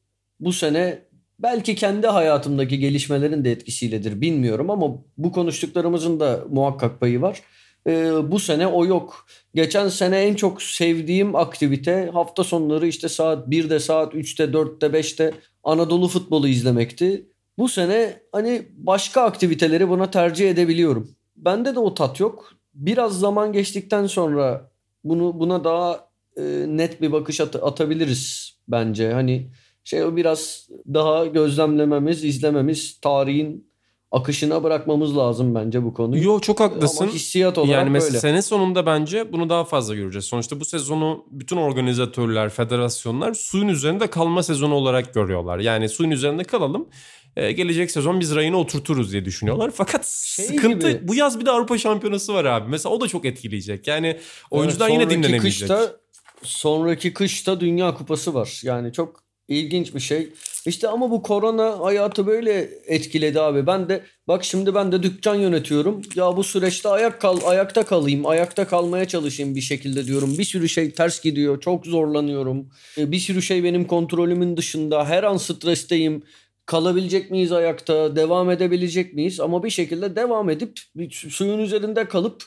Bu 0.41 0.53
sene 0.53 1.03
belki 1.39 1.75
kendi 1.75 2.07
hayatımdaki 2.07 2.79
gelişmelerin 2.79 3.45
de 3.45 3.53
etkisiyledir 3.53 4.21
bilmiyorum 4.21 4.71
ama 4.71 5.05
bu 5.19 5.33
konuştuklarımızın 5.33 6.21
da 6.21 6.45
muhakkak 6.51 7.01
payı 7.01 7.23
var. 7.23 7.43
Ee, 7.87 8.13
bu 8.31 8.39
sene 8.39 8.67
o 8.67 8.87
yok. 8.87 9.27
Geçen 9.55 9.89
sene 9.89 10.19
en 10.19 10.35
çok 10.35 10.63
sevdiğim 10.63 11.37
aktivite 11.37 12.11
hafta 12.13 12.45
sonları 12.45 12.87
işte 12.87 13.09
saat 13.09 13.49
1'de, 13.49 13.81
saat 13.81 14.15
3'te, 14.15 14.45
4'te, 14.45 14.87
5'te 14.87 15.33
Anadolu 15.65 16.09
futbolu 16.09 16.49
izlemekti. 16.49 17.27
Bu 17.59 17.69
sene 17.69 18.23
hani 18.33 18.63
başka 18.77 19.23
aktiviteleri 19.23 19.89
buna 19.89 20.11
tercih 20.11 20.51
edebiliyorum. 20.51 21.17
Bende 21.37 21.75
de 21.75 21.79
o 21.79 21.95
tat 21.95 22.21
yok. 22.21 22.53
Biraz 22.75 23.21
zaman 23.21 23.53
geçtikten 23.53 24.07
sonra 24.07 24.71
bunu 25.05 25.41
buna 25.41 25.65
daha 25.65 26.09
e, 26.37 26.43
net 26.69 27.03
bir 27.03 27.13
bakış 27.13 27.41
at- 27.41 27.57
atabiliriz 27.57 28.57
bence. 28.69 29.13
Hani 29.13 29.51
şey 29.87 30.05
o 30.05 30.17
biraz 30.17 30.69
daha 30.95 31.27
gözlemlememiz, 31.27 32.25
izlememiz, 32.25 33.01
tarihin 33.01 33.67
akışına 34.13 34.63
bırakmamız 34.63 35.17
lazım 35.17 35.55
bence 35.55 35.83
bu 35.83 35.95
konuyu. 35.95 36.25
Yo 36.25 36.41
çok 36.41 36.61
haklısın. 36.61 37.05
Ama 37.05 37.13
hissiyat 37.13 37.59
olarak 37.59 37.73
yani 37.73 37.91
mesela 37.91 38.13
böyle. 38.13 38.21
sene 38.21 38.43
sonunda 38.43 38.87
bence 38.87 39.33
bunu 39.33 39.49
daha 39.49 39.65
fazla 39.65 39.95
göreceğiz. 39.95 40.25
Sonuçta 40.25 40.61
bu 40.61 40.65
sezonu 40.65 41.25
bütün 41.31 41.57
organizatörler, 41.57 42.49
federasyonlar 42.49 43.35
suyun 43.35 43.69
üzerinde 43.69 44.11
kalma 44.11 44.43
sezonu 44.43 44.75
olarak 44.75 45.15
görüyorlar. 45.15 45.59
Yani 45.59 45.89
suyun 45.89 46.11
üzerinde 46.11 46.45
kalalım. 46.45 46.89
Ee, 47.37 47.53
gelecek 47.53 47.91
sezon 47.91 48.21
biz 48.21 48.35
rayına 48.35 48.57
oturturuz 48.57 49.13
diye 49.13 49.25
düşünüyorlar. 49.25 49.71
Fakat 49.75 50.07
şey 50.07 50.47
sıkıntı 50.47 50.91
gibi. 50.91 51.09
bu 51.09 51.15
yaz 51.15 51.41
bir 51.41 51.47
de 51.47 51.51
Avrupa 51.51 51.79
Şampiyonası 51.79 52.35
var 52.35 52.45
abi. 52.45 52.71
Mesela 52.71 52.95
o 52.95 53.01
da 53.01 53.09
çok 53.09 53.25
etkileyecek. 53.25 53.87
Yani 53.87 54.19
oyuncudan 54.51 54.91
evet, 54.91 55.01
yine 55.01 55.11
dinlenemeyecek. 55.11 55.69
Kışta, 55.69 55.97
sonraki 56.43 57.15
kışta 57.15 57.61
Dünya 57.61 57.95
Kupası 57.95 58.35
var. 58.35 58.61
Yani 58.65 58.93
çok 58.93 59.26
İlginç 59.49 59.95
bir 59.95 60.01
şey. 60.01 60.33
İşte 60.67 60.89
ama 60.89 61.11
bu 61.11 61.23
korona 61.23 61.81
hayatı 61.81 62.27
böyle 62.27 62.71
etkiledi 62.87 63.41
abi. 63.41 63.67
Ben 63.67 63.89
de 63.89 64.03
bak 64.29 64.45
şimdi 64.45 64.75
ben 64.75 64.93
de 64.93 65.03
dükkan 65.03 65.35
yönetiyorum. 65.35 66.03
Ya 66.15 66.37
bu 66.37 66.45
süreçte 66.45 66.89
ayak 66.89 67.21
kal 67.21 67.39
ayakta 67.47 67.83
kalayım, 67.87 68.27
ayakta 68.27 68.67
kalmaya 68.67 69.09
çalışayım 69.09 69.55
bir 69.55 69.61
şekilde 69.61 70.07
diyorum. 70.07 70.39
Bir 70.39 70.45
sürü 70.45 70.69
şey 70.69 70.91
ters 70.91 71.21
gidiyor. 71.21 71.61
Çok 71.61 71.87
zorlanıyorum. 71.87 72.69
E, 72.99 73.13
bir 73.13 73.19
sürü 73.19 73.43
şey 73.43 73.65
benim 73.65 73.87
kontrolümün 73.87 74.57
dışında. 74.57 75.05
Her 75.09 75.23
an 75.23 75.37
stresteyim. 75.37 76.23
kalabilecek 76.67 77.31
miyiz 77.31 77.53
ayakta, 77.53 78.17
devam 78.17 78.51
edebilecek 78.51 79.15
miyiz? 79.15 79.41
Ama 79.41 79.65
bir 79.65 79.71
şekilde 79.71 80.17
devam 80.17 80.51
edip 80.51 80.79
suyun 81.11 81.59
üzerinde 81.59 82.09
kalıp 82.09 82.43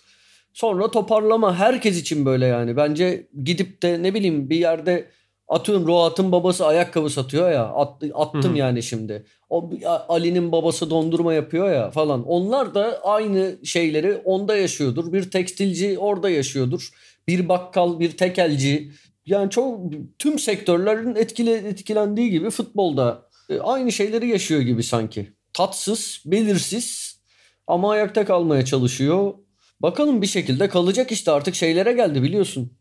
sonra 0.53 0.91
toparlama 0.91 1.55
herkes 1.55 1.99
için 2.01 2.25
böyle 2.25 2.45
yani. 2.45 2.77
Bence 2.77 3.27
gidip 3.43 3.81
de 3.83 4.03
ne 4.03 4.13
bileyim 4.13 4.49
bir 4.49 4.57
yerde 4.57 5.09
atıyorum 5.49 5.87
Roat'ın 5.87 6.31
babası 6.31 6.65
ayakkabı 6.65 7.09
satıyor 7.09 7.51
ya 7.51 7.65
at, 7.65 8.03
attım 8.13 8.43
Hı-hı. 8.43 8.57
yani 8.57 8.83
şimdi. 8.83 9.25
O 9.49 9.69
Ali'nin 10.09 10.51
babası 10.51 10.89
dondurma 10.89 11.33
yapıyor 11.33 11.71
ya 11.71 11.91
falan. 11.91 12.27
Onlar 12.27 12.75
da 12.75 12.99
aynı 13.03 13.55
şeyleri 13.63 14.15
onda 14.15 14.57
yaşıyordur. 14.57 15.13
Bir 15.13 15.31
tekstilci 15.31 15.97
orada 15.99 16.29
yaşıyordur. 16.29 16.89
Bir 17.27 17.49
bakkal, 17.49 17.99
bir 17.99 18.17
tekelci. 18.17 18.91
Yani 19.25 19.49
çok 19.49 19.79
tüm 20.19 20.39
sektörlerin 20.39 21.15
etkile, 21.15 21.53
etkilendiği 21.53 22.29
gibi 22.29 22.49
futbolda 22.49 23.29
e, 23.49 23.59
aynı 23.59 23.91
şeyleri 23.91 24.27
yaşıyor 24.27 24.61
gibi 24.61 24.83
sanki. 24.83 25.33
Tatsız, 25.53 26.21
belirsiz 26.25 27.19
ama 27.67 27.91
ayakta 27.91 28.25
kalmaya 28.25 28.65
çalışıyor. 28.65 29.33
Bakalım 29.79 30.21
bir 30.21 30.27
şekilde 30.27 30.69
kalacak 30.69 31.11
işte 31.11 31.31
artık 31.31 31.55
şeylere 31.55 31.93
geldi 31.93 32.23
biliyorsun. 32.23 32.71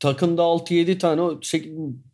Takımda 0.00 0.42
6-7 0.42 0.98
tane 0.98 1.22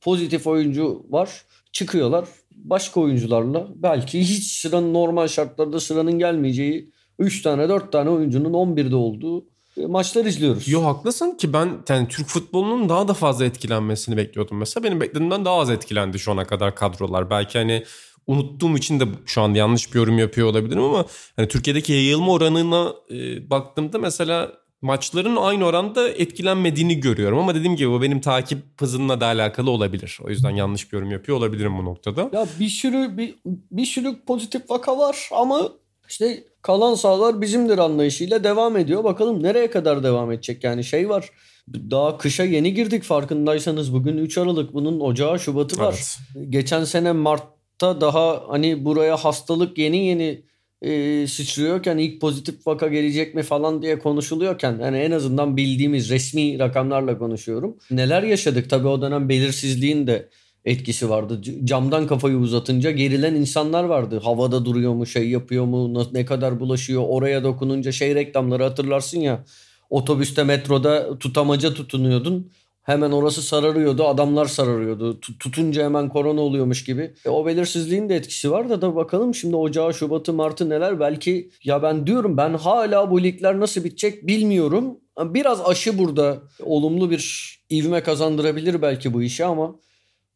pozitif 0.00 0.46
oyuncu 0.46 1.06
var. 1.10 1.30
Çıkıyorlar 1.72 2.24
başka 2.56 3.00
oyuncularla 3.00 3.68
belki 3.74 4.20
hiç 4.20 4.44
sıranın 4.44 4.94
normal 4.94 5.28
şartlarda 5.28 5.80
sıranın 5.80 6.18
gelmeyeceği 6.18 6.90
3 7.18 7.42
tane 7.42 7.68
4 7.68 7.92
tane 7.92 8.10
oyuncunun 8.10 8.52
11'de 8.52 8.96
olduğu 8.96 9.44
e, 9.76 9.86
maçlar 9.86 10.24
izliyoruz. 10.24 10.68
Yo 10.68 10.84
haklısın 10.84 11.36
ki 11.36 11.52
ben 11.52 11.70
yani 11.88 12.08
Türk 12.08 12.26
futbolunun 12.26 12.88
daha 12.88 13.08
da 13.08 13.14
fazla 13.14 13.44
etkilenmesini 13.44 14.16
bekliyordum 14.16 14.58
mesela. 14.58 14.84
Benim 14.84 15.00
beklediğimden 15.00 15.44
daha 15.44 15.56
az 15.56 15.70
etkilendi 15.70 16.18
şu 16.18 16.32
ana 16.32 16.44
kadar 16.44 16.74
kadrolar. 16.74 17.30
Belki 17.30 17.58
hani 17.58 17.84
unuttuğum 18.26 18.76
için 18.76 19.00
de 19.00 19.04
şu 19.26 19.42
an 19.42 19.54
yanlış 19.54 19.94
bir 19.94 19.98
yorum 19.98 20.18
yapıyor 20.18 20.48
olabilirim 20.48 20.82
ama 20.82 21.04
hani 21.36 21.48
Türkiye'deki 21.48 21.92
yayılma 21.92 22.32
oranına 22.32 22.94
e, 23.10 23.50
baktığımda 23.50 23.98
mesela 23.98 24.52
maçların 24.82 25.36
aynı 25.36 25.64
oranda 25.64 26.08
etkilenmediğini 26.08 27.00
görüyorum. 27.00 27.38
Ama 27.38 27.54
dediğim 27.54 27.76
gibi 27.76 27.90
bu 27.90 28.02
benim 28.02 28.20
takip 28.20 28.58
hızımla 28.80 29.20
da 29.20 29.26
alakalı 29.26 29.70
olabilir. 29.70 30.18
O 30.22 30.28
yüzden 30.28 30.50
yanlış 30.50 30.92
bir 30.92 30.96
yorum 30.96 31.10
yapıyor 31.10 31.38
olabilirim 31.38 31.78
bu 31.78 31.84
noktada. 31.84 32.30
Ya 32.32 32.46
bir 32.60 32.68
sürü 32.68 33.16
bir, 33.16 33.34
bir 33.46 33.86
sürü 33.86 34.24
pozitif 34.24 34.70
vaka 34.70 34.98
var 34.98 35.28
ama 35.32 35.68
işte 36.08 36.44
kalan 36.62 36.94
sahalar 36.94 37.40
bizimdir 37.40 37.78
anlayışıyla 37.78 38.44
devam 38.44 38.76
ediyor. 38.76 39.04
Bakalım 39.04 39.42
nereye 39.42 39.70
kadar 39.70 40.02
devam 40.02 40.32
edecek 40.32 40.64
yani 40.64 40.84
şey 40.84 41.08
var. 41.08 41.30
Daha 41.74 42.18
kışa 42.18 42.44
yeni 42.44 42.74
girdik 42.74 43.02
farkındaysanız 43.02 43.92
bugün 43.92 44.16
3 44.16 44.38
Aralık 44.38 44.74
bunun 44.74 45.00
Ocağı 45.00 45.38
Şubat'ı 45.38 45.78
var. 45.78 46.18
Evet. 46.36 46.50
Geçen 46.50 46.84
sene 46.84 47.12
Mart'ta 47.12 48.00
daha 48.00 48.42
hani 48.48 48.84
buraya 48.84 49.16
hastalık 49.16 49.78
yeni 49.78 50.06
yeni 50.06 50.42
e, 50.86 51.26
sıçrıyorken 51.26 51.98
ilk 51.98 52.20
pozitif 52.20 52.66
vaka 52.66 52.88
gelecek 52.88 53.34
mi 53.34 53.42
falan 53.42 53.82
diye 53.82 53.98
konuşuluyorken 53.98 54.78
yani 54.82 54.98
en 54.98 55.10
azından 55.10 55.56
bildiğimiz 55.56 56.10
resmi 56.10 56.58
rakamlarla 56.58 57.18
konuşuyorum. 57.18 57.76
Neler 57.90 58.22
yaşadık 58.22 58.70
tabii 58.70 58.88
o 58.88 59.02
dönem 59.02 59.28
belirsizliğin 59.28 60.06
de 60.06 60.28
etkisi 60.64 61.10
vardı. 61.10 61.40
Camdan 61.64 62.06
kafayı 62.06 62.36
uzatınca 62.36 62.90
gerilen 62.90 63.34
insanlar 63.34 63.84
vardı. 63.84 64.20
Havada 64.24 64.64
duruyor 64.64 64.94
mu, 64.94 65.06
şey 65.06 65.28
yapıyor 65.28 65.64
mu, 65.64 66.04
ne 66.12 66.24
kadar 66.24 66.60
bulaşıyor, 66.60 67.04
oraya 67.08 67.44
dokununca 67.44 67.92
şey 67.92 68.14
reklamları 68.14 68.62
hatırlarsın 68.62 69.20
ya. 69.20 69.44
Otobüste, 69.90 70.44
metroda 70.44 71.18
tutamaca 71.18 71.74
tutunuyordun. 71.74 72.50
Hemen 72.86 73.10
orası 73.10 73.42
sararıyordu, 73.42 74.04
adamlar 74.04 74.46
sararıyordu. 74.46 75.20
Tutunca 75.20 75.84
hemen 75.84 76.08
korona 76.08 76.40
oluyormuş 76.40 76.84
gibi. 76.84 77.14
E, 77.24 77.28
o 77.28 77.46
belirsizliğin 77.46 78.08
de 78.08 78.16
etkisi 78.16 78.50
var 78.50 78.68
da 78.68 78.82
da 78.82 78.96
bakalım 78.96 79.34
şimdi 79.34 79.56
Ocağı, 79.56 79.94
Şubat'ı, 79.94 80.32
Mart'ı 80.32 80.68
neler. 80.68 81.00
Belki 81.00 81.50
ya 81.64 81.82
ben 81.82 82.06
diyorum 82.06 82.36
ben 82.36 82.54
hala 82.54 83.10
bu 83.10 83.22
ligler 83.22 83.60
nasıl 83.60 83.84
bitecek 83.84 84.26
bilmiyorum. 84.26 84.98
Biraz 85.20 85.60
aşı 85.66 85.98
burada 85.98 86.42
olumlu 86.64 87.10
bir 87.10 87.54
ivme 87.70 88.02
kazandırabilir 88.02 88.82
belki 88.82 89.14
bu 89.14 89.22
işe 89.22 89.44
ama 89.44 89.76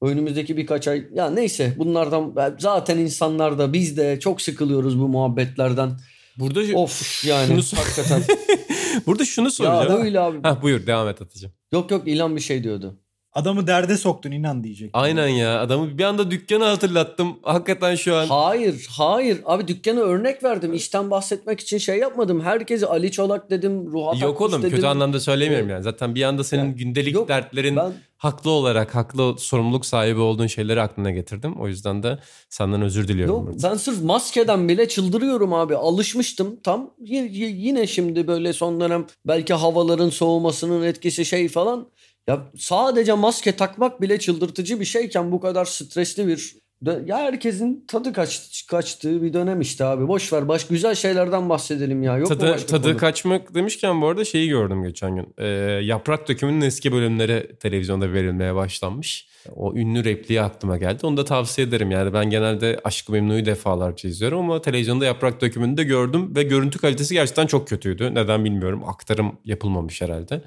önümüzdeki 0.02 0.56
birkaç 0.56 0.88
ay 0.88 1.04
ya 1.14 1.30
neyse 1.30 1.74
bunlardan 1.78 2.34
zaten 2.58 2.98
insanlar 2.98 3.58
da 3.58 3.72
biz 3.72 3.96
de 3.96 4.20
çok 4.20 4.42
sıkılıyoruz 4.42 5.00
bu 5.00 5.08
muhabbetlerden. 5.08 5.90
Burada 6.38 6.78
of 6.78 7.24
yani 7.24 7.62
şunu 7.62 7.80
hakikaten. 7.80 8.22
Burada 9.06 9.24
şunu 9.24 9.50
soracağım. 9.50 9.90
Ya 9.90 10.04
öyle 10.04 10.20
abi. 10.20 10.48
Heh, 10.48 10.62
buyur 10.62 10.86
devam 10.86 11.08
et 11.08 11.22
Atıcım. 11.22 11.59
Yok 11.72 11.90
yok 11.90 12.08
ilan 12.08 12.36
bir 12.36 12.40
şey 12.40 12.64
diyordu. 12.64 13.00
Adamı 13.32 13.66
derde 13.66 13.96
soktun 13.96 14.30
inan 14.30 14.64
diyecek. 14.64 14.90
Aynen 14.92 15.28
ya 15.28 15.60
adamı 15.60 15.98
bir 15.98 16.04
anda 16.04 16.30
dükkanı 16.30 16.64
hatırlattım. 16.64 17.36
Hakikaten 17.42 17.94
şu 17.94 18.16
an. 18.16 18.26
Hayır 18.26 18.86
hayır 18.90 19.40
abi 19.44 19.68
dükkanı 19.68 20.00
örnek 20.00 20.44
verdim. 20.44 20.74
İşten 20.74 21.10
bahsetmek 21.10 21.60
için 21.60 21.78
şey 21.78 21.98
yapmadım. 21.98 22.40
Herkese 22.40 22.86
Ali 22.86 23.10
Çolak 23.12 23.50
dedim. 23.50 23.92
Ruhat 23.92 24.22
Yok 24.22 24.40
oğlum 24.40 24.62
dedim. 24.62 24.70
kötü 24.70 24.86
anlamda 24.86 25.20
söylemiyorum 25.20 25.70
yani. 25.70 25.82
Zaten 25.82 26.14
bir 26.14 26.22
anda 26.22 26.44
senin 26.44 26.64
yani, 26.64 26.74
gündelik 26.74 27.14
yok, 27.14 27.28
dertlerin 27.28 27.76
ben, 27.76 27.92
haklı 28.16 28.50
olarak 28.50 28.94
haklı 28.94 29.34
sorumluluk 29.38 29.86
sahibi 29.86 30.20
olduğun 30.20 30.46
şeyleri 30.46 30.80
aklına 30.80 31.10
getirdim. 31.10 31.60
O 31.60 31.68
yüzden 31.68 32.02
de 32.02 32.18
senden 32.48 32.82
özür 32.82 33.08
diliyorum. 33.08 33.34
Yok, 33.34 33.46
burada. 33.46 33.70
ben 33.70 33.76
sırf 33.76 34.02
maskeden 34.02 34.68
bile 34.68 34.88
çıldırıyorum 34.88 35.52
abi. 35.52 35.76
Alışmıştım 35.76 36.60
tam. 36.62 36.90
Y- 37.00 37.28
y- 37.32 37.50
yine 37.50 37.86
şimdi 37.86 38.26
böyle 38.26 38.52
son 38.52 38.80
dönem 38.80 39.06
belki 39.26 39.54
havaların 39.54 40.10
soğumasının 40.10 40.82
etkisi 40.82 41.24
şey 41.24 41.48
falan 41.48 41.86
ya 42.28 42.50
sadece 42.56 43.12
maske 43.12 43.56
takmak 43.56 44.00
bile 44.00 44.18
çıldırtıcı 44.18 44.80
bir 44.80 44.84
şeyken 44.84 45.32
bu 45.32 45.40
kadar 45.40 45.64
stresli 45.64 46.26
bir 46.26 46.60
ya 47.06 47.18
herkesin 47.18 47.84
tadı 47.88 48.12
kaç, 48.12 48.66
kaçtığı 48.66 49.22
bir 49.22 49.32
dönem 49.32 49.60
işte 49.60 49.84
abi. 49.84 50.08
Boş 50.08 50.32
ver. 50.32 50.48
Baş 50.48 50.66
güzel 50.66 50.94
şeylerden 50.94 51.48
bahsedelim 51.48 52.02
ya. 52.02 52.18
Yok 52.18 52.28
tadı, 52.28 52.46
mu 52.46 52.52
başka 52.52 52.66
tadı 52.66 52.82
konu? 52.82 52.96
kaçmak 52.96 53.54
demişken 53.54 54.02
bu 54.02 54.06
arada 54.08 54.24
şeyi 54.24 54.48
gördüm 54.48 54.82
geçen 54.82 55.14
gün. 55.16 55.34
Ee, 55.38 55.46
Yaprak 55.82 56.28
Dökümü'nün 56.28 56.60
eski 56.60 56.92
bölümleri 56.92 57.56
televizyonda 57.60 58.12
verilmeye 58.12 58.54
başlanmış. 58.54 59.28
O 59.56 59.74
ünlü 59.74 60.04
repliği 60.04 60.42
aklıma 60.42 60.76
geldi. 60.76 61.06
Onu 61.06 61.16
da 61.16 61.24
tavsiye 61.24 61.66
ederim. 61.66 61.90
Yani 61.90 62.12
ben 62.12 62.30
genelde 62.30 62.80
Aşkı 62.84 63.12
Memnu'yu 63.12 63.46
defalarca 63.46 64.08
izliyorum 64.08 64.38
ama 64.38 64.62
televizyonda 64.62 65.04
Yaprak 65.04 65.40
Dökümü'nü 65.40 65.76
de 65.76 65.84
gördüm 65.84 66.36
ve 66.36 66.42
görüntü 66.42 66.78
kalitesi 66.78 67.14
gerçekten 67.14 67.46
çok 67.46 67.68
kötüydü. 67.68 68.14
Neden 68.14 68.44
bilmiyorum. 68.44 68.82
Aktarım 68.86 69.38
yapılmamış 69.44 70.02
herhalde. 70.02 70.42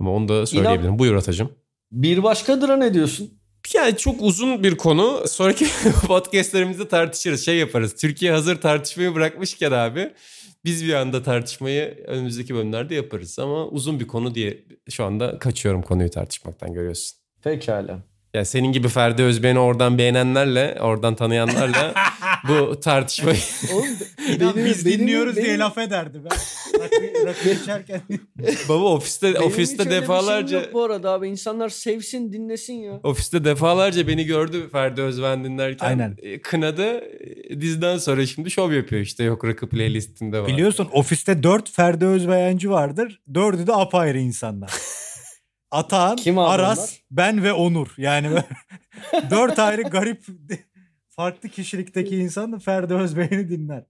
Ama 0.00 0.10
onu 0.10 0.28
da 0.28 0.46
söyleyebilirim. 0.46 0.84
İnan, 0.84 0.98
Buyur 0.98 1.14
Atacığım. 1.14 1.52
Bir 1.92 2.22
başkadıra 2.22 2.76
ne 2.76 2.94
diyorsun? 2.94 3.30
Yani 3.74 3.96
çok 3.96 4.22
uzun 4.22 4.62
bir 4.62 4.76
konu. 4.76 5.22
Sonraki 5.28 5.66
podcastlerimizde 6.06 6.88
tartışırız. 6.88 7.44
Şey 7.44 7.56
yaparız. 7.56 7.94
Türkiye 7.94 8.32
hazır 8.32 8.60
tartışmayı 8.60 9.14
bırakmışken 9.14 9.72
abi 9.72 10.12
biz 10.64 10.84
bir 10.84 10.94
anda 10.94 11.22
tartışmayı 11.22 12.04
önümüzdeki 12.06 12.54
bölümlerde 12.54 12.94
yaparız. 12.94 13.38
Ama 13.38 13.66
uzun 13.66 14.00
bir 14.00 14.06
konu 14.06 14.34
diye 14.34 14.64
şu 14.90 15.04
anda 15.04 15.38
kaçıyorum 15.38 15.82
konuyu 15.82 16.10
tartışmaktan 16.10 16.72
görüyorsun. 16.72 17.18
Pekala. 17.42 18.11
Yani 18.34 18.46
senin 18.46 18.72
gibi 18.72 18.88
Ferdi 18.88 19.22
Özben'i 19.22 19.58
oradan 19.58 19.98
beğenenlerle, 19.98 20.78
oradan 20.80 21.14
tanıyanlarla 21.14 21.94
bu 22.48 22.80
tartışmayı... 22.80 23.38
Oğlum, 23.74 23.86
benim, 24.40 24.56
biz 24.64 24.86
benim, 24.86 24.98
dinliyoruz 24.98 25.36
benim, 25.36 25.46
diye 25.46 25.58
laf 25.58 25.78
ederdi 25.78 26.20
ben. 26.24 26.36
Rakı, 26.80 27.26
rakı 27.26 27.50
içerken. 27.50 28.00
Baba 28.68 28.84
ofiste 28.84 29.34
benim 29.34 29.46
ofiste 29.46 29.90
defalarca... 29.90 30.60
yok 30.60 30.68
bu 30.72 30.82
arada 30.82 31.10
abi. 31.10 31.28
insanlar 31.28 31.68
sevsin 31.68 32.32
dinlesin 32.32 32.74
ya. 32.74 33.00
Ofiste 33.02 33.44
defalarca 33.44 34.08
beni 34.08 34.24
gördü 34.24 34.68
Ferdi 34.72 35.02
Özben 35.02 35.44
dinlerken. 35.44 35.86
Aynen. 35.86 36.16
E, 36.22 36.40
kınadı. 36.40 37.00
E, 37.50 37.60
diziden 37.60 37.98
sonra 37.98 38.26
şimdi 38.26 38.50
şov 38.50 38.72
yapıyor 38.72 39.02
işte. 39.02 39.24
Yok 39.24 39.44
rakı 39.44 39.68
playlistinde 39.68 40.40
var. 40.40 40.48
Biliyorsun 40.48 40.88
ofiste 40.92 41.42
dört 41.42 41.70
Ferdi 41.70 42.06
Özbeğenci 42.06 42.70
vardır. 42.70 43.20
Dördü 43.34 43.66
de 43.66 43.72
apayrı 43.72 44.18
insanlar. 44.18 44.70
Atan, 45.72 46.16
Kim 46.16 46.38
Aras, 46.38 46.78
onlar? 46.78 47.02
ben 47.10 47.42
ve 47.44 47.52
Onur. 47.52 47.94
Yani 47.96 48.28
dört 49.30 49.58
ayrı 49.58 49.82
garip 49.82 50.24
farklı 51.08 51.48
kişilikteki 51.48 52.16
insan 52.16 52.52
da 52.52 52.58
Ferdi 52.58 52.94
Özbey'ini 52.94 53.48
dinler. 53.48 53.84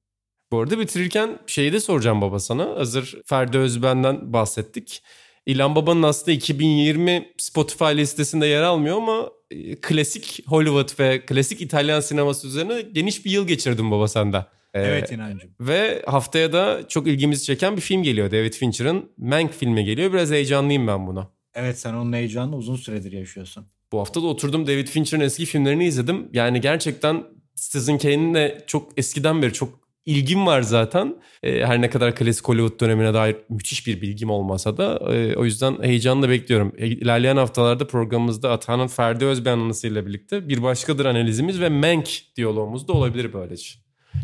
Bu 0.53 0.61
arada 0.61 0.79
bitirirken 0.79 1.39
şeyi 1.47 1.73
de 1.73 1.81
soracağım 1.81 2.21
baba 2.21 2.39
sana. 2.39 2.65
Hazır 2.77 3.23
Ferdi 3.27 3.59
Özben'den 3.59 4.33
bahsettik. 4.33 5.03
İlhan 5.47 5.75
Baba'nın 5.75 6.03
aslında 6.03 6.33
2020 6.33 7.33
Spotify 7.39 7.85
listesinde 7.85 8.47
yer 8.47 8.63
almıyor 8.63 8.97
ama 8.97 9.31
e, 9.51 9.81
klasik 9.81 10.45
Hollywood 10.47 11.01
ve 11.01 11.27
klasik 11.27 11.61
İtalyan 11.61 12.01
sineması 12.01 12.47
üzerine 12.47 12.83
geniş 12.83 13.25
bir 13.25 13.31
yıl 13.31 13.47
geçirdim 13.47 13.91
baba 13.91 14.09
sende. 14.09 14.37
Ee, 14.75 14.81
evet 14.81 15.13
inancım. 15.13 15.51
Ve 15.61 16.03
haftaya 16.07 16.53
da 16.53 16.89
çok 16.89 17.07
ilgimizi 17.07 17.45
çeken 17.45 17.77
bir 17.77 17.81
film 17.81 18.03
geliyor. 18.03 18.31
David 18.31 18.53
Fincher'ın 18.53 19.13
Mank 19.17 19.53
filmi 19.53 19.85
geliyor. 19.85 20.13
Biraz 20.13 20.31
heyecanlıyım 20.31 20.87
ben 20.87 21.07
buna. 21.07 21.42
Evet 21.55 21.79
sen 21.79 21.95
onun 21.95 22.13
heyecanını 22.13 22.57
uzun 22.57 22.77
süredir 22.77 23.13
yaşıyorsun. 23.13 23.67
Bu 23.93 24.01
hafta 24.01 24.23
da 24.23 24.27
oturdum 24.27 24.67
David 24.67 24.89
Fincher'ın 24.89 25.23
eski 25.23 25.47
filmlerini 25.47 25.85
izledim. 25.85 26.29
Yani 26.33 26.61
gerçekten 26.61 27.25
Citizen 27.57 27.99
Kane'in 27.99 28.53
çok 28.67 28.93
eskiden 28.97 29.43
beri 29.43 29.53
çok 29.53 29.83
ilgim 30.07 30.47
var 30.47 30.63
zaten. 30.63 31.17
E, 31.43 31.67
her 31.67 31.81
ne 31.81 31.91
kadar 31.91 32.17
klasik 32.17 32.49
Hollywood 32.49 32.81
dönemine 32.81 33.15
dair 33.15 33.37
müthiş 33.49 33.87
bir 33.87 34.01
bilgim 34.01 34.31
olmasa 34.31 34.77
da 34.77 35.15
e, 35.15 35.37
o 35.37 35.45
yüzden 35.45 35.83
heyecanla 35.83 36.29
bekliyorum. 36.29 36.73
E, 36.79 36.87
ilerleyen 36.87 37.37
haftalarda 37.37 37.87
programımızda 37.87 38.51
Atan'ın 38.51 38.87
Ferdi 38.87 39.25
Özben 39.25 39.59
anısıyla 39.59 40.07
birlikte 40.07 40.49
bir 40.49 40.63
başkadır 40.63 41.05
analizimiz 41.05 41.61
ve 41.61 41.69
Mank 41.69 42.09
diyalogumuz 42.37 42.89
da 42.89 42.93
olabilir 42.93 43.33
böylece. 43.33 43.71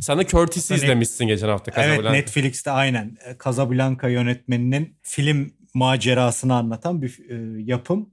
Sen 0.01 0.19
de 0.19 0.27
Curtis'i 0.27 0.75
izlemişsin 0.75 1.27
geçen 1.27 1.49
hafta 1.49 1.73
Evet 1.77 1.91
Casablanca. 1.91 2.11
Netflix'te 2.11 2.71
aynen 2.71 3.17
Casablanca 3.45 4.09
yönetmeninin 4.09 4.97
film 5.03 5.53
macerasını 5.75 6.55
anlatan 6.55 7.03
bir 7.03 7.31
e, 7.31 7.63
yapım. 7.63 8.11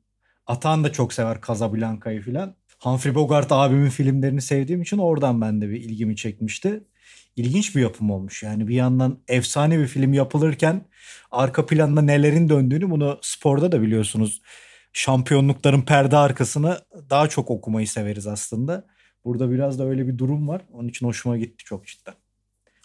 Atan 0.47 0.83
da 0.83 0.91
çok 0.91 1.13
sever 1.13 1.37
Casablanca'yı 1.47 2.21
filan. 2.21 2.55
Humphrey 2.79 3.15
Bogart 3.15 3.51
abimin 3.51 3.89
filmlerini 3.89 4.41
sevdiğim 4.41 4.81
için 4.81 4.97
oradan 4.97 5.41
ben 5.41 5.61
de 5.61 5.69
bir 5.69 5.81
ilgimi 5.81 6.15
çekmişti. 6.15 6.83
İlginç 7.35 7.75
bir 7.75 7.81
yapım 7.81 8.11
olmuş. 8.11 8.43
Yani 8.43 8.67
bir 8.67 8.75
yandan 8.75 9.19
efsane 9.27 9.79
bir 9.79 9.87
film 9.87 10.13
yapılırken 10.13 10.85
arka 11.31 11.65
planda 11.65 12.01
nelerin 12.01 12.49
döndüğünü 12.49 12.89
bunu 12.89 13.19
sporda 13.21 13.71
da 13.71 13.81
biliyorsunuz. 13.81 14.41
Şampiyonlukların 14.93 15.81
perde 15.81 16.17
arkasını 16.17 16.79
daha 17.09 17.27
çok 17.29 17.51
okumayı 17.51 17.87
severiz 17.87 18.27
aslında. 18.27 18.85
Burada 19.25 19.51
biraz 19.51 19.79
da 19.79 19.85
öyle 19.85 20.07
bir 20.07 20.17
durum 20.17 20.47
var. 20.47 20.61
Onun 20.73 20.87
için 20.87 21.05
hoşuma 21.05 21.37
gitti 21.37 21.63
çok 21.65 21.87
cidden. 21.87 22.13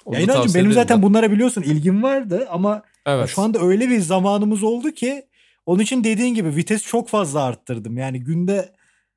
Onu 0.05 0.21
Ya 0.21 0.27
tavsiye 0.27 0.65
benim 0.65 0.73
zaten 0.73 0.97
ben. 0.97 1.03
bunlara 1.03 1.31
biliyorsun 1.31 1.63
ilgim 1.63 2.03
vardı 2.03 2.47
ama 2.51 2.83
Evet. 3.07 3.29
şu 3.29 3.43
anda 3.43 3.59
öyle 3.59 3.89
bir 3.89 4.01
zamanımız 4.01 4.63
oldu 4.63 4.91
ki 4.91 5.23
onun 5.67 5.83
için 5.83 6.05
dediğin 6.05 6.35
gibi 6.35 6.57
vites 6.57 6.83
çok 6.83 7.09
fazla 7.09 7.43
arttırdım. 7.43 7.97
Yani 7.99 8.21
günde 8.21 8.73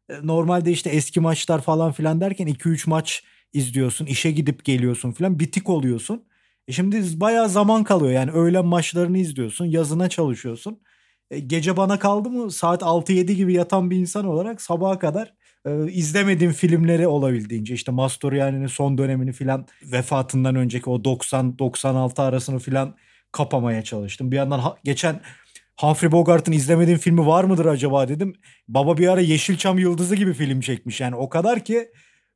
e, 0.10 0.14
normalde 0.24 0.72
işte 0.72 0.90
eski 0.90 1.20
maçlar 1.20 1.62
falan 1.62 1.92
filan 1.92 2.22
derken 2.22 2.48
2-3 2.48 2.90
maç 2.90 3.24
izliyorsun, 3.54 4.06
işe 4.06 4.32
gidip 4.32 4.66
geliyorsun 4.66 5.12
filan 5.12 5.40
bitik 5.40 5.70
oluyorsun. 5.70 6.24
E 6.68 6.72
şimdi 6.72 7.20
bayağı 7.20 7.50
zaman 7.50 7.84
kalıyor 7.84 8.12
yani 8.12 8.32
öğlen 8.32 8.66
maçlarını 8.66 9.18
izliyorsun, 9.18 9.66
yazına 9.66 10.10
çalışıyorsun. 10.10 10.80
E, 11.32 11.40
gece 11.40 11.78
bana 11.78 12.00
kaldı 12.00 12.30
mı 12.30 12.52
saat 12.52 12.82
6-7 12.82 13.32
gibi 13.32 13.54
yatan 13.54 13.92
bir 13.92 13.98
insan 13.98 14.26
olarak 14.26 14.62
sabaha 14.62 15.00
kadar 15.00 15.34
e, 15.66 15.92
izlemediğim 15.92 16.54
filmleri 16.54 17.08
olabildiğince 17.08 17.74
işte 17.74 17.92
Mastroianni'nin 17.92 18.68
son 18.68 18.98
dönemini 18.98 19.32
filan 19.32 19.68
vefatından 19.84 20.56
önceki 20.56 20.90
o 20.90 21.04
90-96 21.04 22.22
arasını 22.22 22.60
filan 22.60 22.96
kapamaya 23.34 23.84
çalıştım. 23.84 24.32
Bir 24.32 24.36
yandan 24.38 24.60
ha- 24.60 24.78
geçen 24.84 25.22
Humphrey 25.80 26.12
Bogart'ın 26.12 26.52
izlemediğim 26.52 27.00
filmi 27.00 27.26
var 27.28 27.44
mıdır 27.44 27.66
acaba 27.66 28.08
dedim. 28.08 28.34
Baba 28.68 28.98
bir 28.98 29.08
ara 29.08 29.22
Yeşilçam 29.22 29.80
Yıldızı 29.80 30.16
gibi 30.16 30.34
film 30.34 30.60
çekmiş. 30.62 31.02
Yani 31.02 31.16
o 31.16 31.30
kadar 31.30 31.64
ki 31.66 31.88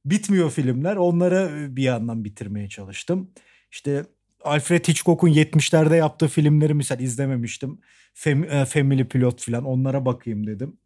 bitmiyor 0.05 0.51
filmler. 0.51 0.95
Onları 0.95 1.51
e, 1.59 1.75
bir 1.75 1.83
yandan 1.83 2.23
bitirmeye 2.23 2.69
çalıştım. 2.69 3.31
İşte 3.71 4.05
Alfred 4.43 4.87
Hitchcock'un 4.87 5.29
70'lerde 5.29 5.95
yaptığı 5.95 6.27
filmleri 6.27 6.73
misal 6.73 6.99
izlememiştim. 6.99 7.79
Fem- 8.15 8.61
e, 8.61 8.65
Family 8.65 9.07
Pilot 9.07 9.45
falan 9.45 9.65
onlara 9.65 10.05
bakayım 10.05 10.47
dedim. 10.47 10.77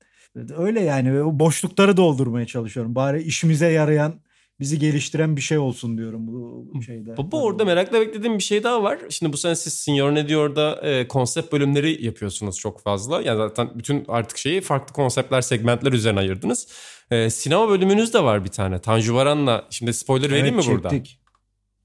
Öyle 0.57 0.81
yani 0.81 1.39
boşlukları 1.39 1.97
doldurmaya 1.97 2.45
çalışıyorum. 2.45 2.95
Bari 2.95 3.21
işimize 3.23 3.71
yarayan, 3.71 4.21
bizi 4.61 4.79
geliştiren 4.79 5.35
bir 5.35 5.41
şey 5.41 5.57
olsun 5.57 5.97
diyorum 5.97 6.27
bu 6.27 6.81
şeyde. 6.81 7.17
Baba 7.17 7.37
orada 7.37 7.65
merakla 7.65 8.01
beklediğim 8.01 8.37
bir 8.37 8.43
şey 8.43 8.63
daha 8.63 8.83
var. 8.83 8.99
Şimdi 9.09 9.33
bu 9.33 9.37
sene 9.37 9.55
siz 9.55 9.73
Senior 9.73 10.15
Ne 10.15 10.27
Diyor'da 10.27 10.81
e, 10.81 11.07
konsept 11.07 11.53
bölümleri 11.53 12.05
yapıyorsunuz 12.05 12.59
çok 12.59 12.81
fazla. 12.81 13.21
Yani 13.21 13.37
zaten 13.37 13.69
bütün 13.75 14.05
artık 14.07 14.37
şeyi 14.37 14.61
farklı 14.61 14.93
konseptler, 14.93 15.41
segmentler 15.41 15.91
üzerine 15.93 16.19
ayırdınız. 16.19 16.67
E, 17.11 17.29
sinema 17.29 17.69
bölümünüz 17.69 18.13
de 18.13 18.23
var 18.23 18.43
bir 18.43 18.49
tane. 18.49 18.79
Tanju 18.79 19.15
Varan'la. 19.15 19.67
Şimdi 19.69 19.93
spoiler 19.93 20.31
vereyim 20.31 20.55
mi 20.55 20.61
burada? 20.67 20.89
çektik. 20.89 21.19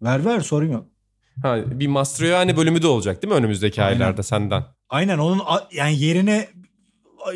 Ver 0.02 0.24
ver 0.24 0.40
sorun 0.40 0.72
yok. 0.72 0.86
Ha, 1.42 1.58
bir 1.66 1.86
Mastroianni 1.86 2.56
bölümü 2.56 2.82
de 2.82 2.86
olacak 2.86 3.22
değil 3.22 3.32
mi 3.32 3.38
önümüzdeki 3.38 3.82
Aynen. 3.82 4.00
aylarda 4.00 4.22
senden? 4.22 4.64
Aynen 4.88 5.18
onun 5.18 5.42
yani 5.72 5.98
yerine 5.98 6.48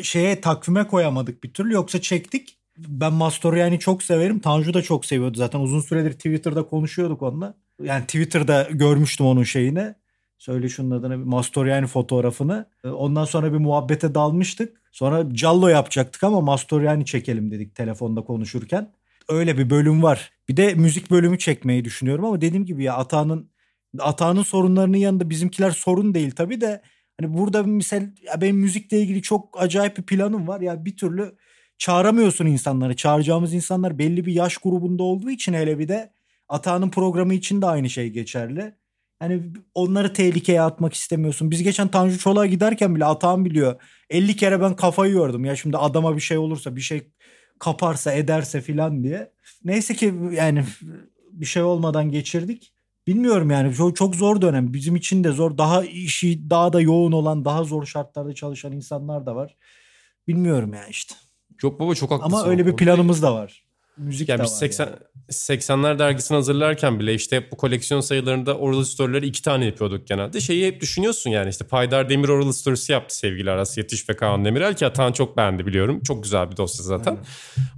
şeye 0.01 0.41
takvime 0.41 0.87
koyamadık 0.87 1.43
bir 1.43 1.53
türlü 1.53 1.73
yoksa 1.73 2.01
çektik. 2.01 2.57
Ben 2.77 3.13
Mastroianni'yi 3.13 3.79
çok 3.79 4.03
severim. 4.03 4.39
Tanju 4.39 4.73
da 4.73 4.81
çok 4.81 5.05
seviyordu 5.05 5.37
zaten. 5.37 5.59
Uzun 5.59 5.81
süredir 5.81 6.13
Twitter'da 6.13 6.63
konuşuyorduk 6.63 7.21
onunla. 7.21 7.57
Yani 7.83 8.01
Twitter'da 8.01 8.67
görmüştüm 8.71 9.25
onun 9.25 9.43
şeyini. 9.43 9.95
Söyle 10.37 10.69
şunun 10.69 10.91
adına 10.99 11.19
bir 11.19 11.23
Mastroianni 11.23 11.87
fotoğrafını. 11.87 12.65
Ondan 12.83 13.25
sonra 13.25 13.53
bir 13.53 13.57
muhabbete 13.57 14.15
dalmıştık. 14.15 14.81
Sonra 14.91 15.25
Callo 15.33 15.67
yapacaktık 15.67 16.23
ama 16.23 16.41
Mastroianni 16.41 17.05
çekelim 17.05 17.51
dedik 17.51 17.75
telefonda 17.75 18.21
konuşurken. 18.23 18.93
Öyle 19.29 19.57
bir 19.57 19.69
bölüm 19.69 20.03
var. 20.03 20.31
Bir 20.49 20.57
de 20.57 20.73
müzik 20.73 21.11
bölümü 21.11 21.39
çekmeyi 21.39 21.85
düşünüyorum 21.85 22.25
ama 22.25 22.41
dediğim 22.41 22.65
gibi 22.65 22.83
ya 22.83 22.93
Atağan'ın 22.93 23.51
Atağan'ın 23.99 24.43
sorunlarının 24.43 24.97
yanında 24.97 25.29
bizimkiler 25.29 25.71
sorun 25.71 26.13
değil 26.13 26.31
tabii 26.31 26.61
de 26.61 26.81
Hani 27.21 27.37
burada 27.37 27.63
misal 27.63 28.01
ya 28.23 28.41
benim 28.41 28.57
müzikle 28.57 29.01
ilgili 29.01 29.21
çok 29.21 29.61
acayip 29.61 29.97
bir 29.97 30.03
planım 30.03 30.47
var. 30.47 30.61
Ya 30.61 30.85
bir 30.85 30.97
türlü 30.97 31.35
çağıramıyorsun 31.81 32.45
insanları. 32.45 32.95
Çağıracağımız 32.95 33.53
insanlar 33.53 33.99
belli 33.99 34.25
bir 34.25 34.33
yaş 34.33 34.57
grubunda 34.57 35.03
olduğu 35.03 35.29
için 35.29 35.53
hele 35.53 35.79
bir 35.79 35.87
de 35.87 36.13
Atağan'ın 36.49 36.89
programı 36.89 37.33
için 37.33 37.61
de 37.61 37.65
aynı 37.65 37.89
şey 37.89 38.09
geçerli. 38.09 38.75
Hani 39.19 39.41
onları 39.75 40.13
tehlikeye 40.13 40.61
atmak 40.61 40.93
istemiyorsun. 40.93 41.51
Biz 41.51 41.63
geçen 41.63 41.87
Tanju 41.87 42.19
Çolak'a 42.19 42.45
giderken 42.45 42.95
bile 42.95 43.05
Atağan 43.05 43.45
biliyor. 43.45 43.81
50 44.09 44.35
kere 44.35 44.61
ben 44.61 44.75
kafayı 44.75 45.13
yordum. 45.13 45.45
Ya 45.45 45.55
şimdi 45.55 45.77
adama 45.77 46.15
bir 46.15 46.21
şey 46.21 46.37
olursa 46.37 46.75
bir 46.75 46.81
şey 46.81 47.11
kaparsa 47.59 48.11
ederse 48.11 48.61
filan 48.61 49.03
diye. 49.03 49.31
Neyse 49.63 49.95
ki 49.95 50.13
yani 50.31 50.63
bir 51.31 51.45
şey 51.45 51.63
olmadan 51.63 52.11
geçirdik. 52.11 52.73
Bilmiyorum 53.07 53.51
yani 53.51 53.73
çok, 53.73 53.95
çok 53.95 54.15
zor 54.15 54.41
dönem. 54.41 54.73
Bizim 54.73 54.95
için 54.95 55.23
de 55.23 55.31
zor. 55.31 55.57
Daha 55.57 55.83
işi 55.83 56.49
daha 56.49 56.73
da 56.73 56.81
yoğun 56.81 57.11
olan, 57.11 57.45
daha 57.45 57.63
zor 57.63 57.85
şartlarda 57.85 58.33
çalışan 58.33 58.71
insanlar 58.71 59.25
da 59.25 59.35
var. 59.35 59.55
Bilmiyorum 60.27 60.73
yani 60.73 60.89
işte. 60.89 61.15
Yok 61.63 61.79
baba 61.79 61.95
çok 61.95 62.11
haklısın. 62.11 62.37
Ama 62.37 62.49
öyle 62.49 62.65
bir 62.65 62.75
planımız 62.75 63.21
da 63.21 63.33
var. 63.33 63.63
Müzik 63.97 64.29
Ya 64.29 64.37
de 64.37 64.43
biz 64.43 64.51
var 64.51 64.57
80 64.57 64.85
yani. 64.85 64.95
80'ler 65.29 65.99
dergisini 65.99 66.35
hazırlarken 66.35 66.99
bile 66.99 67.13
işte 67.13 67.35
hep 67.35 67.51
bu 67.51 67.57
koleksiyon 67.57 68.01
sayılarında 68.01 68.57
oral 68.57 68.83
story'leri 68.83 69.27
iki 69.27 69.41
tane 69.41 69.65
yapıyorduk 69.65 70.07
genelde. 70.07 70.41
Şeyi 70.41 70.67
hep 70.67 70.81
düşünüyorsun 70.81 71.29
yani 71.29 71.49
işte 71.49 71.65
Paydar 71.65 72.09
Demir 72.09 72.29
oral 72.29 72.51
story'si 72.51 72.91
yaptı 72.91 73.17
sevgili 73.17 73.51
Aras 73.51 73.77
Yetiş 73.77 74.09
ve 74.09 74.15
Kaan 74.15 74.45
Demirel 74.45 74.73
ki 74.75 74.85
Atan 74.85 75.11
çok 75.11 75.37
beğendi 75.37 75.65
biliyorum. 75.65 76.01
Çok 76.03 76.23
güzel 76.23 76.51
bir 76.51 76.57
dosya 76.57 76.83
zaten. 76.85 77.17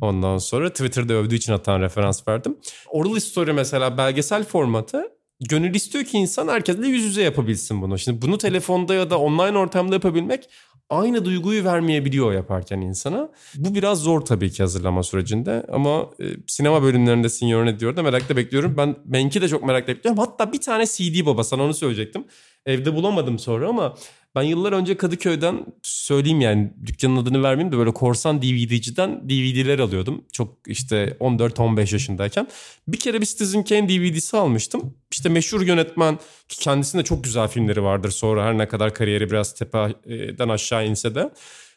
Ondan 0.01 0.37
sonra 0.37 0.69
Twitter'da 0.69 1.13
övdüğü 1.13 1.35
için 1.35 1.53
Atan 1.53 1.81
referans 1.81 2.27
verdim. 2.27 2.57
Oral 2.89 3.19
story 3.19 3.53
mesela 3.53 3.97
belgesel 3.97 4.43
formatı 4.43 5.09
gönül 5.49 5.75
istiyor 5.75 6.03
ki 6.03 6.17
insan 6.17 6.47
herkesle 6.47 6.87
yüz 6.87 7.03
yüze 7.03 7.23
yapabilsin 7.23 7.81
bunu. 7.81 7.99
Şimdi 7.99 8.21
bunu 8.21 8.37
telefonda 8.37 8.93
ya 8.93 9.09
da 9.09 9.19
online 9.19 9.57
ortamda 9.57 9.93
yapabilmek 9.93 10.49
aynı 10.89 11.25
duyguyu 11.25 11.63
vermeyebiliyor 11.63 12.33
yaparken 12.33 12.81
insana. 12.81 13.29
Bu 13.55 13.75
biraz 13.75 13.99
zor 13.99 14.21
tabii 14.21 14.51
ki 14.51 14.63
hazırlama 14.63 15.03
sürecinde 15.03 15.65
ama 15.71 16.09
e, 16.19 16.25
sinema 16.47 16.83
bölümlerinde 16.83 17.29
Senior 17.29 17.65
ne 17.65 17.79
diyor 17.79 17.95
da 17.95 18.03
merakla 18.03 18.37
bekliyorum. 18.37 18.77
Ben 18.77 18.95
Menk'i 19.05 19.41
de 19.41 19.47
çok 19.47 19.63
merakla 19.63 19.87
bekliyorum. 19.87 20.19
Hatta 20.19 20.53
bir 20.53 20.61
tane 20.61 20.85
CD 20.85 21.25
baba 21.25 21.43
sana 21.43 21.63
onu 21.63 21.73
söyleyecektim. 21.73 22.25
Evde 22.65 22.95
bulamadım 22.95 23.39
sonra 23.39 23.69
ama 23.69 23.95
ben 24.35 24.41
yıllar 24.41 24.71
önce 24.73 24.97
Kadıköy'den 24.97 25.65
söyleyeyim 25.83 26.41
yani 26.41 26.73
dükkanın 26.85 27.17
adını 27.17 27.43
vermeyeyim 27.43 27.73
de 27.73 27.77
böyle 27.77 27.93
korsan 27.93 28.41
DVD'ciden 28.41 29.29
DVD'ler 29.29 29.79
alıyordum. 29.79 30.25
Çok 30.31 30.57
işte 30.67 31.17
14-15 31.19 31.93
yaşındayken. 31.93 32.47
Bir 32.87 32.99
kere 32.99 33.21
bir 33.21 33.25
Citizen 33.25 33.63
Kane 33.63 33.89
DVD'si 33.89 34.37
almıştım. 34.37 34.93
İşte 35.11 35.29
meşhur 35.29 35.61
yönetmen 35.61 36.19
ki 36.49 36.59
kendisinde 36.59 37.03
çok 37.03 37.23
güzel 37.23 37.47
filmleri 37.47 37.83
vardır 37.83 38.11
sonra 38.11 38.45
her 38.45 38.57
ne 38.57 38.67
kadar 38.67 38.93
kariyeri 38.93 39.29
biraz 39.29 39.53
tepeden 39.53 40.49
aşağı 40.49 40.87
inse 40.87 41.15
de. 41.15 41.29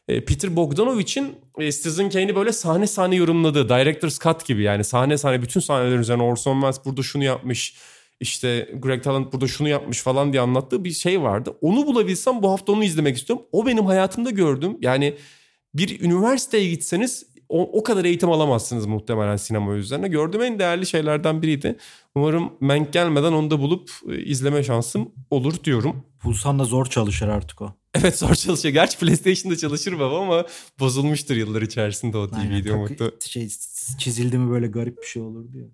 E, 0.09 0.25
Peter 0.25 0.57
Bogdanovich'in 0.57 1.37
e, 1.59 1.73
Citizen 1.73 2.11
Kane'i 2.11 2.37
böyle 2.37 2.53
sahne 2.53 2.87
sahne 2.87 3.17
yorumladığı 3.17 3.69
Director's 3.69 4.19
Cut 4.19 4.47
gibi 4.47 4.63
yani 4.63 4.85
sahne 4.85 5.19
sahne 5.19 5.43
bütün 5.43 5.61
sahnelerin 5.61 6.01
üzerine 6.01 6.23
Orson 6.23 6.55
Welles 6.55 6.85
burada 6.85 7.03
şunu 7.03 7.25
yapmış 7.25 7.75
işte 8.21 8.71
Greg 8.83 9.03
Talent 9.03 9.33
burada 9.33 9.47
şunu 9.47 9.69
yapmış 9.69 10.03
falan 10.03 10.33
diye 10.33 10.43
anlattığı 10.43 10.85
bir 10.85 10.91
şey 10.91 11.23
vardı. 11.23 11.57
Onu 11.61 11.87
bulabilsem 11.87 12.43
bu 12.43 12.51
hafta 12.51 12.73
onu 12.73 12.85
izlemek 12.85 13.17
istiyorum. 13.17 13.45
O 13.53 13.67
benim 13.67 13.87
hayatımda 13.87 14.31
gördüğüm 14.31 14.77
yani 14.81 15.17
bir 15.75 16.01
üniversiteye 16.01 16.71
gitseniz 16.71 17.27
o, 17.49 17.79
o 17.79 17.83
kadar 17.83 18.05
eğitim 18.05 18.31
alamazsınız 18.31 18.87
muhtemelen 18.87 19.37
sinema 19.37 19.75
üzerine. 19.75 20.09
Gördüğüm 20.09 20.43
en 20.43 20.59
değerli 20.59 20.87
şeylerden 20.87 21.43
biriydi. 21.43 21.77
Umarım 22.15 22.53
Mank 22.61 22.93
gelmeden 22.93 23.33
onu 23.33 23.51
da 23.51 23.61
bulup 23.61 23.91
e, 24.11 24.23
izleme 24.23 24.63
şansım 24.63 25.11
olur 25.31 25.65
diyorum. 25.65 26.03
Bulsan 26.25 26.59
da 26.59 26.65
zor 26.65 26.87
çalışır 26.87 27.29
artık 27.29 27.63
o. 27.63 27.75
Evet 27.95 28.19
zor 28.19 28.35
çalışıyor. 28.35 28.75
Gerçi 28.75 28.99
PlayStation'da 28.99 29.57
çalışır 29.57 29.99
baba 29.99 30.21
ama 30.23 30.47
bozulmuştur 30.81 31.37
yıllar 31.37 31.63
içerisinde 31.63 32.17
o 32.17 32.31
takı- 32.31 32.75
umutlu. 32.75 33.13
şey, 33.27 33.49
çizildi 33.99 34.39
mi 34.39 34.51
böyle 34.51 34.67
garip 34.67 35.03
bir 35.03 35.07
şey 35.07 35.23
olur 35.23 35.53
diye. 35.53 35.65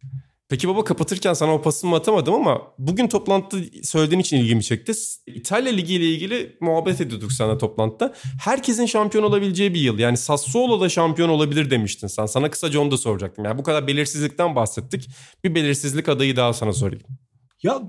Peki 0.53 0.69
baba 0.69 0.85
kapatırken 0.85 1.35
sana 1.35 1.55
o 1.55 1.63
pasımı 1.63 1.97
atamadım 1.97 2.35
ama 2.35 2.63
bugün 2.79 3.09
toplantıda 3.09 3.65
söylediğin 3.83 4.21
için 4.21 4.37
ilgimi 4.37 4.65
çekti. 4.65 4.93
İtalya 5.27 5.73
Ligi 5.73 5.95
ile 5.95 6.05
ilgili 6.05 6.57
muhabbet 6.61 7.01
ediyorduk 7.01 7.33
sana 7.33 7.59
toplantıda. 7.59 8.15
Herkesin 8.41 8.87
şampiyon 8.87 9.25
olabileceği 9.25 9.75
bir 9.75 9.81
yıl. 9.81 9.99
Yani 9.99 10.17
Sassuolo 10.17 10.81
da 10.81 10.89
şampiyon 10.89 11.29
olabilir 11.29 11.71
demiştin 11.71 12.07
sen. 12.07 12.27
Sana 12.27 12.51
kısaca 12.51 12.81
onu 12.81 12.91
da 12.91 12.97
soracaktım. 12.97 13.45
Yani 13.45 13.59
bu 13.59 13.63
kadar 13.63 13.87
belirsizlikten 13.87 14.57
bahsettik. 14.57 15.09
Bir 15.45 15.55
belirsizlik 15.55 16.09
adayı 16.09 16.37
daha 16.37 16.53
sana 16.53 16.73
sorayım. 16.73 17.03
Ya 17.63 17.83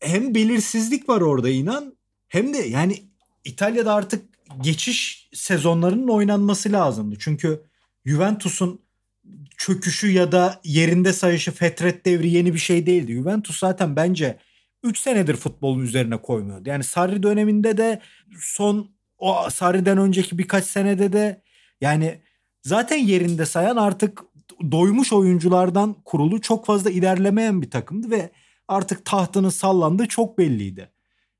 hem 0.00 0.34
belirsizlik 0.34 1.08
var 1.08 1.20
orada 1.20 1.48
inan 1.48 1.96
hem 2.28 2.54
de 2.54 2.58
yani 2.58 2.96
İtalya'da 3.44 3.94
artık 3.94 4.24
geçiş 4.60 5.28
sezonlarının 5.32 6.08
oynanması 6.08 6.72
lazımdı. 6.72 7.16
Çünkü 7.18 7.62
Juventus'un 8.04 8.80
çöküşü 9.56 10.10
ya 10.10 10.32
da 10.32 10.60
yerinde 10.64 11.12
sayışı 11.12 11.52
fetret 11.52 12.06
devri 12.06 12.30
yeni 12.30 12.54
bir 12.54 12.58
şey 12.58 12.86
değildi. 12.86 13.12
Juventus 13.12 13.58
zaten 13.58 13.96
bence 13.96 14.38
3 14.82 14.98
senedir 14.98 15.36
futbolun 15.36 15.80
üzerine 15.80 16.16
koymuyordu. 16.16 16.68
Yani 16.68 16.84
Sarri 16.84 17.22
döneminde 17.22 17.76
de 17.76 18.00
son 18.40 18.90
o 19.18 19.50
Sarri'den 19.50 19.98
önceki 19.98 20.38
birkaç 20.38 20.64
senede 20.64 21.12
de 21.12 21.42
yani 21.80 22.20
zaten 22.62 22.96
yerinde 22.96 23.46
sayan 23.46 23.76
artık 23.76 24.22
doymuş 24.70 25.12
oyunculardan 25.12 25.96
kurulu 26.04 26.40
çok 26.40 26.66
fazla 26.66 26.90
ilerlemeyen 26.90 27.62
bir 27.62 27.70
takımdı 27.70 28.10
ve 28.10 28.30
artık 28.68 29.04
tahtının 29.04 29.48
sallandığı 29.48 30.06
çok 30.06 30.38
belliydi. 30.38 30.90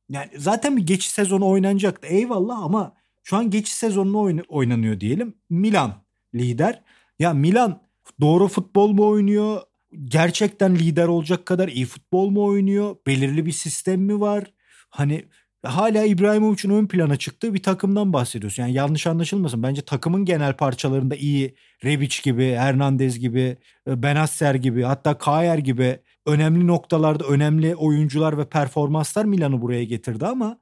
Yani 0.08 0.30
zaten 0.36 0.76
bir 0.76 0.86
geçiş 0.86 1.10
sezonu 1.10 1.48
oynanacaktı 1.48 2.06
eyvallah 2.06 2.62
ama 2.62 2.94
şu 3.22 3.36
an 3.36 3.50
geçiş 3.50 3.74
sezonunu 3.74 4.42
oynanıyor 4.48 5.00
diyelim. 5.00 5.34
Milan 5.50 5.94
lider. 6.34 6.82
Ya 7.20 7.32
Milan 7.32 7.82
doğru 8.20 8.48
futbol 8.48 8.92
mu 8.92 9.08
oynuyor? 9.08 9.60
Gerçekten 10.04 10.74
lider 10.74 11.06
olacak 11.06 11.46
kadar 11.46 11.68
iyi 11.68 11.86
futbol 11.86 12.30
mu 12.30 12.44
oynuyor? 12.44 12.96
Belirli 13.06 13.46
bir 13.46 13.52
sistem 13.52 14.00
mi 14.00 14.20
var? 14.20 14.44
Hani 14.90 15.24
hala 15.62 16.04
İbrahimovic'in 16.04 16.70
ön 16.70 16.86
plana 16.86 17.16
çıktığı 17.16 17.54
bir 17.54 17.62
takımdan 17.62 18.12
bahsediyorsun. 18.12 18.62
Yani 18.62 18.72
yanlış 18.72 19.06
anlaşılmasın. 19.06 19.62
Bence 19.62 19.82
takımın 19.82 20.24
genel 20.24 20.52
parçalarında 20.56 21.16
iyi 21.16 21.54
Rebic 21.84 22.16
gibi, 22.22 22.54
Hernandez 22.54 23.18
gibi, 23.18 23.56
e, 23.88 24.02
Benasser 24.02 24.54
gibi 24.54 24.82
hatta 24.82 25.18
Kayer 25.18 25.58
gibi 25.58 25.98
önemli 26.26 26.66
noktalarda 26.66 27.24
önemli 27.24 27.76
oyuncular 27.76 28.38
ve 28.38 28.48
performanslar 28.48 29.24
Milan'ı 29.24 29.62
buraya 29.62 29.84
getirdi 29.84 30.26
ama 30.26 30.58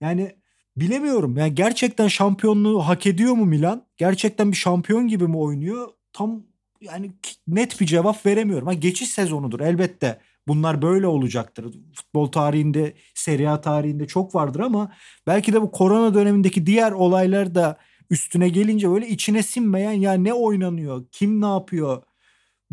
yani 0.00 0.36
bilemiyorum. 0.76 1.36
Yani 1.36 1.54
gerçekten 1.54 2.08
şampiyonluğu 2.08 2.80
hak 2.80 3.06
ediyor 3.06 3.32
mu 3.34 3.46
Milan? 3.46 3.86
Gerçekten 3.96 4.52
bir 4.52 4.56
şampiyon 4.56 5.08
gibi 5.08 5.26
mi 5.26 5.36
oynuyor? 5.36 5.88
Tam 6.12 6.42
yani 6.80 7.12
net 7.48 7.80
bir 7.80 7.86
cevap 7.86 8.26
veremiyorum. 8.26 8.66
Ha 8.66 8.72
geçiş 8.72 9.08
sezonudur 9.08 9.60
elbette. 9.60 10.20
Bunlar 10.48 10.82
böyle 10.82 11.06
olacaktır. 11.06 11.74
Futbol 11.94 12.26
tarihinde, 12.26 12.94
Serie 13.14 13.48
A 13.48 13.60
tarihinde 13.60 14.06
çok 14.06 14.34
vardır 14.34 14.60
ama 14.60 14.92
belki 15.26 15.52
de 15.52 15.62
bu 15.62 15.70
korona 15.70 16.14
dönemindeki 16.14 16.66
diğer 16.66 16.92
olaylar 16.92 17.54
da 17.54 17.78
üstüne 18.10 18.48
gelince 18.48 18.90
böyle 18.90 19.08
içine 19.08 19.42
sinmeyen 19.42 19.92
ya 19.92 20.12
ne 20.12 20.34
oynanıyor, 20.34 21.04
kim 21.12 21.40
ne 21.40 21.46
yapıyor 21.46 22.02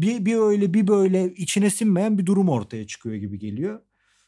bir, 0.01 0.25
bir 0.25 0.35
öyle 0.35 0.73
bir 0.73 0.87
böyle 0.87 1.33
içine 1.33 1.69
sinmeyen 1.69 2.17
bir 2.17 2.25
durum 2.25 2.49
ortaya 2.49 2.87
çıkıyor 2.87 3.15
gibi 3.15 3.39
geliyor. 3.39 3.79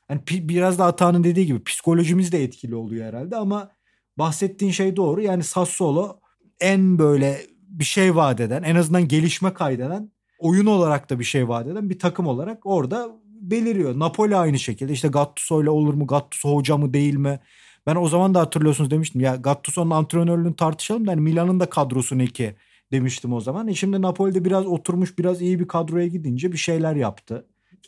Yani 0.09 0.21
biraz 0.29 0.79
da 0.79 0.85
Ata'nın 0.85 1.23
dediği 1.23 1.45
gibi 1.45 1.63
psikolojimiz 1.63 2.31
de 2.31 2.43
etkili 2.43 2.75
oluyor 2.75 3.05
herhalde 3.05 3.35
ama 3.35 3.71
bahsettiğin 4.17 4.71
şey 4.71 4.95
doğru. 4.95 5.21
Yani 5.21 5.43
Sassuolo 5.43 6.19
en 6.59 6.99
böyle 6.99 7.41
bir 7.71 7.83
şey 7.83 8.15
vaat 8.15 8.39
eden, 8.39 8.63
en 8.63 8.75
azından 8.75 9.07
gelişme 9.07 9.53
kaydeden, 9.53 10.11
oyun 10.39 10.65
olarak 10.65 11.09
da 11.09 11.19
bir 11.19 11.23
şey 11.23 11.47
vaat 11.47 11.67
eden 11.67 11.89
bir 11.89 11.99
takım 11.99 12.27
olarak 12.27 12.65
orada 12.65 13.09
beliriyor. 13.41 13.99
Napoli 13.99 14.35
aynı 14.35 14.59
şekilde. 14.59 14.93
İşte 14.93 15.07
Gattuso 15.07 15.63
ile 15.63 15.69
olur 15.69 15.93
mu? 15.93 16.07
Gattuso 16.07 16.55
hoca 16.55 16.77
mı 16.77 16.93
değil 16.93 17.15
mi? 17.15 17.39
Ben 17.87 17.95
o 17.95 18.07
zaman 18.07 18.33
da 18.33 18.39
hatırlıyorsunuz 18.39 18.91
demiştim 18.91 19.21
ya 19.21 19.35
Gattuso'nun 19.35 19.91
antrenörlüğünü 19.91 20.55
tartışalım 20.55 21.07
da 21.07 21.11
hani 21.11 21.21
Milan'ın 21.21 21.59
da 21.59 21.69
kadrosu 21.69 22.17
ne 22.17 22.27
ki 22.27 22.55
demiştim 22.91 23.33
o 23.33 23.41
zaman. 23.41 23.67
E 23.67 23.73
şimdi 23.73 24.01
Napoli'de 24.01 24.45
biraz 24.45 24.65
oturmuş 24.65 25.17
biraz 25.17 25.41
iyi 25.41 25.59
bir 25.59 25.67
kadroya 25.67 26.07
gidince 26.07 26.51
bir 26.51 26.57
şeyler 26.57 26.95
yaptı. 26.95 27.45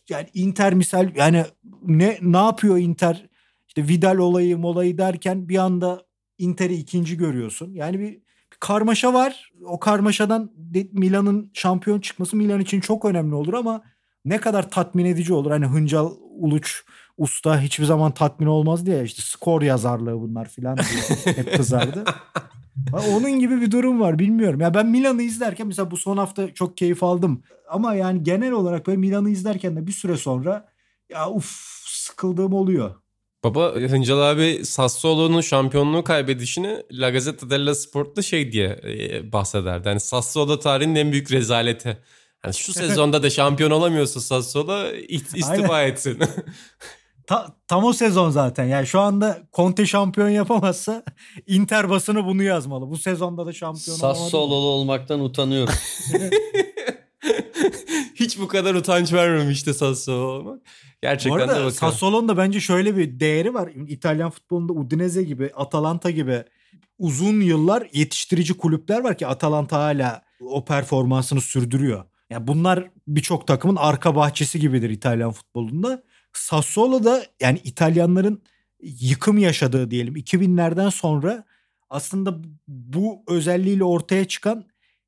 Yani 0.09 0.27
Inter 0.33 0.73
misal 0.73 1.15
yani 1.15 1.45
ne 1.85 2.17
ne 2.21 2.37
yapıyor 2.37 2.77
Inter? 2.77 3.25
İşte 3.67 3.87
Vidal 3.87 4.17
olayı 4.17 4.57
molayı 4.57 4.97
derken 4.97 5.49
bir 5.49 5.57
anda 5.57 6.05
Inter'i 6.37 6.73
ikinci 6.73 7.17
görüyorsun. 7.17 7.73
Yani 7.73 7.99
bir 7.99 8.19
karmaşa 8.63 9.13
var. 9.13 9.51
O 9.65 9.79
karmaşadan 9.79 10.51
Milan'ın 10.91 11.51
şampiyon 11.53 11.99
çıkması 11.99 12.35
Milan 12.35 12.59
için 12.59 12.79
çok 12.79 13.05
önemli 13.05 13.35
olur 13.35 13.53
ama 13.53 13.83
ne 14.25 14.37
kadar 14.37 14.69
tatmin 14.69 15.05
edici 15.05 15.33
olur. 15.33 15.51
Hani 15.51 15.65
Hıncal 15.65 16.11
Uluç 16.39 16.83
usta 17.17 17.61
hiçbir 17.61 17.85
zaman 17.85 18.11
tatmin 18.11 18.47
olmaz 18.47 18.85
diye 18.85 19.03
işte 19.03 19.21
skor 19.25 19.61
yazarlığı 19.61 20.21
bunlar 20.21 20.49
filan 20.49 20.77
hep 21.25 21.55
kızardı. 21.57 22.03
Onun 23.09 23.31
gibi 23.31 23.61
bir 23.61 23.71
durum 23.71 23.99
var 23.99 24.19
bilmiyorum. 24.19 24.61
Ya 24.61 24.73
ben 24.73 24.87
Milan'ı 24.87 25.21
izlerken 25.21 25.67
mesela 25.67 25.91
bu 25.91 25.97
son 25.97 26.17
hafta 26.17 26.53
çok 26.53 26.77
keyif 26.77 27.03
aldım. 27.03 27.43
Ama 27.69 27.95
yani 27.95 28.23
genel 28.23 28.51
olarak 28.51 28.87
böyle 28.87 28.97
Milan'ı 28.97 29.29
izlerken 29.29 29.75
de 29.75 29.87
bir 29.87 29.91
süre 29.91 30.17
sonra 30.17 30.67
ya 31.09 31.29
uf 31.29 31.45
sıkıldığım 31.85 32.53
oluyor. 32.53 32.95
Baba 33.43 33.73
Hıncal 33.75 34.21
abi 34.31 34.65
Sassuolo'nun 34.65 35.41
şampiyonluğu 35.41 36.03
kaybedişini 36.03 36.83
La 36.91 37.09
Gazzetta 37.09 37.49
dello 37.49 37.73
Sport'ta 37.73 38.21
şey 38.21 38.51
diye 38.51 38.79
e, 38.83 39.31
bahsederdi. 39.31 39.87
Yani 39.87 39.99
Sassuolo 39.99 40.59
tarihinin 40.59 40.95
en 40.95 41.11
büyük 41.11 41.31
rezaleti. 41.31 41.97
Yani 42.45 42.53
şu 42.53 42.73
sezonda 42.79 43.23
da 43.23 43.29
şampiyon 43.29 43.71
olamıyorsa 43.71 44.19
Sassuolo 44.19 44.91
istifa 45.33 45.83
etsin. 45.83 46.19
Ta, 47.27 47.47
tam 47.67 47.83
o 47.83 47.93
sezon 47.93 48.29
zaten. 48.29 48.65
Yani 48.65 48.87
şu 48.87 48.99
anda 48.99 49.37
Conte 49.53 49.85
şampiyon 49.85 50.29
yapamazsa 50.29 51.03
Inter 51.47 51.89
basını 51.89 52.25
bunu 52.25 52.43
yazmalı. 52.43 52.89
Bu 52.89 52.97
sezonda 52.97 53.45
da 53.45 53.53
şampiyon 53.53 53.97
Sassuolo'lu 53.97 54.67
olmaktan 54.67 55.19
utanıyorum. 55.19 55.73
Hiç 58.23 58.39
bu 58.39 58.47
kadar 58.47 58.75
utanç 58.75 59.13
vermemişti 59.13 59.73
Sassuolo 59.73 60.25
olmak. 60.25 60.61
Gerçekten 61.01 61.47
bu 61.47 61.51
arada, 61.51 61.65
de 61.65 61.71
Sassuolo'nun 61.71 62.27
da 62.27 62.37
bence 62.37 62.59
şöyle 62.59 62.97
bir 62.97 63.19
değeri 63.19 63.53
var. 63.53 63.69
İtalyan 63.87 64.29
futbolunda 64.29 64.73
Udinese 64.73 65.23
gibi, 65.23 65.51
Atalanta 65.55 66.09
gibi 66.09 66.43
uzun 66.99 67.41
yıllar 67.41 67.87
yetiştirici 67.93 68.53
kulüpler 68.53 69.03
var 69.03 69.17
ki 69.17 69.27
Atalanta 69.27 69.77
hala 69.77 70.21
o 70.39 70.65
performansını 70.65 71.41
sürdürüyor. 71.41 72.05
Yani 72.29 72.47
bunlar 72.47 72.89
birçok 73.07 73.47
takımın 73.47 73.75
arka 73.75 74.15
bahçesi 74.15 74.59
gibidir 74.59 74.89
İtalyan 74.89 75.31
futbolunda. 75.31 76.03
Sassuolo 76.33 77.03
da 77.03 77.25
yani 77.41 77.61
İtalyanların 77.63 78.41
yıkım 78.81 79.37
yaşadığı 79.37 79.91
diyelim 79.91 80.15
2000'lerden 80.15 80.89
sonra 80.89 81.43
aslında 81.89 82.37
bu 82.67 83.23
özelliğiyle 83.27 83.83
ortaya 83.83 84.25
çıkan 84.27 84.65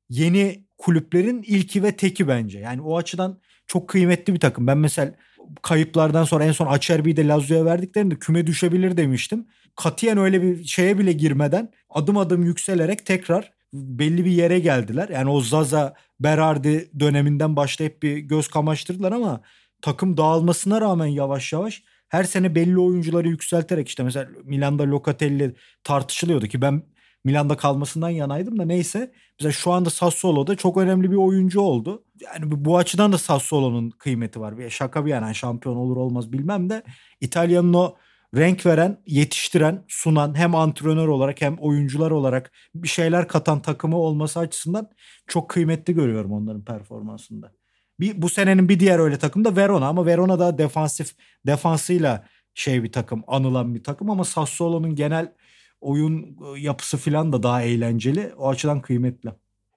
yeni 0.08 0.65
kulüplerin 0.78 1.42
ilki 1.42 1.82
ve 1.82 1.96
teki 1.96 2.28
bence. 2.28 2.58
Yani 2.58 2.80
o 2.80 2.96
açıdan 2.96 3.40
çok 3.66 3.88
kıymetli 3.88 4.34
bir 4.34 4.40
takım. 4.40 4.66
Ben 4.66 4.78
mesela 4.78 5.14
kayıplardan 5.62 6.24
sonra 6.24 6.44
en 6.44 6.52
son 6.52 6.66
Acerbi'yi 6.66 7.16
de 7.16 7.28
Lazio'ya 7.28 7.64
verdiklerinde 7.64 8.18
küme 8.18 8.46
düşebilir 8.46 8.96
demiştim. 8.96 9.46
Katiyen 9.76 10.18
öyle 10.18 10.42
bir 10.42 10.64
şeye 10.64 10.98
bile 10.98 11.12
girmeden 11.12 11.72
adım 11.90 12.16
adım 12.16 12.44
yükselerek 12.44 13.06
tekrar 13.06 13.52
belli 13.72 14.24
bir 14.24 14.30
yere 14.30 14.58
geldiler. 14.58 15.08
Yani 15.08 15.30
o 15.30 15.40
Zaza, 15.40 15.94
Berardi 16.20 16.90
döneminden 17.00 17.56
başlayıp 17.56 18.02
bir 18.02 18.16
göz 18.18 18.48
kamaştırdılar 18.48 19.12
ama 19.12 19.40
takım 19.82 20.16
dağılmasına 20.16 20.80
rağmen 20.80 21.06
yavaş 21.06 21.52
yavaş 21.52 21.82
her 22.08 22.24
sene 22.24 22.54
belli 22.54 22.78
oyuncuları 22.78 23.28
yükselterek 23.28 23.88
işte 23.88 24.02
mesela 24.02 24.28
Milan'da 24.44 24.82
Locatelli 24.82 25.54
tartışılıyordu 25.84 26.46
ki 26.46 26.62
ben 26.62 26.82
Milan'da 27.26 27.56
kalmasından 27.56 28.08
yanaydım 28.08 28.58
da 28.58 28.64
neyse. 28.64 29.12
Mesela 29.40 29.52
şu 29.52 29.72
anda 29.72 29.90
Sassuolo'da 29.90 30.56
çok 30.56 30.76
önemli 30.76 31.10
bir 31.10 31.16
oyuncu 31.16 31.60
oldu. 31.60 32.04
Yani 32.20 32.64
bu 32.64 32.78
açıdan 32.78 33.12
da 33.12 33.18
Sassuolo'nun 33.18 33.90
kıymeti 33.90 34.40
var. 34.40 34.54
Şaka 34.68 35.06
bir 35.06 35.10
yana 35.10 35.34
şampiyon 35.34 35.76
olur 35.76 35.96
olmaz 35.96 36.32
bilmem 36.32 36.70
de 36.70 36.82
İtalya'nın 37.20 37.72
o 37.72 37.94
renk 38.36 38.66
veren, 38.66 39.02
yetiştiren, 39.06 39.84
sunan 39.88 40.38
hem 40.38 40.54
antrenör 40.54 41.08
olarak 41.08 41.40
hem 41.40 41.56
oyuncular 41.56 42.10
olarak 42.10 42.52
bir 42.74 42.88
şeyler 42.88 43.28
katan 43.28 43.62
takımı 43.62 43.96
olması 43.96 44.40
açısından 44.40 44.90
çok 45.26 45.48
kıymetli 45.48 45.94
görüyorum 45.94 46.32
onların 46.32 46.64
performansında. 46.64 47.52
Bir, 48.00 48.22
bu 48.22 48.28
senenin 48.28 48.68
bir 48.68 48.80
diğer 48.80 48.98
öyle 48.98 49.18
takım 49.18 49.44
da 49.44 49.56
Verona 49.56 49.86
ama 49.86 50.06
Verona 50.06 50.38
da 50.38 50.58
defansif 50.58 51.14
defansıyla 51.46 52.26
şey 52.54 52.82
bir 52.82 52.92
takım 52.92 53.24
anılan 53.26 53.74
bir 53.74 53.84
takım 53.84 54.10
ama 54.10 54.24
Sassuolo'nun 54.24 54.94
genel 54.94 55.32
oyun 55.80 56.22
e, 56.22 56.60
yapısı 56.60 56.96
falan 56.96 57.32
da 57.32 57.42
daha 57.42 57.62
eğlenceli. 57.62 58.32
O 58.38 58.48
açıdan 58.48 58.80
kıymetli. 58.80 59.30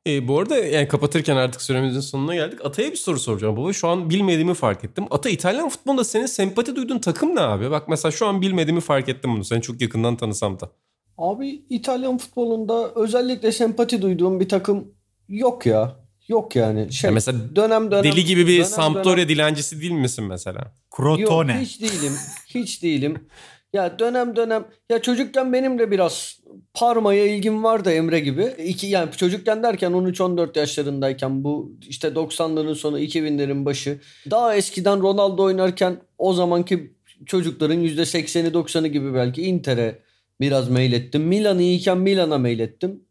E, 0.08 0.28
bu 0.28 0.40
arada 0.40 0.58
yani 0.58 0.88
kapatırken 0.88 1.36
artık 1.36 1.62
süremizin 1.62 2.00
sonuna 2.00 2.36
geldik. 2.36 2.66
Atay'a 2.66 2.92
bir 2.92 2.96
soru 2.96 3.20
soracağım 3.20 3.58
baba. 3.58 3.74
Şu 3.74 3.88
an 3.88 4.10
bilmediğimi 4.10 4.54
fark 4.54 4.84
ettim. 4.84 5.06
Ata 5.12 5.30
İtalyan 5.30 5.70
futbolunda 5.70 6.04
senin 6.04 6.26
sempati 6.26 6.76
duyduğun 6.76 7.00
takım 7.00 7.36
ne 7.36 7.40
abi? 7.40 7.72
Bak 7.72 7.88
mesela 7.90 8.12
şu 8.12 8.28
an 8.28 8.42
bilmediğimi 8.42 8.82
fark 8.82 9.10
ettim 9.10 9.34
bunu. 9.34 9.44
Seni 9.44 9.62
çok 9.62 9.82
yakından 9.82 10.18
tanısam 10.18 10.60
da. 10.60 10.72
Abi 11.18 11.62
İtalyan 11.70 12.18
futbolunda 12.18 12.92
özellikle 12.96 13.52
sempati 13.52 14.02
duyduğum 14.02 14.40
bir 14.40 14.50
takım 14.50 14.88
yok 15.28 15.66
ya. 15.66 15.96
Yok 16.28 16.56
yani. 16.56 16.94
Şey, 16.94 17.08
ya 17.08 17.14
mesela 17.14 17.56
dönem 17.56 17.92
dönem 17.92 18.04
deli 18.04 18.26
gibi 18.26 18.48
bir 18.48 18.54
dönem, 18.54 18.66
Sampdoria 18.66 19.18
dönem... 19.18 19.30
dilencisi 19.30 19.82
değil 19.82 19.92
misin 19.92 20.26
mesela? 20.26 20.74
Crotone. 20.98 21.52
Yok 21.54 21.62
hiç 21.62 21.82
değilim. 21.82 22.14
Hiç 22.48 22.84
değilim. 22.84 23.28
Ya 23.74 24.00
dönem 24.00 24.36
dönem 24.36 24.68
ya 24.90 25.02
çocukken 25.02 25.54
benim 25.54 25.80
de 25.80 25.92
biraz 25.92 26.40
Parma'ya 26.74 27.26
ilgim 27.26 27.64
vardı 27.64 27.92
Emre 27.92 28.20
gibi. 28.20 28.54
İki, 28.58 28.88
yani 28.88 29.12
çocukken 29.12 29.64
derken 29.64 29.92
13-14 29.92 30.60
yaşlarındayken 30.60 31.44
bu 31.44 31.72
işte 31.88 32.08
90'ların 32.08 32.76
sonu 32.76 33.00
2000'lerin 33.00 33.66
başı. 33.66 34.00
Daha 34.32 34.56
eskiden 34.56 35.02
Ronaldo 35.02 35.44
oynarken 35.44 35.98
o 36.18 36.34
zamanki 36.34 36.94
çocukların 37.26 37.78
%80'i 37.78 38.52
90'ı 38.54 38.88
gibi 38.88 39.14
belki 39.14 39.42
Inter'e 39.42 40.00
biraz 40.42 40.70
mail 40.70 40.94
ettim. 40.94 41.22
Milan 41.22 41.60
iyiyken 41.60 41.98
Milan'a 41.98 42.38
mail 42.38 42.60
ettim. 42.60 43.04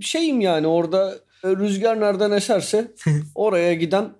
Şeyim 0.00 0.40
yani 0.40 0.66
orada 0.66 1.14
rüzgar 1.44 2.00
nereden 2.00 2.30
eserse 2.30 2.92
oraya 3.34 3.74
giden 3.74 4.10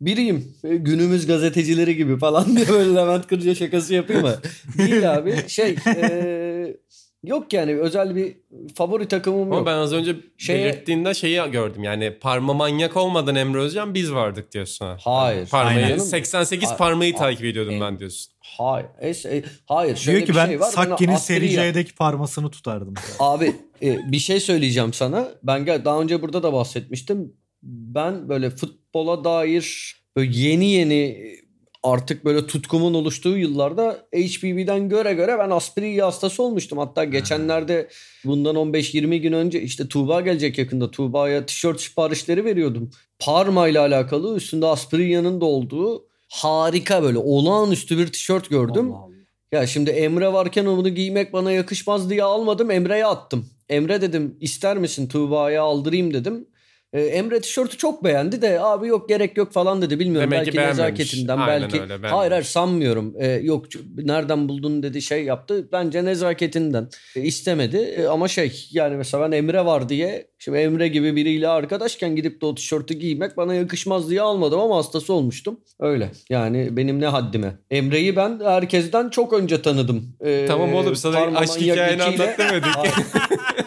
biriyim. 0.00 0.54
Günümüz 0.62 1.26
gazetecileri 1.26 1.96
gibi 1.96 2.18
falan 2.18 2.46
diye 2.56 2.68
böyle 2.68 2.94
Levent 2.94 3.26
Kırca 3.26 3.54
şakası 3.54 3.94
yapayım 3.94 4.22
mı? 4.22 4.34
Değil 4.78 5.14
abi. 5.14 5.34
Şey 5.48 5.76
e, 5.86 6.76
yok 7.24 7.52
yani 7.52 7.74
özel 7.76 8.16
bir 8.16 8.36
favori 8.74 9.08
takımım 9.08 9.42
Ama 9.42 9.56
yok. 9.56 9.66
ben 9.66 9.76
az 9.76 9.92
önce 9.92 10.16
Şeye- 10.38 10.64
belirttiğinde 10.64 11.14
şeyi 11.14 11.50
gördüm. 11.50 11.82
Yani 11.84 12.18
parma 12.20 12.54
manyak 12.54 12.96
olmadan 12.96 13.34
Emre 13.36 13.58
Özcan 13.58 13.94
biz 13.94 14.12
vardık 14.12 14.52
diyorsun. 14.52 14.86
ha. 14.86 14.96
Hayır. 15.00 15.48
Parmayı, 15.48 15.84
Aynen. 15.86 15.98
88 15.98 16.70
Ay- 16.70 16.76
parmayı 16.76 17.12
ay- 17.14 17.18
takip 17.18 17.44
ediyordum 17.44 17.74
en- 17.74 17.80
ben 17.80 17.98
diyorsun. 17.98 18.32
Hayır. 18.58 18.86
E, 19.02 19.42
hayır. 19.66 19.96
Şöyle 19.96 20.16
Diyor 20.16 20.26
ki 20.26 20.32
bir 20.32 20.38
ben 20.38 20.46
şey 20.46 20.60
var. 20.60 20.70
Sakki'nin 20.70 21.10
Ben 21.12 21.16
Seri 21.16 21.50
C'deki 21.50 21.94
parmasını 21.94 22.50
tutardım. 22.50 22.94
Abi 23.18 23.52
e, 23.82 23.98
bir 24.12 24.18
şey 24.18 24.40
söyleyeceğim 24.40 24.92
sana. 24.92 25.28
Ben 25.42 25.66
daha 25.66 26.00
önce 26.00 26.22
burada 26.22 26.42
da 26.42 26.52
bahsetmiştim. 26.52 27.32
Ben 27.66 28.28
böyle 28.28 28.50
futbola 28.50 29.24
dair 29.24 29.96
böyle 30.16 30.38
yeni 30.38 30.70
yeni 30.70 31.36
artık 31.82 32.24
böyle 32.24 32.46
tutkumun 32.46 32.94
oluştuğu 32.94 33.36
yıllarda 33.36 34.06
HPV'den 34.14 34.88
göre 34.88 35.12
göre 35.12 35.36
ben 35.38 35.50
Asprilla 35.50 36.06
hastası 36.06 36.42
olmuştum. 36.42 36.78
Hatta 36.78 37.04
geçenlerde 37.04 37.88
bundan 38.24 38.56
15-20 38.56 39.16
gün 39.16 39.32
önce 39.32 39.62
işte 39.62 39.88
Tuğba 39.88 40.20
gelecek 40.20 40.58
yakında. 40.58 40.90
Tuğba'ya 40.90 41.46
tişört 41.46 41.80
siparişleri 41.80 42.44
veriyordum. 42.44 42.90
Parma 43.18 43.68
ile 43.68 43.80
alakalı 43.80 44.36
üstünde 44.36 44.66
Asprilla'nın 44.66 45.40
da 45.40 45.44
olduğu 45.44 46.06
harika 46.28 47.02
böyle 47.02 47.18
olağanüstü 47.18 47.98
bir 47.98 48.06
tişört 48.06 48.50
gördüm. 48.50 48.92
Allah 48.92 48.98
Allah. 48.98 49.16
Ya 49.52 49.66
şimdi 49.66 49.90
Emre 49.90 50.32
varken 50.32 50.66
onu 50.66 50.88
giymek 50.88 51.32
bana 51.32 51.52
yakışmaz 51.52 52.10
diye 52.10 52.22
almadım. 52.22 52.70
Emre'ye 52.70 53.06
attım. 53.06 53.46
Emre 53.68 54.00
dedim 54.00 54.36
ister 54.40 54.78
misin 54.78 55.08
Tuğba'ya 55.08 55.62
aldırayım 55.62 56.14
dedim. 56.14 56.48
Ee, 56.92 57.00
Emre 57.00 57.40
tişörtü 57.40 57.76
çok 57.76 58.04
beğendi 58.04 58.42
de 58.42 58.60
abi 58.60 58.88
yok 58.88 59.08
gerek 59.08 59.36
yok 59.36 59.52
falan 59.52 59.82
dedi. 59.82 59.98
Bilmiyorum 59.98 60.30
Demek 60.30 60.46
ki 60.46 60.56
belki 60.56 60.70
nezaketinden 60.70 61.38
Aynen 61.38 61.62
belki. 61.62 61.76
öyle, 61.76 61.88
beğenmemiş. 61.88 62.12
hayır 62.12 62.30
hayır 62.32 62.44
sanmıyorum. 62.44 63.14
Ee, 63.18 63.26
yok 63.26 63.66
nereden 63.96 64.48
buldun 64.48 64.82
dedi 64.82 65.02
şey 65.02 65.24
yaptı. 65.24 65.68
Bence 65.72 66.04
nezaketinden 66.04 66.88
Ee, 67.16 67.20
istemedi. 67.20 68.06
Ama 68.10 68.28
şey 68.28 68.68
yani 68.72 68.96
mesela 68.96 69.30
ben 69.30 69.36
Emre 69.36 69.64
var 69.64 69.88
diye 69.88 70.28
şimdi 70.46 70.58
Emre 70.58 70.88
gibi 70.88 71.16
biriyle 71.16 71.48
arkadaşken 71.48 72.16
gidip 72.16 72.40
de 72.40 72.46
o 72.46 72.54
tişörtü 72.54 72.94
giymek 72.94 73.36
bana 73.36 73.54
yakışmaz 73.54 74.10
diye 74.10 74.22
almadım 74.22 74.60
ama 74.60 74.76
hastası 74.76 75.12
olmuştum. 75.12 75.60
Öyle 75.80 76.10
yani 76.30 76.76
benim 76.76 77.00
ne 77.00 77.06
haddime. 77.06 77.58
Emre'yi 77.70 78.16
ben 78.16 78.40
herkesten 78.44 79.08
çok 79.08 79.32
önce 79.32 79.62
tanıdım. 79.62 80.16
Ee, 80.20 80.44
Tamam 80.48 80.74
oğlum 80.74 80.96
sana 80.96 81.18
Parma 81.18 81.38
aşk 81.38 81.60
hikayeni 81.60 82.02
anlat 82.02 82.38
demedik. 82.38 82.76
Hayır, 82.76 82.92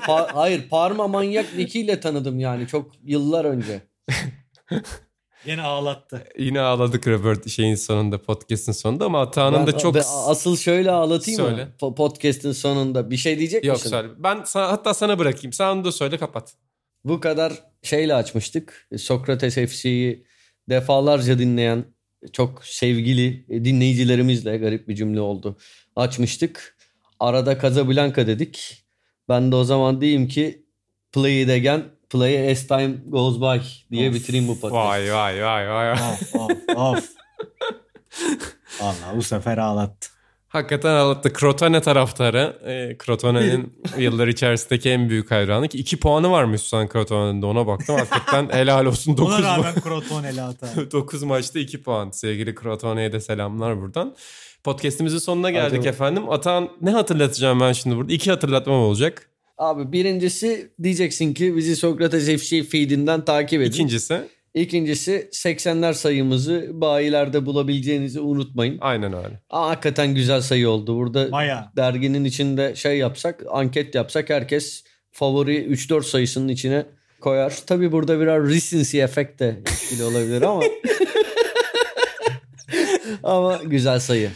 Pa- 0.08 0.32
hayır 0.34 0.70
Parma 0.70 1.08
Manyak 1.08 1.46
Nick'i 1.58 1.80
ile 1.80 2.00
tanıdım 2.00 2.40
yani 2.40 2.68
çok 2.68 2.92
yıllar 3.04 3.46
önce. 3.46 3.82
Gene 5.46 5.62
ağlattı. 5.62 6.24
Yine 6.38 6.60
ağladık 6.62 7.08
Robert 7.08 7.50
şeyin 7.50 7.76
sonunda 7.76 8.22
podcast'in 8.22 8.72
sonunda 8.72 9.06
ama 9.06 9.22
Atahan'ın 9.22 9.68
da 9.68 9.78
çok... 9.78 9.96
asıl 10.28 10.58
şöyle 10.58 10.92
ağlatayım 10.92 11.40
Söyle. 11.42 11.66
mı? 11.66 11.72
Po- 11.82 11.96
Podcast'in 11.96 12.52
sonunda 12.52 13.12
bir 13.12 13.18
şey 13.18 13.40
diyecek 13.40 13.66
Yok 13.66 13.76
misin? 13.78 13.90
söyle. 13.90 14.08
Ben 14.18 14.42
sana, 14.46 14.68
hatta 14.72 14.94
sana 14.94 15.20
bırakayım. 15.20 15.54
Sen 15.54 15.68
onu 15.68 15.84
da 15.86 15.92
söyle 15.92 16.18
kapat. 16.18 16.54
Bu 17.10 17.20
kadar 17.20 17.54
şeyle 17.84 18.14
açmıştık. 18.16 18.88
Sokrates 18.98 19.56
FC'yi 19.56 20.26
defalarca 20.70 21.40
dinleyen 21.40 21.86
çok 22.34 22.66
sevgili 22.66 23.46
dinleyicilerimizle 23.66 24.58
garip 24.58 24.88
bir 24.88 24.96
cümle 24.96 25.22
oldu. 25.22 25.58
Açmıştık. 25.96 26.78
Arada 27.20 27.62
Casablanca 27.62 28.28
dedik. 28.28 28.86
Ben 29.30 29.52
de 29.52 29.56
o 29.56 29.64
zaman 29.64 30.02
diyeyim 30.02 30.28
ki 30.28 30.66
play 31.12 31.42
it 31.42 31.50
again, 31.50 31.84
play 32.10 32.52
as 32.52 32.68
time 32.68 32.96
goes 33.08 33.42
by 33.42 33.66
diye 33.92 34.10
Of. 34.10 34.16
bitireyim 34.16 34.48
bu 34.48 34.60
podcast'ı. 34.60 34.76
Vay 34.76 35.14
vay 35.14 35.44
vay 35.44 35.70
vay. 35.70 35.92
Of 35.92 36.36
of 36.36 36.52
of. 36.78 37.10
Allah 38.82 39.16
bu 39.16 39.24
sefer 39.24 39.58
ağlattı. 39.58 40.19
Hakikaten 40.50 40.90
ağlattı. 40.94 41.34
Crotone 41.40 41.82
taraftarı. 41.82 42.60
E, 42.66 42.98
Crotone'nin 43.06 43.74
yıllar 43.98 44.28
içerisindeki 44.28 44.90
en 44.90 45.10
büyük 45.10 45.32
hayranı. 45.32 45.68
Ki 45.68 45.78
2 45.78 46.00
puanı 46.00 46.32
varmış 46.32 46.62
şu 46.62 46.78
an 46.78 46.88
Crotone'nin 46.88 47.42
de 47.42 47.46
ona 47.46 47.68
baktım. 47.68 47.96
Hakikaten 47.96 48.50
helal 48.58 48.86
olsun. 48.86 49.18
9, 49.18 49.34
Ona 49.34 49.44
rağmen 49.44 49.74
atar. 50.38 50.92
9 50.92 51.24
maçta 51.24 51.60
2 51.60 51.82
puan. 51.82 52.10
Sevgili 52.12 52.56
Crotone'ye 52.56 53.12
de 53.12 53.20
selamlar 53.20 53.82
buradan. 53.82 54.16
Podcast'imizin 54.64 55.18
sonuna 55.18 55.52
geldik 55.52 55.80
Hadi. 55.80 55.88
efendim. 55.88 56.30
Atan 56.30 56.70
ne 56.82 56.92
hatırlatacağım 56.92 57.60
ben 57.60 57.74
şimdi 57.74 57.96
burada? 57.96 58.14
İki 58.14 58.32
hatırlatmam 58.32 58.80
olacak. 58.80 59.30
Abi 59.58 59.92
birincisi 59.92 60.72
diyeceksin 60.84 61.34
ki 61.34 61.56
bizi 61.56 61.76
Sokrates 61.76 62.42
FC 62.42 62.64
feedinden 62.64 63.26
takip 63.26 63.62
edin. 63.62 63.72
İkincisi 63.72 64.22
İkincisi 64.54 65.30
80'ler 65.32 65.94
sayımızı 65.94 66.68
bayilerde 66.72 67.46
bulabileceğinizi 67.46 68.20
unutmayın. 68.20 68.78
aynen 68.82 69.14
öyle. 69.14 69.42
Aa, 69.50 69.70
hakikaten 69.70 70.16
güzel 70.16 70.42
sayı 70.42 70.70
oldu. 70.70 70.96
Burada 70.96 71.28
Maya. 71.32 71.72
derginin 71.76 72.26
içinde 72.26 72.76
şey 72.76 72.98
yapsak, 72.98 73.44
anket 73.52 73.96
yapsak 73.96 74.30
herkes 74.30 74.84
favori 75.12 75.58
3-4 75.66 76.04
sayısının 76.04 76.48
içine 76.48 76.86
koyar. 77.22 77.54
Tabii 77.68 77.92
burada 77.92 78.20
biraz 78.20 78.50
recency 78.50 79.02
effect 79.04 79.40
de 79.40 79.48
etkili 79.62 80.04
olabilir 80.04 80.42
ama 80.42 80.62
ama 83.24 83.60
güzel 83.66 84.00
sayı. 84.00 84.32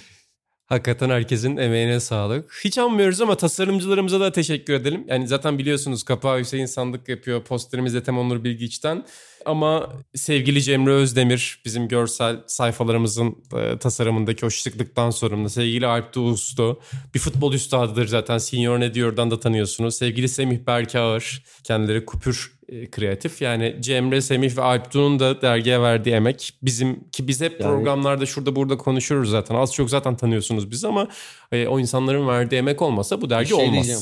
Hakikaten 0.66 1.10
herkesin 1.10 1.58
emeğine 1.58 2.00
sağlık. 2.00 2.52
Hiç 2.64 2.78
anmıyoruz 2.78 3.22
ama 3.22 3.36
tasarımcılarımıza 3.38 4.20
da 4.20 4.32
teşekkür 4.32 4.74
edelim. 4.74 5.04
Yani 5.08 5.28
zaten 5.28 5.58
biliyorsunuz 5.58 6.04
kapağı 6.04 6.40
Hüseyin 6.40 6.66
Sandık 6.66 7.10
yapıyor. 7.10 7.44
Posterimiz 7.44 7.96
Ethem 7.96 8.18
Onur 8.18 8.44
Bilgiç'ten. 8.44 9.06
Ama 9.46 9.90
sevgili 10.16 10.62
Cemre 10.64 10.92
Özdemir 10.92 11.62
bizim 11.66 11.88
görsel 11.88 12.38
sayfalarımızın 12.48 13.36
e, 13.58 13.78
tasarımındaki 13.78 14.46
o 14.46 14.50
şıklıktan 14.50 15.10
sorumlu. 15.10 15.50
Sevgili 15.50 15.88
Alp 15.88 16.18
Ustu 16.18 16.80
bir 17.14 17.20
futbol 17.20 17.54
üstadıdır 17.54 18.08
zaten. 18.08 18.38
Senior 18.38 18.80
ne 18.80 18.94
diyor'dan 18.94 19.32
da 19.32 19.40
tanıyorsunuz. 19.40 19.96
Sevgili 19.96 20.30
Semih 20.30 20.58
Berke 20.68 21.00
Ağır 21.00 21.44
kendileri 21.64 22.06
kupür 22.06 22.54
e, 22.70 22.90
kreatif. 22.92 23.42
Yani 23.42 23.76
Cemre, 23.80 24.22
Semih 24.22 24.58
ve 24.58 24.62
Alptuğ'un 24.62 25.20
da 25.20 25.42
dergiye 25.42 25.82
verdiği 25.82 26.10
emek. 26.16 26.54
Bizim 26.62 27.10
ki 27.10 27.28
biz 27.28 27.42
hep 27.42 27.52
Yani- 27.52 27.62
programlarda 27.72 28.26
şurada 28.26 28.56
burada 28.56 28.78
konuşuyoruz 28.78 29.30
zaten. 29.30 29.56
Az 29.56 29.74
çok 29.74 29.90
zaten 29.90 30.18
tanıyorsunuz 30.18 30.72
bizi 30.72 30.88
ama 30.88 31.08
e, 31.52 31.68
o 31.68 31.80
insanların 31.80 32.28
verdiği 32.28 32.56
emek 32.56 32.82
olmasa 32.82 33.22
bu 33.22 33.30
dergi 33.30 33.50
Bir 33.52 33.56
şey 33.56 33.66
olmaz. 33.66 33.74
diyeceğim. 33.74 34.02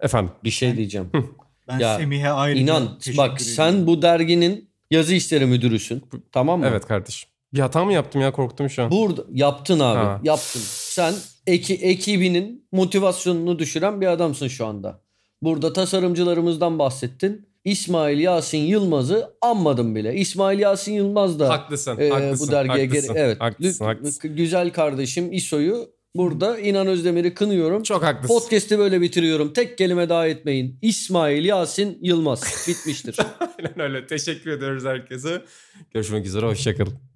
Efendim. 0.00 0.32
Bir 0.44 0.50
şey 0.50 0.76
diyeceğim. 0.76 1.10
Ben 1.68 1.78
Ya, 1.78 1.96
Semih'e 1.98 2.30
ayrıca 2.30 2.62
İnan 2.62 2.84
bak 2.86 3.00
ediyorum. 3.08 3.38
sen 3.38 3.86
bu 3.86 4.02
derginin 4.02 4.71
yazı 4.92 5.14
işleri 5.14 5.46
müdürüsün. 5.46 6.02
Tamam 6.32 6.60
mı? 6.60 6.66
Evet 6.70 6.86
kardeşim. 6.86 7.30
Bir 7.54 7.58
hata 7.58 7.84
mı 7.84 7.92
yaptım 7.92 8.20
ya 8.20 8.32
korktum 8.32 8.70
şu 8.70 8.82
an. 8.82 8.90
Burada 8.90 9.24
yaptın 9.32 9.80
abi. 9.80 9.98
Ha. 9.98 10.20
Yaptın. 10.24 10.60
Sen 10.64 11.14
eki, 11.46 11.74
ekibinin 11.74 12.66
motivasyonunu 12.72 13.58
düşüren 13.58 14.00
bir 14.00 14.06
adamsın 14.06 14.48
şu 14.48 14.66
anda. 14.66 15.00
Burada 15.42 15.72
tasarımcılarımızdan 15.72 16.78
bahsettin. 16.78 17.46
İsmail 17.64 18.18
Yasin 18.18 18.58
Yılmaz'ı 18.58 19.34
anmadım 19.40 19.96
bile. 19.96 20.14
İsmail 20.14 20.58
Yasin 20.58 20.92
Yılmaz 20.92 21.38
da 21.38 21.48
haklısın. 21.48 21.98
e, 21.98 22.08
haklısın. 22.10 22.48
bu 22.48 22.52
dergiye 22.52 22.86
haklısın, 22.86 23.14
geri 23.14 23.24
evet. 23.24 23.40
Haklısın, 23.40 23.84
haklısın. 23.84 24.36
Güzel 24.36 24.72
kardeşim 24.72 25.32
İso'yu 25.32 25.90
burada 26.16 26.58
İnan 26.58 26.86
Özdemir'i 26.86 27.34
kınıyorum. 27.34 27.82
Çok 27.82 28.02
haklısın. 28.02 28.34
Podcast'i 28.34 28.78
böyle 28.78 29.00
bitiriyorum. 29.00 29.52
Tek 29.52 29.78
kelime 29.78 30.08
daha 30.08 30.26
etmeyin. 30.26 30.78
İsmail 30.82 31.44
Yasin 31.44 31.98
Yılmaz 32.02 32.66
bitmiştir. 32.68 33.16
Aynen 33.40 33.80
öyle. 33.80 34.06
Teşekkür 34.06 34.50
ediyoruz 34.50 34.84
herkese. 34.84 35.42
Görüşmek 35.94 36.26
üzere. 36.26 36.46
Hoşçakalın. 36.46 37.11